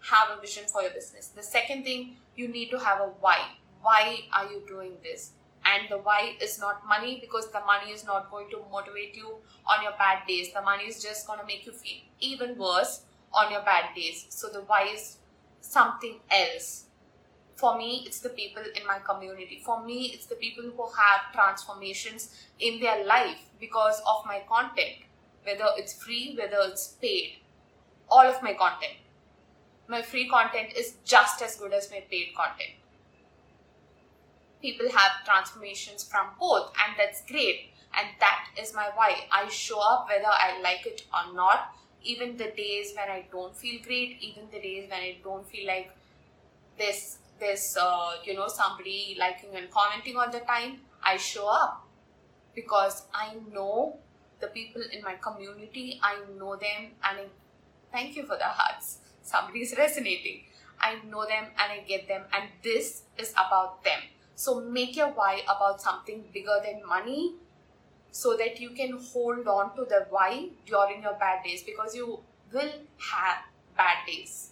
have 0.00 0.36
a 0.36 0.40
vision 0.40 0.64
for 0.66 0.82
your 0.82 0.90
business. 0.92 1.28
The 1.28 1.42
second 1.42 1.84
thing, 1.84 2.16
you 2.36 2.48
need 2.48 2.70
to 2.70 2.78
have 2.78 3.00
a 3.00 3.10
why. 3.20 3.38
Why 3.82 4.20
are 4.32 4.46
you 4.46 4.62
doing 4.66 4.92
this? 5.02 5.32
And 5.64 5.88
the 5.90 5.98
why 5.98 6.36
is 6.40 6.58
not 6.58 6.86
money 6.86 7.18
because 7.20 7.50
the 7.50 7.60
money 7.60 7.90
is 7.90 8.04
not 8.04 8.30
going 8.30 8.48
to 8.50 8.62
motivate 8.70 9.16
you 9.16 9.34
on 9.66 9.82
your 9.82 9.92
bad 9.98 10.26
days. 10.26 10.52
The 10.52 10.62
money 10.62 10.84
is 10.84 11.02
just 11.02 11.26
going 11.26 11.40
to 11.40 11.46
make 11.46 11.66
you 11.66 11.72
feel 11.72 11.98
even 12.20 12.56
worse 12.56 13.02
on 13.32 13.52
your 13.52 13.62
bad 13.62 13.94
days. 13.94 14.26
So 14.30 14.48
the 14.48 14.60
why 14.60 14.88
is 14.94 15.18
something 15.60 16.20
else. 16.30 16.84
For 17.56 17.76
me, 17.76 18.04
it's 18.06 18.20
the 18.20 18.28
people 18.28 18.62
in 18.62 18.86
my 18.86 18.98
community. 19.00 19.60
For 19.64 19.84
me, 19.84 20.12
it's 20.14 20.26
the 20.26 20.36
people 20.36 20.64
who 20.64 20.84
have 20.86 21.32
transformations 21.32 22.34
in 22.60 22.80
their 22.80 23.04
life 23.04 23.38
because 23.58 24.00
of 24.06 24.24
my 24.26 24.42
content, 24.48 25.02
whether 25.44 25.66
it's 25.76 25.92
free, 25.92 26.36
whether 26.38 26.58
it's 26.70 26.88
paid. 27.00 27.38
All 28.08 28.26
of 28.26 28.42
my 28.42 28.54
content 28.54 28.98
my 29.88 30.02
free 30.02 30.28
content 30.28 30.74
is 30.76 30.96
just 31.04 31.42
as 31.42 31.56
good 31.56 31.72
as 31.72 31.90
my 31.90 32.02
paid 32.10 32.34
content. 32.36 32.76
People 34.60 34.90
have 34.90 35.24
transformations 35.24 36.04
from 36.04 36.26
both, 36.38 36.72
and 36.84 36.94
that's 36.98 37.22
great. 37.24 37.72
And 37.96 38.06
that 38.20 38.48
is 38.60 38.74
my 38.74 38.90
why. 38.94 39.24
I 39.32 39.48
show 39.48 39.80
up 39.80 40.08
whether 40.08 40.28
I 40.28 40.60
like 40.62 40.86
it 40.86 41.04
or 41.12 41.34
not, 41.34 41.74
even 42.02 42.36
the 42.36 42.52
days 42.56 42.92
when 42.96 43.08
I 43.10 43.26
don't 43.30 43.56
feel 43.56 43.80
great, 43.82 44.18
even 44.20 44.44
the 44.50 44.60
days 44.60 44.90
when 44.90 45.00
I 45.00 45.16
don't 45.22 45.46
feel 45.46 45.66
like 45.66 45.90
this 46.78 47.18
this 47.40 47.76
uh, 47.80 48.12
you 48.24 48.34
know 48.34 48.48
somebody 48.48 49.16
liking 49.18 49.54
and 49.54 49.70
commenting 49.70 50.16
all 50.16 50.30
the 50.30 50.40
time 50.40 50.80
i 51.02 51.16
show 51.16 51.46
up 51.46 51.86
because 52.54 53.06
i 53.14 53.34
know 53.52 53.96
the 54.40 54.48
people 54.48 54.82
in 54.92 55.02
my 55.02 55.14
community 55.14 56.00
i 56.02 56.16
know 56.36 56.56
them 56.56 56.90
and 57.04 57.18
I 57.18 57.26
thank 57.92 58.16
you 58.16 58.24
for 58.24 58.36
the 58.36 58.50
hearts 58.58 58.98
somebody 59.22 59.60
is 59.60 59.74
resonating. 59.76 60.44
I 60.80 60.96
know 61.06 61.26
them 61.26 61.44
and 61.58 61.72
I 61.72 61.84
get 61.86 62.08
them, 62.08 62.22
and 62.32 62.48
this 62.62 63.02
is 63.18 63.32
about 63.32 63.84
them. 63.84 64.00
So 64.34 64.60
make 64.60 64.96
your 64.96 65.08
why 65.08 65.42
about 65.44 65.82
something 65.82 66.24
bigger 66.32 66.60
than 66.64 66.86
money 66.86 67.34
so 68.20 68.36
that 68.36 68.60
you 68.60 68.70
can 68.78 68.92
hold 69.12 69.46
on 69.54 69.74
to 69.76 69.84
the 69.94 70.00
why 70.10 70.48
during 70.66 71.02
your 71.06 71.14
bad 71.24 71.44
days 71.44 71.62
because 71.62 71.94
you 71.94 72.06
will 72.52 72.72
have 73.10 73.38
bad 73.76 73.98
days. 74.06 74.50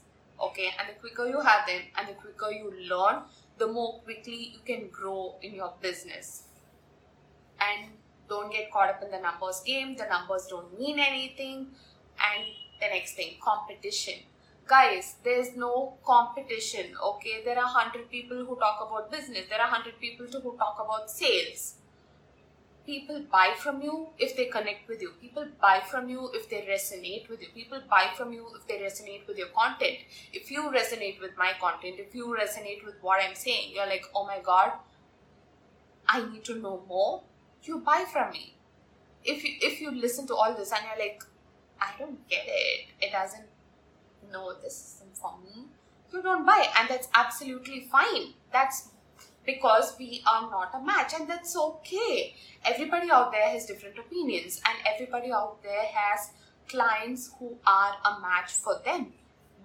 Okay, 0.48 0.68
and 0.78 0.88
the 0.88 0.94
quicker 1.00 1.26
you 1.26 1.40
have 1.40 1.66
them 1.66 1.82
and 1.96 2.08
the 2.08 2.12
quicker 2.14 2.50
you 2.52 2.72
learn, 2.90 3.22
the 3.58 3.66
more 3.66 4.00
quickly 4.04 4.40
you 4.54 4.60
can 4.64 4.88
grow 4.90 5.34
in 5.42 5.54
your 5.54 5.72
business. 5.80 6.44
and 7.60 7.90
don't 8.28 8.52
get 8.52 8.70
caught 8.70 8.88
up 8.90 9.02
in 9.02 9.10
the 9.10 9.20
numbers 9.20 9.60
game. 9.64 9.96
The 9.96 10.06
numbers 10.06 10.46
don't 10.48 10.78
mean 10.78 10.98
anything. 10.98 11.68
And 12.28 12.44
the 12.80 12.88
next 12.88 13.14
thing, 13.14 13.34
competition. 13.42 14.14
Guys, 14.66 15.14
there's 15.22 15.56
no 15.56 15.94
competition, 16.04 16.86
okay? 17.02 17.42
There 17.44 17.56
are 17.56 17.72
100 17.72 18.10
people 18.10 18.44
who 18.44 18.56
talk 18.56 18.84
about 18.86 19.12
business, 19.12 19.46
there 19.48 19.60
are 19.60 19.70
100 19.70 20.00
people 20.00 20.26
who 20.26 20.56
talk 20.56 20.76
about 20.84 21.08
sales. 21.10 21.74
People 22.86 23.22
buy 23.30 23.52
from 23.58 23.82
you 23.82 24.08
if 24.18 24.36
they 24.36 24.44
connect 24.46 24.88
with 24.88 25.02
you. 25.02 25.10
People 25.20 25.46
buy 25.60 25.82
from 25.90 26.08
you 26.08 26.30
if 26.32 26.48
they 26.48 26.60
resonate 26.70 27.28
with 27.28 27.42
you. 27.42 27.48
People 27.54 27.80
buy 27.90 28.10
from 28.16 28.32
you 28.32 28.46
if 28.56 28.66
they 28.68 28.74
resonate 28.74 29.26
with 29.26 29.36
your 29.36 29.48
content. 29.48 29.98
If 30.32 30.50
you 30.50 30.62
resonate 30.70 31.20
with 31.20 31.36
my 31.36 31.52
content, 31.60 31.96
if 31.98 32.14
you 32.14 32.36
resonate 32.40 32.84
with 32.84 32.94
what 33.02 33.22
I'm 33.22 33.34
saying, 33.34 33.72
you're 33.74 33.86
like, 33.86 34.04
oh 34.14 34.24
my 34.24 34.38
god, 34.38 34.72
I 36.08 36.24
need 36.30 36.44
to 36.44 36.54
know 36.54 36.84
more 36.88 37.22
you 37.64 37.78
buy 37.78 38.04
from 38.10 38.30
me. 38.32 38.54
If 39.24 39.42
you 39.44 39.54
if 39.60 39.80
you 39.80 39.90
listen 39.90 40.26
to 40.28 40.34
all 40.34 40.54
this 40.54 40.72
and 40.72 40.82
you're 40.86 41.06
like, 41.06 41.22
I 41.80 41.90
don't 41.98 42.28
get 42.28 42.44
it, 42.46 42.86
it 43.00 43.12
doesn't 43.12 43.46
know 44.32 44.54
this 44.62 44.96
isn't 44.96 45.16
for 45.16 45.34
me, 45.44 45.64
you 46.12 46.22
don't 46.22 46.46
buy, 46.46 46.68
and 46.78 46.88
that's 46.88 47.08
absolutely 47.14 47.88
fine. 47.90 48.34
That's 48.52 48.90
because 49.46 49.94
we 49.98 50.22
are 50.30 50.50
not 50.50 50.70
a 50.74 50.84
match, 50.84 51.12
and 51.18 51.28
that's 51.28 51.56
okay. 51.56 52.34
Everybody 52.64 53.10
out 53.10 53.32
there 53.32 53.48
has 53.48 53.66
different 53.66 53.98
opinions, 53.98 54.60
and 54.66 54.76
everybody 54.86 55.32
out 55.32 55.62
there 55.62 55.84
has 55.84 56.30
clients 56.68 57.30
who 57.38 57.56
are 57.66 57.94
a 58.04 58.20
match 58.20 58.52
for 58.52 58.80
them. 58.84 59.12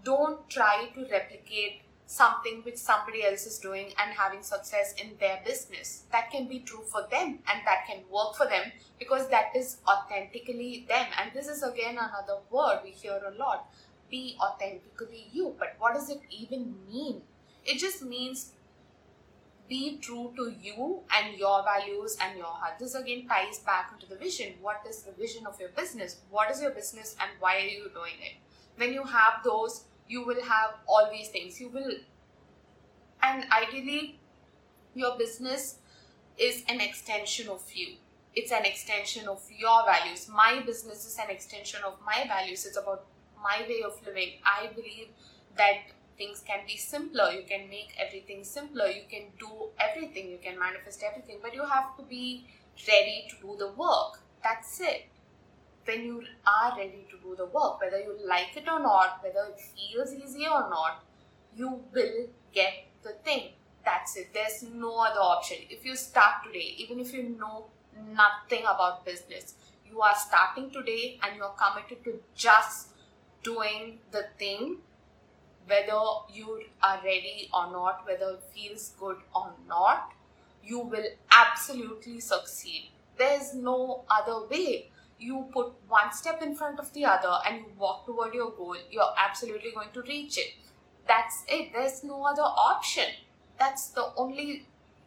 Don't 0.04 0.50
try 0.50 0.90
to 0.94 1.06
replicate 1.12 1.82
something 2.06 2.62
which 2.64 2.76
somebody 2.76 3.24
else 3.24 3.46
is 3.46 3.58
doing 3.58 3.88
and 3.98 4.12
having 4.12 4.44
success 4.44 4.94
in 5.02 5.12
their 5.20 5.40
business. 5.46 6.04
That 6.12 6.30
can 6.30 6.48
be 6.48 6.60
true 6.60 6.84
for 6.92 7.08
them 7.10 7.40
and 7.48 7.62
that 7.66 7.88
can 7.88 8.00
work 8.12 8.36
for 8.36 8.46
them 8.46 8.72
because 9.00 9.30
that 9.30 9.56
is 9.56 9.78
authentically 9.88 10.86
them. 10.90 11.06
And 11.18 11.32
this 11.34 11.48
is 11.48 11.64
again 11.64 11.94
another 11.98 12.40
word 12.50 12.82
we 12.84 12.92
hear 12.92 13.18
a 13.26 13.40
lot 13.40 13.70
be 14.10 14.38
authentically 14.42 15.28
you. 15.32 15.56
But 15.58 15.76
what 15.80 15.94
does 15.94 16.10
it 16.10 16.22
even 16.30 16.76
mean? 16.92 17.22
It 17.66 17.80
just 17.80 18.04
means 18.04 18.52
be 19.70 19.98
true 20.00 20.34
to 20.36 20.54
you 20.62 21.02
and 21.16 21.38
your 21.38 21.64
values 21.64 22.18
and 22.22 22.38
your 22.38 22.48
heart. 22.48 22.74
This 22.80 22.96
again 22.96 23.28
ties 23.28 23.60
back 23.60 23.92
into 23.94 24.08
the 24.08 24.16
vision. 24.16 24.54
What 24.62 24.82
is 24.90 25.04
the 25.04 25.12
vision 25.14 25.48
of 25.48 25.60
your 25.60 25.70
business? 25.70 26.18
What 26.30 26.52
is 26.52 26.62
your 26.62 26.72
business 26.72 27.16
and 27.22 27.32
why 27.40 27.58
are 27.58 27.68
you 27.68 27.90
doing 27.94 28.20
it? 28.22 28.36
When 28.76 28.94
you 28.94 29.04
have 29.04 29.44
those 29.44 29.86
you 30.12 30.24
will 30.26 30.42
have 30.44 30.72
all 30.88 31.10
these 31.10 31.30
things 31.30 31.60
you 31.62 31.70
will 31.70 31.94
and 33.24 33.46
ideally 33.58 34.20
your 34.94 35.18
business 35.18 35.76
is 36.38 36.64
an 36.68 36.82
extension 36.82 37.48
of 37.56 37.64
you 37.74 37.96
it's 38.36 38.52
an 38.52 38.66
extension 38.66 39.28
of 39.28 39.46
your 39.64 39.78
values 39.86 40.28
my 40.42 40.52
business 40.66 41.06
is 41.06 41.18
an 41.24 41.30
extension 41.36 41.88
of 41.92 41.96
my 42.06 42.20
values 42.34 42.66
it's 42.66 42.78
about 42.84 43.06
my 43.44 43.58
way 43.70 43.82
of 43.90 44.06
living 44.06 44.34
i 44.56 44.68
believe 44.76 45.08
that 45.58 45.96
things 46.18 46.44
can 46.48 46.60
be 46.68 46.78
simpler 46.78 47.32
you 47.32 47.44
can 47.48 47.70
make 47.70 47.94
everything 48.00 48.44
simpler 48.44 48.88
you 48.88 49.04
can 49.10 49.26
do 49.40 49.70
everything 49.80 50.30
you 50.30 50.40
can 50.42 50.58
manifest 50.58 51.04
everything 51.04 51.38
but 51.42 51.54
you 51.54 51.66
have 51.66 51.96
to 51.98 52.04
be 52.04 52.46
ready 52.88 53.26
to 53.30 53.36
do 53.46 53.56
the 53.58 53.72
work 53.74 54.20
that's 54.44 54.80
it 54.80 55.08
when 55.86 56.04
you 56.06 56.24
are 56.46 56.78
ready 56.78 57.06
to 57.10 57.18
do 57.18 57.36
the 57.36 57.46
work, 57.46 57.82
whether 57.82 58.00
you 58.00 58.16
like 58.28 58.56
it 58.56 58.68
or 58.68 58.80
not, 58.80 59.20
whether 59.24 59.50
it 59.50 59.60
feels 59.60 60.14
easy 60.14 60.46
or 60.46 60.70
not, 60.70 61.04
you 61.56 61.82
will 61.94 62.28
get 62.54 62.86
the 63.04 63.14
thing. 63.24 63.50
That's 63.84 64.16
it. 64.18 64.30
There's 64.34 64.64
no 64.64 65.00
other 65.00 65.20
option. 65.20 65.58
If 65.70 65.86
you 65.86 65.96
start 65.96 66.44
today, 66.46 66.76
even 66.78 67.00
if 67.00 67.14
you 67.14 67.24
know 67.24 67.66
nothing 68.14 68.62
about 68.62 69.06
business, 69.06 69.56
you 69.90 70.02
are 70.02 70.16
starting 70.16 70.70
today 70.70 71.20
and 71.24 71.36
you 71.36 71.44
are 71.44 71.56
committed 71.56 72.04
to 72.04 72.20
just 72.36 72.90
doing 73.44 74.00
the 74.12 74.26
thing, 74.38 74.78
whether 75.68 76.02
you 76.34 76.64
are 76.82 77.00
ready 77.04 77.50
or 77.54 77.72
not, 77.72 78.06
whether 78.06 78.32
it 78.32 78.44
feels 78.54 78.94
good 79.00 79.18
or 79.36 79.54
not, 79.68 80.12
you 80.64 80.80
will 80.80 81.06
absolutely 81.32 82.20
succeed. 82.20 82.90
There's 83.18 83.54
no 83.54 84.06
other 84.10 84.48
way 84.48 84.90
you 85.22 85.46
put 85.54 85.74
one 85.88 86.12
step 86.12 86.42
in 86.42 86.56
front 86.56 86.80
of 86.80 86.92
the 86.94 87.06
other 87.06 87.38
and 87.48 87.60
you 87.60 87.66
walk 87.78 88.06
toward 88.06 88.34
your 88.34 88.52
goal, 88.52 88.76
you're 88.90 89.14
absolutely 89.18 89.72
going 89.72 89.90
to 89.94 90.02
reach 90.02 90.38
it. 90.38 90.54
That's 91.08 91.44
it. 91.48 91.72
There's 91.74 92.04
no 92.04 92.24
other 92.24 92.42
option. 92.42 93.06
That's 93.60 93.90
the 93.90 94.12
only 94.18 94.66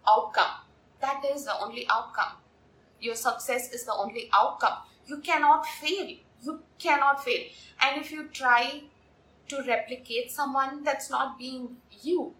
outcome. 0.09 0.53
That 1.01 1.23
is 1.35 1.45
the 1.45 1.59
only 1.59 1.87
outcome. 1.91 2.35
Your 3.01 3.17
success 3.17 3.73
is 3.73 3.85
the 3.85 3.93
only 3.93 4.31
outcome. 4.33 4.79
You 5.07 5.19
cannot 5.19 5.67
fail. 5.67 6.17
You 6.43 6.61
cannot 6.79 7.25
fail. 7.25 7.49
And 7.83 8.01
if 8.01 8.13
you 8.13 8.29
try 8.29 8.85
to 9.49 9.63
replicate 9.67 10.31
someone 10.31 10.83
that's 10.85 11.11
not 11.11 11.39
being 11.39 11.77
you, 12.03 12.35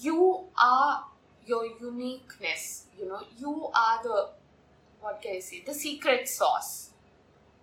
you 0.00 0.44
are 0.60 1.04
your 1.44 1.66
uniqueness. 1.80 2.86
You 2.98 3.08
know, 3.08 3.22
you 3.38 3.70
are 3.74 4.02
the 4.02 4.28
what 5.00 5.22
can 5.22 5.36
I 5.36 5.40
say? 5.40 5.62
The 5.64 5.74
secret 5.74 6.28
sauce. 6.28 6.90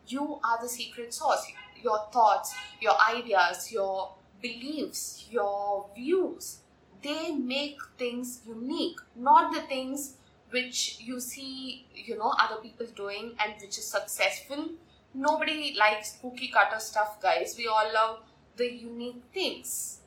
You 0.07 0.39
are 0.43 0.61
the 0.61 0.69
secret 0.69 1.13
sauce. 1.13 1.45
Your 1.81 1.99
thoughts, 2.11 2.55
your 2.79 2.95
ideas, 3.09 3.71
your 3.71 4.13
beliefs, 4.41 5.27
your 5.29 5.87
views, 5.95 6.59
they 7.01 7.31
make 7.31 7.79
things 7.97 8.41
unique, 8.47 8.97
not 9.15 9.53
the 9.53 9.61
things 9.61 10.15
which 10.51 10.99
you 10.99 11.19
see, 11.19 11.85
you 11.93 12.17
know, 12.17 12.33
other 12.39 12.61
people 12.61 12.85
doing 12.95 13.33
and 13.43 13.53
which 13.59 13.77
is 13.77 13.87
successful. 13.87 14.69
Nobody 15.13 15.75
likes 15.77 16.17
cookie 16.21 16.49
cutter 16.49 16.79
stuff, 16.79 17.21
guys. 17.21 17.55
We 17.57 17.67
all 17.67 17.93
love 17.93 18.19
the 18.55 18.71
unique 18.71 19.23
things. 19.33 19.99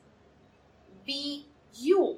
Be 1.05 1.45
you. 1.73 2.17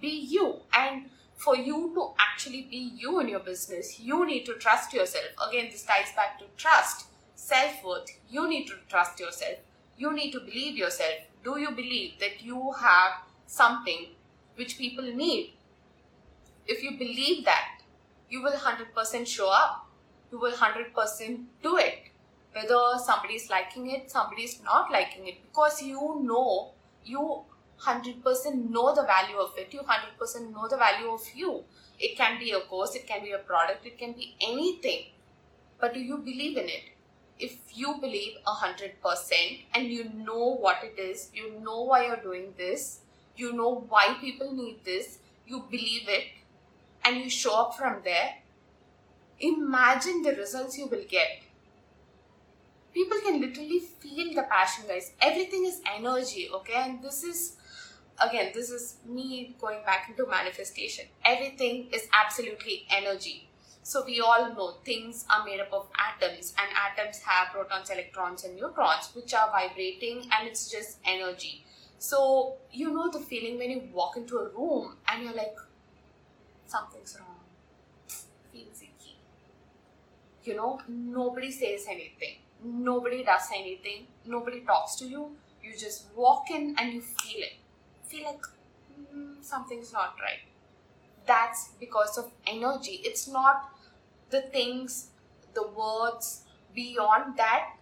Be 0.00 0.08
you. 0.08 0.60
And 0.72 1.06
for 1.36 1.56
you 1.56 1.92
to 1.94 2.10
actually 2.18 2.62
be 2.62 2.92
you 2.96 3.20
in 3.20 3.28
your 3.28 3.40
business, 3.40 3.98
you 4.00 4.26
need 4.26 4.44
to 4.46 4.54
trust 4.54 4.92
yourself. 4.92 5.26
Again, 5.48 5.68
this 5.70 5.84
ties 5.84 6.12
back 6.14 6.38
to 6.38 6.44
trust, 6.56 7.06
self 7.34 7.82
worth. 7.84 8.10
You 8.28 8.48
need 8.48 8.66
to 8.66 8.74
trust 8.88 9.18
yourself. 9.18 9.58
You 9.96 10.12
need 10.12 10.32
to 10.32 10.40
believe 10.40 10.76
yourself. 10.76 11.14
Do 11.44 11.58
you 11.58 11.70
believe 11.70 12.18
that 12.20 12.42
you 12.42 12.72
have 12.80 13.12
something 13.46 14.06
which 14.56 14.78
people 14.78 15.04
need? 15.04 15.54
If 16.66 16.82
you 16.82 16.98
believe 16.98 17.44
that, 17.46 17.80
you 18.28 18.42
will 18.42 18.52
100% 18.52 19.26
show 19.26 19.50
up. 19.50 19.86
You 20.30 20.38
will 20.38 20.52
100% 20.52 21.44
do 21.62 21.76
it. 21.78 22.07
Whether 22.52 22.98
somebody 23.04 23.34
is 23.34 23.50
liking 23.50 23.90
it, 23.90 24.10
somebody 24.10 24.42
is 24.42 24.60
not 24.62 24.90
liking 24.90 25.26
it, 25.28 25.36
because 25.42 25.82
you 25.82 26.22
know 26.22 26.72
you 27.04 27.42
100% 27.80 28.70
know 28.70 28.94
the 28.94 29.02
value 29.02 29.36
of 29.36 29.52
it. 29.56 29.72
You 29.72 29.80
100% 29.80 30.52
know 30.52 30.68
the 30.68 30.76
value 30.76 31.10
of 31.10 31.22
you. 31.34 31.64
It 31.98 32.16
can 32.16 32.38
be 32.38 32.52
a 32.52 32.60
course, 32.60 32.94
it 32.94 33.06
can 33.06 33.22
be 33.22 33.32
a 33.32 33.38
product, 33.38 33.86
it 33.86 33.98
can 33.98 34.12
be 34.12 34.34
anything. 34.40 35.06
But 35.80 35.94
do 35.94 36.00
you 36.00 36.18
believe 36.18 36.56
in 36.56 36.68
it? 36.68 36.82
If 37.38 37.56
you 37.72 37.98
believe 38.00 38.34
100% 38.46 39.64
and 39.74 39.86
you 39.86 40.10
know 40.12 40.56
what 40.56 40.82
it 40.82 41.00
is, 41.00 41.30
you 41.32 41.60
know 41.60 41.82
why 41.82 42.06
you're 42.06 42.16
doing 42.16 42.54
this, 42.56 43.00
you 43.36 43.52
know 43.52 43.86
why 43.88 44.16
people 44.20 44.52
need 44.52 44.84
this, 44.84 45.18
you 45.46 45.64
believe 45.70 46.08
it, 46.08 46.24
and 47.04 47.16
you 47.16 47.30
show 47.30 47.54
up 47.54 47.76
from 47.76 48.00
there, 48.02 48.38
imagine 49.38 50.22
the 50.22 50.32
results 50.32 50.76
you 50.76 50.86
will 50.86 51.04
get 51.08 51.42
people 52.94 53.18
can 53.24 53.40
literally 53.40 53.80
feel 53.80 54.34
the 54.34 54.42
passion 54.42 54.84
guys 54.88 55.12
everything 55.20 55.64
is 55.64 55.80
energy 55.96 56.48
okay 56.52 56.74
and 56.74 57.02
this 57.02 57.22
is 57.22 57.56
again, 58.20 58.50
this 58.54 58.70
is 58.70 58.96
me 59.06 59.56
going 59.60 59.84
back 59.84 60.08
into 60.08 60.26
manifestation. 60.26 61.06
Everything 61.24 61.88
is 61.92 62.08
absolutely 62.12 62.86
energy. 62.90 63.48
So 63.82 64.04
we 64.04 64.20
all 64.20 64.54
know 64.54 64.76
things 64.84 65.24
are 65.34 65.44
made 65.44 65.60
up 65.60 65.72
of 65.72 65.88
atoms, 65.96 66.52
and 66.58 66.68
atoms 66.76 67.20
have 67.22 67.48
protons, 67.52 67.90
electrons, 67.90 68.44
and 68.44 68.56
neutrons, 68.56 69.10
which 69.14 69.32
are 69.32 69.50
vibrating, 69.50 70.28
and 70.32 70.46
it's 70.46 70.70
just 70.70 70.98
energy. 71.06 71.64
So 71.98 72.56
you 72.70 72.92
know 72.92 73.10
the 73.10 73.20
feeling 73.20 73.58
when 73.58 73.70
you 73.70 73.82
walk 73.92 74.16
into 74.16 74.38
a 74.38 74.48
room 74.50 74.96
and 75.08 75.22
you're 75.22 75.34
like, 75.34 75.56
something's 76.66 77.16
wrong, 77.18 77.40
feels 78.52 78.82
icky. 78.82 79.16
You 80.44 80.56
know, 80.56 80.80
nobody 80.86 81.50
says 81.50 81.86
anything, 81.88 82.36
nobody 82.64 83.24
does 83.24 83.48
anything, 83.54 84.06
nobody 84.24 84.60
talks 84.60 84.96
to 84.96 85.06
you. 85.06 85.36
You 85.62 85.76
just 85.76 86.06
walk 86.14 86.50
in 86.50 86.74
and 86.78 86.92
you 86.92 87.00
feel 87.00 87.42
it 87.42 87.58
feel 88.08 88.24
like 88.24 88.42
mm, 89.14 89.42
something's 89.42 89.92
not 89.92 90.14
right. 90.20 90.40
That's 91.26 91.70
because 91.78 92.16
of 92.16 92.30
energy. 92.46 93.00
It's 93.04 93.28
not 93.28 93.70
the 94.30 94.42
things, 94.42 95.10
the 95.54 95.66
words 95.68 96.44
beyond 96.74 97.36
that. 97.36 97.76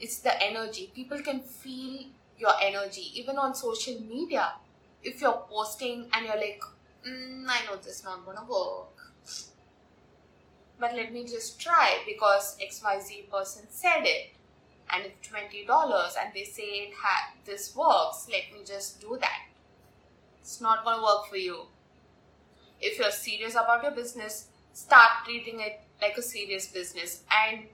It's 0.00 0.18
the 0.18 0.42
energy. 0.42 0.90
People 0.94 1.20
can 1.20 1.40
feel 1.40 2.06
your 2.38 2.52
energy, 2.62 3.12
even 3.14 3.36
on 3.36 3.54
social 3.54 4.00
media. 4.00 4.52
If 5.02 5.20
you're 5.20 5.44
posting 5.48 6.08
and 6.12 6.26
you're 6.26 6.36
like, 6.36 6.60
mm, 7.06 7.44
I 7.48 7.64
know 7.66 7.76
this 7.76 7.98
is 7.98 8.04
not 8.04 8.24
gonna 8.24 8.44
work. 8.48 9.12
But 10.80 10.94
let 10.94 11.12
me 11.12 11.24
just 11.24 11.60
try 11.60 11.98
because 12.06 12.56
xyz 12.60 13.28
person 13.30 13.64
said 13.70 14.04
it. 14.04 14.32
And 14.92 15.04
it's 15.06 15.28
$20 15.28 15.66
and 16.20 16.34
they 16.34 16.42
say 16.42 16.62
it 16.62 16.94
ha- 17.00 17.32
this 17.44 17.76
works. 17.76 18.26
Let 18.28 18.52
me 18.52 18.64
just 18.66 19.00
do 19.00 19.16
that. 19.20 19.42
It's 20.40 20.60
not 20.60 20.84
going 20.84 20.96
to 20.96 21.02
work 21.02 21.26
for 21.28 21.36
you. 21.36 21.66
If 22.80 22.98
you're 22.98 23.12
serious 23.12 23.52
about 23.54 23.84
your 23.84 23.92
business 23.92 24.46
start 24.72 25.24
treating 25.24 25.60
it 25.60 25.80
like 26.00 26.16
a 26.16 26.22
serious 26.22 26.66
business 26.68 27.22
and 27.30 27.64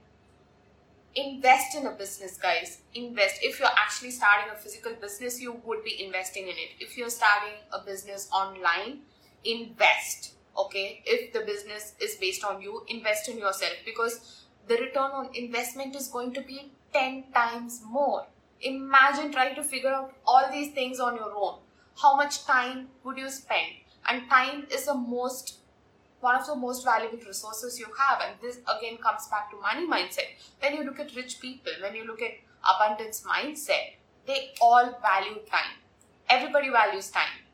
invest 1.15 1.75
in 1.75 1.85
a 1.85 1.91
business 1.91 2.37
guys. 2.37 2.81
Invest. 2.93 3.39
If 3.41 3.59
you're 3.59 3.69
actually 3.77 4.11
starting 4.11 4.51
a 4.53 4.57
physical 4.57 4.93
business 5.01 5.41
you 5.41 5.59
would 5.65 5.83
be 5.83 6.03
investing 6.03 6.43
in 6.43 6.49
it. 6.49 6.71
If 6.79 6.97
you're 6.97 7.09
starting 7.09 7.55
a 7.71 7.79
business 7.79 8.29
online 8.31 8.99
invest 9.43 10.33
okay 10.57 11.01
if 11.05 11.31
the 11.33 11.41
business 11.41 11.93
is 11.99 12.15
based 12.15 12.43
on 12.43 12.61
you 12.61 12.83
invest 12.87 13.29
in 13.29 13.37
yourself 13.37 13.73
because 13.85 14.45
the 14.67 14.75
return 14.75 15.11
on 15.11 15.29
investment 15.33 15.95
is 15.95 16.07
going 16.07 16.33
to 16.33 16.41
be 16.41 16.71
10 16.93 17.25
times 17.33 17.81
more. 17.85 18.25
Imagine 18.61 19.31
trying 19.31 19.55
to 19.55 19.63
figure 19.63 19.89
out 19.89 20.13
all 20.25 20.49
these 20.51 20.73
things 20.73 20.99
on 20.99 21.15
your 21.15 21.31
own. 21.35 21.59
How 22.01 22.15
much 22.15 22.45
time 22.45 22.87
would 23.03 23.17
you 23.17 23.29
spend? 23.29 23.67
And 24.09 24.29
time 24.29 24.67
is 24.71 24.85
the 24.85 24.93
most 24.93 25.59
one 26.19 26.35
of 26.35 26.47
the 26.47 26.55
most 26.55 26.83
valuable 26.83 27.19
resources 27.25 27.79
you 27.79 27.85
have. 27.97 28.21
And 28.21 28.35
this 28.41 28.57
again 28.77 28.97
comes 28.97 29.27
back 29.27 29.51
to 29.51 29.57
money 29.57 29.87
mindset. 29.87 30.29
When 30.59 30.75
you 30.75 30.83
look 30.83 30.99
at 30.99 31.15
rich 31.15 31.39
people 31.39 31.73
when 31.81 31.95
you 31.95 32.05
look 32.05 32.21
at 32.21 32.31
abundance 32.75 33.23
mindset 33.23 33.93
they 34.25 34.51
all 34.59 34.97
value 35.01 35.39
time. 35.49 35.77
Everybody 36.29 36.69
values 36.69 37.09
time 37.09 37.46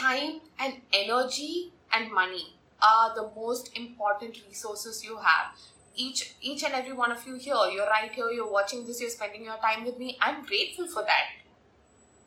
time 0.00 0.40
and 0.58 0.80
energy 0.92 1.72
and 1.92 2.12
money 2.12 2.54
are 2.82 3.14
the 3.14 3.30
most 3.36 3.70
important 3.76 4.38
resources 4.48 5.04
you 5.04 5.16
have. 5.18 5.52
Each 5.94 6.34
each 6.40 6.62
and 6.64 6.72
every 6.72 6.92
one 6.92 7.12
of 7.12 7.26
you 7.26 7.34
here 7.34 7.62
you're 7.72 7.86
right 7.86 8.10
here 8.10 8.30
you're 8.30 8.50
watching 8.50 8.86
this 8.86 9.00
you're 9.00 9.10
spending 9.10 9.44
your 9.44 9.58
time 9.58 9.84
with 9.84 9.98
me. 9.98 10.16
I'm 10.20 10.44
grateful 10.44 10.86
for 10.86 11.02
that. 11.02 11.26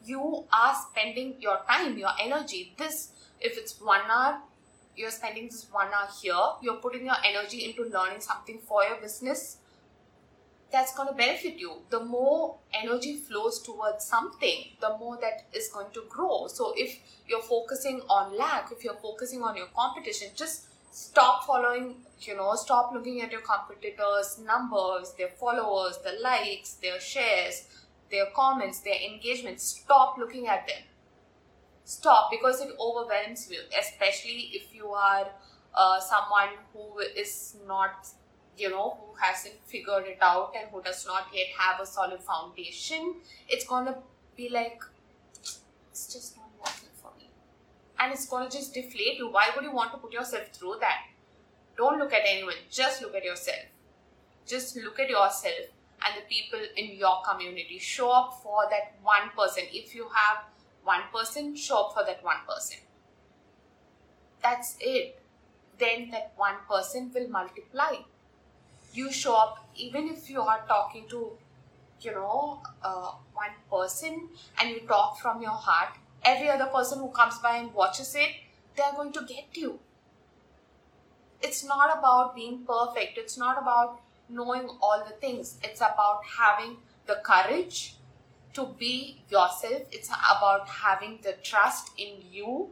You 0.05 0.45
are 0.53 0.75
spending 0.89 1.35
your 1.39 1.59
time 1.69 1.97
your 1.97 2.15
energy. 2.21 2.73
This 2.77 3.09
if 3.41 3.57
it's 3.57 3.79
one 3.81 4.01
hour 4.09 4.41
you're 4.95 5.11
spending 5.11 5.45
this 5.45 5.65
one 5.71 5.87
hour 5.87 6.07
here. 6.21 6.45
You're 6.61 6.81
putting 6.87 7.05
your 7.05 7.15
energy 7.25 7.65
into 7.65 7.83
learning 7.83 8.21
something 8.21 8.59
for 8.67 8.83
your 8.83 8.97
business 9.01 9.57
that's 10.73 10.95
going 10.95 11.07
to 11.07 11.13
benefit 11.13 11.57
you. 11.57 11.71
The 11.91 12.03
more 12.03 12.57
energy 12.73 13.15
flows 13.15 13.61
towards 13.61 14.03
something 14.05 14.63
the 14.81 14.97
more 14.97 15.17
that 15.21 15.45
is 15.53 15.69
going 15.71 15.91
to 15.93 16.03
grow. 16.09 16.47
So 16.47 16.73
if 16.75 16.99
you're 17.27 17.43
focusing 17.43 18.01
on 18.09 18.35
lack 18.37 18.71
if 18.71 18.83
you're 18.83 18.95
focusing 18.95 19.43
on 19.43 19.55
your 19.55 19.67
competition 19.67 20.29
just 20.35 20.65
stop 20.91 21.45
following 21.45 21.95
you 22.19 22.35
know 22.35 22.53
stop 22.55 22.91
looking 22.93 23.21
at 23.21 23.31
your 23.31 23.41
competitors 23.41 24.39
numbers 24.45 25.13
their 25.17 25.29
followers 25.29 25.97
the 26.03 26.13
likes 26.21 26.73
their 26.73 26.99
shares 26.99 27.67
their 28.11 28.25
comments 28.35 28.79
their 28.79 28.99
engagement. 28.99 29.59
Stop 29.59 30.17
looking 30.17 30.47
at 30.47 30.67
them. 30.67 30.83
Stop 31.85 32.31
because 32.31 32.61
it 32.61 32.69
overwhelms 32.79 33.47
you 33.51 33.59
especially 33.79 34.49
if 34.53 34.73
you 34.73 34.87
are 34.87 35.27
uh, 35.75 35.99
someone 35.99 36.57
who 36.73 36.99
is 36.99 37.57
not 37.67 38.07
you 38.57 38.69
know 38.69 38.97
who 38.99 39.15
hasn't 39.19 39.55
figured 39.65 40.05
it 40.05 40.17
out 40.21 40.53
and 40.57 40.69
who 40.71 40.81
does 40.81 41.05
not 41.05 41.27
yet 41.33 41.47
have 41.57 41.79
a 41.81 41.85
solid 41.85 42.21
foundation 42.21 43.15
it's 43.47 43.65
gonna 43.65 43.95
be 44.35 44.49
like 44.49 44.81
it's 45.93 46.11
just 46.11 46.35
not 46.35 46.49
working 46.57 46.89
for 46.99 47.11
me. 47.19 47.29
And 47.99 48.11
it's 48.11 48.25
gonna 48.25 48.49
just 48.49 48.73
deflate 48.73 49.17
you. 49.19 49.29
Why 49.29 49.49
would 49.55 49.63
you 49.63 49.71
want 49.71 49.91
to 49.91 49.99
put 49.99 50.11
yourself 50.11 50.47
through 50.51 50.77
that? 50.81 51.05
Don't 51.77 51.99
look 51.99 52.11
at 52.11 52.23
anyone. 52.25 52.55
Just 52.71 53.03
look 53.03 53.13
at 53.13 53.23
yourself. 53.23 53.65
Just 54.47 54.75
look 54.75 54.99
at 54.99 55.09
yourself 55.09 55.69
and 56.03 56.15
the 56.17 56.25
people 56.27 56.59
in 56.75 56.97
your 56.97 57.21
community. 57.29 57.77
Show 57.77 58.09
up 58.09 58.41
for 58.41 58.65
that 58.71 58.95
one 59.03 59.29
person. 59.37 59.65
If 59.71 59.93
you 59.93 60.07
have 60.13 60.45
one 60.83 61.03
person, 61.13 61.55
show 61.55 61.85
up 61.85 61.93
for 61.93 62.03
that 62.03 62.23
one 62.23 62.41
person. 62.47 62.79
That's 64.41 64.75
it. 64.79 65.21
Then 65.77 66.09
that 66.09 66.33
one 66.35 66.55
person 66.67 67.11
will 67.13 67.29
multiply. 67.29 67.97
You 68.93 69.11
show 69.11 69.35
up 69.35 69.67
even 69.75 70.07
if 70.07 70.29
you 70.29 70.41
are 70.41 70.61
talking 70.67 71.07
to, 71.09 71.31
you 72.01 72.11
know, 72.11 72.61
uh, 72.83 73.11
one 73.33 73.55
person 73.71 74.29
and 74.59 74.69
you 74.69 74.81
talk 74.81 75.19
from 75.19 75.41
your 75.41 75.51
heart, 75.51 75.95
every 76.23 76.49
other 76.49 76.67
person 76.67 76.99
who 76.99 77.09
comes 77.09 77.39
by 77.39 77.57
and 77.57 77.73
watches 77.73 78.13
it, 78.15 78.29
they 78.75 78.83
are 78.83 78.93
going 78.93 79.11
to 79.13 79.21
get 79.25 79.57
you. 79.57 79.79
It's 81.41 81.63
not 81.63 81.97
about 81.97 82.35
being 82.35 82.65
perfect. 82.65 83.17
It's 83.17 83.37
not 83.37 83.61
about 83.61 83.99
knowing 84.29 84.69
all 84.81 85.03
the 85.05 85.15
things. 85.15 85.57
It's 85.63 85.81
about 85.81 86.21
having 86.37 86.77
the 87.05 87.21
courage 87.23 87.95
to 88.53 88.67
be 88.79 89.21
yourself. 89.29 89.83
It's 89.91 90.09
about 90.09 90.67
having 90.67 91.19
the 91.23 91.33
trust 91.43 91.91
in 91.97 92.21
you, 92.31 92.69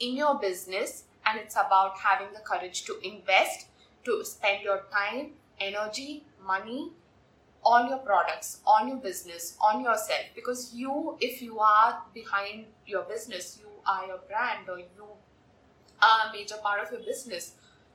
in 0.00 0.16
your 0.16 0.38
business, 0.38 1.04
and 1.26 1.38
it's 1.38 1.54
about 1.54 1.98
having 1.98 2.32
the 2.32 2.40
courage 2.40 2.84
to 2.84 2.98
invest, 3.02 3.66
to 4.04 4.24
spend 4.24 4.62
your 4.62 4.84
time, 4.90 5.32
energy, 5.60 6.24
money 6.44 6.92
on 7.64 7.88
your 7.88 7.98
products, 7.98 8.60
on 8.66 8.88
your 8.88 8.96
business, 8.98 9.56
on 9.60 9.82
yourself. 9.82 10.26
Because 10.34 10.72
you, 10.74 11.16
if 11.20 11.42
you 11.42 11.58
are 11.58 12.02
behind 12.14 12.66
your 12.86 13.02
business, 13.02 13.58
you 13.60 13.68
are 13.86 14.06
your 14.06 14.18
brand 14.28 14.68
or 14.68 14.78
you 14.78 14.86
are 16.00 16.30
a 16.30 16.32
major 16.32 16.56
part 16.62 16.84
of 16.84 16.92
your 16.92 17.00
business, 17.00 17.54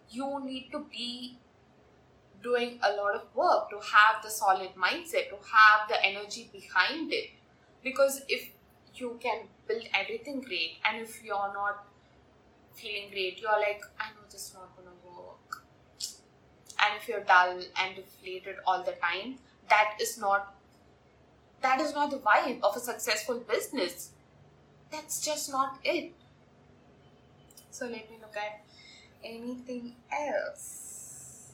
you 0.10 0.42
need 0.44 0.70
to 0.72 0.86
be 0.92 1.38
doing 2.44 2.78
a 2.84 2.92
lot 2.98 3.16
of 3.16 3.24
work 3.34 3.70
to 3.70 3.78
have 3.78 4.22
the 4.22 4.30
solid 4.30 4.70
mindset, 4.76 5.30
to 5.30 5.38
have 5.52 5.88
the 5.88 6.06
energy 6.06 6.50
behind 6.52 7.14
it. 7.14 7.30
Because 7.84 8.22
if 8.28 8.50
you 8.96 9.18
can 9.22 9.48
build 9.68 9.84
everything 9.94 10.42
great, 10.42 10.76
and 10.86 11.02
if 11.02 11.24
you're 11.24 11.54
not 11.54 11.86
feeling 12.76 13.10
great, 13.12 13.40
you're 13.40 13.60
like, 13.60 13.82
I 14.00 14.10
know 14.10 14.26
this 14.30 14.50
is 14.50 14.54
not. 14.54 14.83
And 16.84 16.98
if 17.00 17.08
you're 17.08 17.22
dull 17.22 17.60
and 17.80 17.96
deflated 17.96 18.58
all 18.68 18.84
the 18.84 18.94
time, 18.94 19.40
that 19.70 19.98
is 20.02 20.18
not 20.18 20.56
that 21.62 21.80
is 21.80 21.94
not 21.94 22.12
the 22.12 22.18
vibe 22.18 22.62
of 22.62 22.76
a 22.76 22.80
successful 22.80 23.40
business. 23.40 24.12
That's 24.92 25.24
just 25.26 25.52
not 25.52 25.80
it. 25.84 26.14
So 27.72 27.86
let 27.88 28.10
me 28.10 28.18
look 28.22 28.38
at 28.38 28.64
anything 29.24 29.96
else. 30.12 31.52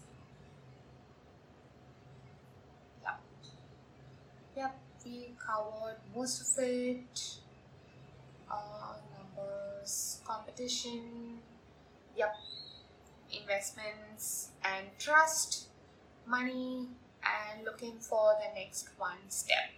Yep, 4.55 4.77
we 5.05 5.34
covered 5.39 5.97
most 6.15 6.41
of 6.57 6.63
it. 6.63 7.36
Uh, 8.51 8.95
numbers, 9.15 10.21
competition, 10.25 11.38
yep, 12.17 12.36
investments 13.32 14.49
and 14.63 14.88
trust, 14.97 15.67
money, 16.25 16.88
and 17.23 17.65
looking 17.65 17.99
for 17.99 18.34
the 18.39 18.59
next 18.59 18.89
one 18.97 19.30
step. 19.30 19.71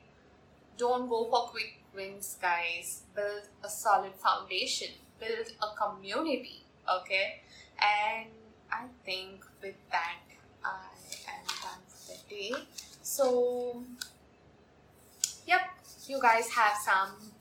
Don't 0.77 1.09
go 1.09 1.29
for 1.29 1.49
quick 1.49 1.81
wins, 1.95 2.37
guys. 2.41 3.03
Build 3.15 3.43
a 3.63 3.69
solid 3.69 4.15
foundation, 4.15 4.89
build 5.19 5.51
a 5.61 5.75
community, 5.75 6.63
okay? 6.89 7.41
And 7.79 8.29
I 8.71 8.85
think 9.05 9.43
with 9.61 9.75
that, 9.91 10.19
I 10.63 10.85
am 11.27 11.45
done 11.45 11.83
for 11.87 12.13
the 12.13 12.35
day. 12.35 12.53
So, 13.01 13.83
yep, 15.45 15.61
you 16.07 16.21
guys 16.21 16.49
have 16.49 16.77
some 16.83 17.31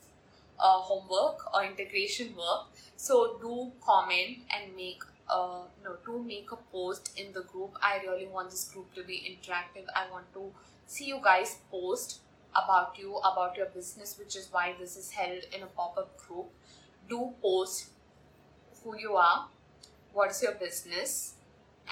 uh, 0.59 0.79
homework 0.79 1.55
or 1.55 1.65
integration 1.65 2.35
work. 2.37 2.67
So 2.97 3.39
do 3.41 3.73
comment 3.81 4.39
and 4.55 4.77
make 4.77 5.03
uh, 5.31 5.63
no 5.85 5.95
to 6.05 6.23
make 6.23 6.53
a 6.53 6.57
post 6.57 7.13
in 7.17 7.33
the 7.33 7.43
group. 7.43 7.77
I 7.83 8.01
really 8.07 8.27
want 8.27 8.51
this 8.51 8.65
group 8.65 8.93
to 8.95 9.03
be 9.03 9.17
interactive. 9.31 9.87
I 9.95 10.11
want 10.11 10.33
to 10.35 10.51
see 10.87 11.07
you 11.07 11.21
guys 11.23 11.59
post 11.71 12.21
about 12.55 12.99
you, 12.99 13.17
about 13.19 13.57
your 13.57 13.67
business, 13.67 14.17
which 14.19 14.37
is 14.37 14.49
why 14.51 14.75
this 14.79 14.97
is 14.97 15.11
held 15.11 15.45
in 15.55 15.63
a 15.63 15.67
pop-up 15.67 16.17
group. 16.17 16.47
Do 17.09 17.33
post 17.43 17.87
who 18.83 18.97
you 18.99 19.15
are, 19.15 19.47
what 20.13 20.31
is 20.31 20.43
your 20.43 20.53
business, 20.53 21.35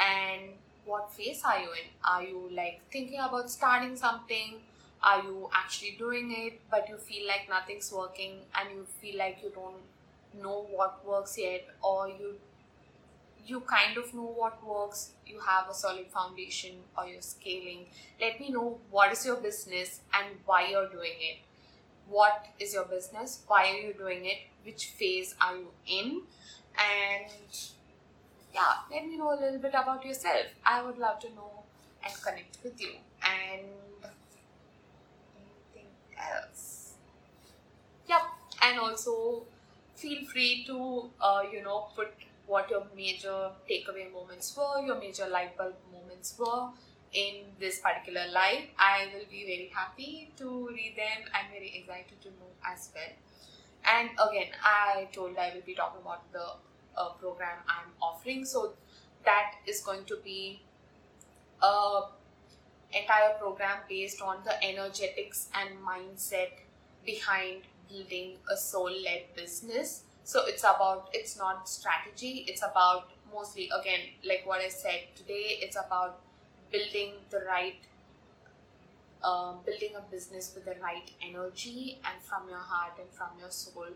and 0.00 0.52
what 0.84 1.12
phase 1.12 1.42
are 1.44 1.58
you 1.60 1.70
in? 1.72 1.88
Are 2.04 2.22
you 2.22 2.48
like 2.52 2.80
thinking 2.90 3.20
about 3.20 3.50
starting 3.50 3.96
something? 3.96 4.60
are 5.02 5.22
you 5.22 5.48
actually 5.54 5.94
doing 5.98 6.32
it 6.36 6.60
but 6.70 6.88
you 6.88 6.96
feel 6.96 7.26
like 7.26 7.48
nothing's 7.48 7.92
working 7.92 8.32
and 8.54 8.70
you 8.70 8.86
feel 9.00 9.16
like 9.16 9.38
you 9.42 9.50
don't 9.54 10.42
know 10.42 10.66
what 10.70 11.04
works 11.06 11.38
yet 11.38 11.66
or 11.82 12.08
you 12.08 12.34
you 13.48 13.60
kind 13.60 13.96
of 13.98 14.12
know 14.14 14.30
what 14.42 14.64
works 14.66 15.12
you 15.26 15.40
have 15.40 15.68
a 15.70 15.74
solid 15.74 16.06
foundation 16.08 16.76
or 16.96 17.06
you're 17.06 17.22
scaling 17.22 17.86
let 18.20 18.40
me 18.40 18.50
know 18.50 18.78
what 18.90 19.12
is 19.12 19.24
your 19.26 19.36
business 19.36 20.00
and 20.14 20.36
why 20.46 20.68
you're 20.68 20.88
doing 20.88 21.18
it 21.30 21.38
what 22.08 22.46
is 22.58 22.74
your 22.74 22.84
business 22.86 23.42
why 23.46 23.68
are 23.70 23.80
you 23.88 23.92
doing 23.94 24.24
it 24.26 24.38
which 24.64 24.86
phase 24.98 25.34
are 25.40 25.56
you 25.56 25.68
in 25.86 26.22
and 26.78 27.30
yeah, 28.54 28.74
let 28.90 29.06
me 29.06 29.16
know 29.16 29.32
a 29.32 29.38
little 29.40 29.58
bit 29.58 29.74
about 29.74 30.04
yourself. 30.04 30.46
I 30.64 30.82
would 30.82 30.98
love 30.98 31.18
to 31.20 31.28
know 31.30 31.62
and 32.04 32.14
connect 32.22 32.58
with 32.62 32.80
you. 32.80 32.92
And 33.22 33.66
anything 35.36 35.90
else? 36.18 36.92
Yep. 38.08 38.22
And 38.62 38.78
also 38.78 39.42
feel 39.94 40.24
free 40.26 40.64
to 40.66 41.10
uh, 41.20 41.42
you 41.52 41.62
know 41.62 41.88
put 41.96 42.12
what 42.48 42.70
your 42.70 42.84
major 42.96 43.50
takeaway 43.70 44.10
moments 44.12 44.56
were, 44.56 44.80
your 44.84 44.98
major 44.98 45.28
light 45.28 45.56
bulb 45.56 45.74
moments 45.92 46.34
were 46.38 46.70
in 47.12 47.44
this 47.60 47.78
particular 47.80 48.24
live. 48.32 48.64
I 48.78 49.08
will 49.14 49.26
be 49.30 49.44
very 49.44 49.70
happy 49.74 50.32
to 50.38 50.68
read 50.68 50.94
them. 50.96 51.28
I'm 51.34 51.50
very 51.52 51.72
excited 51.76 52.20
to 52.22 52.28
know 52.30 52.50
as 52.66 52.90
well. 52.94 53.12
And 53.84 54.10
again, 54.28 54.48
I 54.62 55.08
told 55.12 55.36
I 55.38 55.52
will 55.54 55.62
be 55.64 55.74
talking 55.74 56.00
about 56.00 56.30
the 56.32 56.44
uh, 56.96 57.10
program 57.20 57.58
I'm 57.68 57.92
offering. 58.02 58.44
So 58.44 58.72
that 59.24 59.52
is 59.66 59.80
going 59.82 60.04
to 60.06 60.16
be 60.24 60.62
a 61.62 62.02
entire 62.92 63.34
program 63.38 63.78
based 63.88 64.22
on 64.22 64.38
the 64.44 64.64
energetics 64.64 65.48
and 65.54 65.70
mindset 65.84 66.64
behind 67.04 67.62
building 67.88 68.36
a 68.50 68.56
soul-led 68.56 69.34
business. 69.34 70.04
So 70.28 70.44
it's 70.44 70.62
about 70.62 71.08
it's 71.14 71.38
not 71.38 71.66
strategy. 71.66 72.44
It's 72.46 72.62
about 72.62 73.12
mostly 73.32 73.70
again 73.80 74.00
like 74.22 74.42
what 74.44 74.60
I 74.60 74.68
said 74.68 75.04
today. 75.16 75.56
It's 75.62 75.76
about 75.76 76.20
building 76.70 77.14
the 77.30 77.40
right 77.46 77.80
uh, 79.22 79.54
building 79.64 79.96
a 79.96 80.02
business 80.10 80.52
with 80.54 80.66
the 80.66 80.74
right 80.82 81.10
energy 81.26 81.98
and 82.04 82.22
from 82.22 82.46
your 82.50 82.58
heart 82.72 82.92
and 83.00 83.08
from 83.10 83.28
your 83.40 83.50
soul 83.50 83.86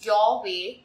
your 0.00 0.42
way 0.44 0.84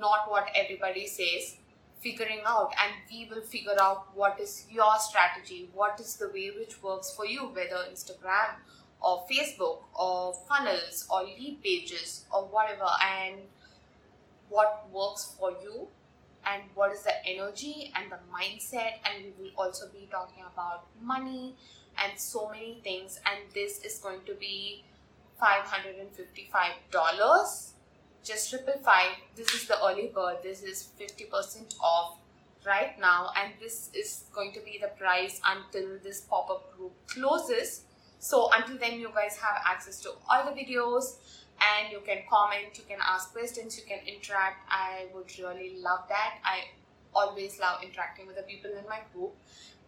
not 0.00 0.30
what 0.30 0.48
everybody 0.54 1.06
says 1.06 1.56
figuring 2.00 2.40
out 2.46 2.72
and 2.82 2.92
we 3.10 3.28
will 3.30 3.42
figure 3.42 3.76
out 3.80 4.08
what 4.14 4.40
is 4.40 4.64
your 4.70 4.98
strategy 4.98 5.68
what 5.72 6.00
is 6.00 6.16
the 6.16 6.28
way 6.28 6.50
which 6.58 6.82
works 6.82 7.14
for 7.14 7.26
you 7.26 7.46
whether 7.48 7.84
instagram 7.92 8.56
or 9.00 9.24
facebook 9.30 9.78
or 9.94 10.34
funnels 10.48 11.06
or 11.10 11.22
lead 11.22 11.60
pages 11.62 12.24
or 12.32 12.44
whatever 12.46 12.90
and 13.20 13.36
what 14.48 14.88
works 14.92 15.34
for 15.38 15.52
you 15.62 15.88
and 16.46 16.62
what 16.74 16.92
is 16.92 17.02
the 17.02 17.26
energy 17.26 17.92
and 17.96 18.10
the 18.10 18.18
mindset. 18.32 19.00
And 19.04 19.24
we 19.24 19.32
will 19.38 19.52
also 19.56 19.88
be 19.88 20.08
talking 20.10 20.44
about 20.52 20.86
money 21.02 21.56
and 22.02 22.18
so 22.18 22.48
many 22.50 22.80
things. 22.82 23.20
And 23.26 23.38
this 23.54 23.84
is 23.84 23.98
going 23.98 24.20
to 24.26 24.34
be 24.34 24.84
$555 25.42 27.72
just 28.28 28.50
triple 28.50 28.78
five. 28.84 29.16
This 29.34 29.54
is 29.54 29.66
the 29.66 29.82
early 29.82 30.12
bird. 30.14 30.36
This 30.42 30.62
is 30.62 30.90
50% 31.00 31.78
off 31.80 32.18
right 32.66 32.98
now. 33.00 33.30
And 33.36 33.54
this 33.58 33.90
is 33.94 34.24
going 34.34 34.52
to 34.52 34.60
be 34.60 34.78
the 34.80 34.88
price 34.88 35.40
until 35.46 35.98
this 36.02 36.20
pop-up 36.20 36.76
group 36.76 36.92
closes. 37.06 37.84
So 38.18 38.50
until 38.52 38.78
then 38.78 39.00
you 39.00 39.10
guys 39.14 39.36
have 39.36 39.62
access 39.64 40.00
to 40.02 40.10
all 40.28 40.44
the 40.44 40.50
videos 40.50 41.16
and 41.60 41.92
you 41.92 42.00
can 42.06 42.18
comment 42.28 42.66
you 42.74 42.84
can 42.88 42.98
ask 43.06 43.32
questions 43.32 43.76
you 43.76 43.84
can 43.84 44.00
interact. 44.06 44.66
I 44.70 45.06
would 45.14 45.30
really 45.38 45.76
love 45.80 46.04
that. 46.08 46.38
I 46.44 46.64
always 47.14 47.58
love 47.58 47.82
interacting 47.82 48.26
with 48.26 48.36
the 48.36 48.42
people 48.42 48.70
in 48.70 48.84
my 48.88 49.00
group. 49.12 49.34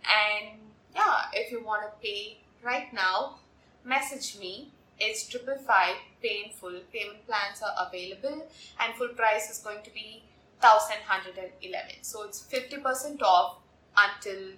And 0.05 0.59
yeah 0.95 1.27
if 1.33 1.53
you 1.53 1.63
want 1.65 1.83
to 1.83 2.07
pay 2.07 2.39
right 2.63 2.93
now 2.93 3.37
message 3.85 4.39
me. 4.39 4.71
It's 5.03 5.27
triple 5.27 5.57
five 5.57 5.97
painful 6.23 6.75
payment 6.93 7.27
plans 7.27 7.63
are 7.63 7.87
available 7.87 8.47
and 8.79 8.95
full 8.95 9.09
price 9.09 9.49
is 9.51 9.59
going 9.59 9.83
to 9.83 9.91
be 9.95 10.23
1111 10.61 12.03
so 12.03 12.25
it's 12.25 12.43
50% 12.43 13.23
off 13.23 13.57
until 13.97 14.53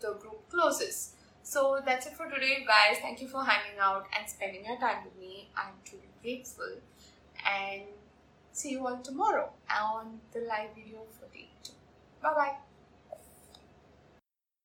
the 0.00 0.14
group 0.14 0.48
closes. 0.50 1.12
So 1.42 1.80
that's 1.84 2.06
it 2.06 2.14
for 2.14 2.28
today 2.28 2.64
guys. 2.66 2.98
Thank 3.00 3.20
you 3.20 3.28
for 3.28 3.44
hanging 3.44 3.78
out 3.80 4.06
and 4.16 4.28
spending 4.28 4.64
your 4.64 4.78
time 4.78 5.04
with 5.04 5.18
me. 5.18 5.50
I'm 5.56 5.74
truly 5.84 6.07
grateful 6.22 6.76
and 7.46 7.82
see 8.52 8.70
you 8.70 8.86
all 8.86 8.98
tomorrow 8.98 9.50
on 9.80 10.20
the 10.32 10.40
live 10.40 10.74
video 10.74 11.00
for 11.18 11.26
day 11.34 11.48
two. 11.62 11.72
Bye 12.22 12.34
bye 12.34 12.67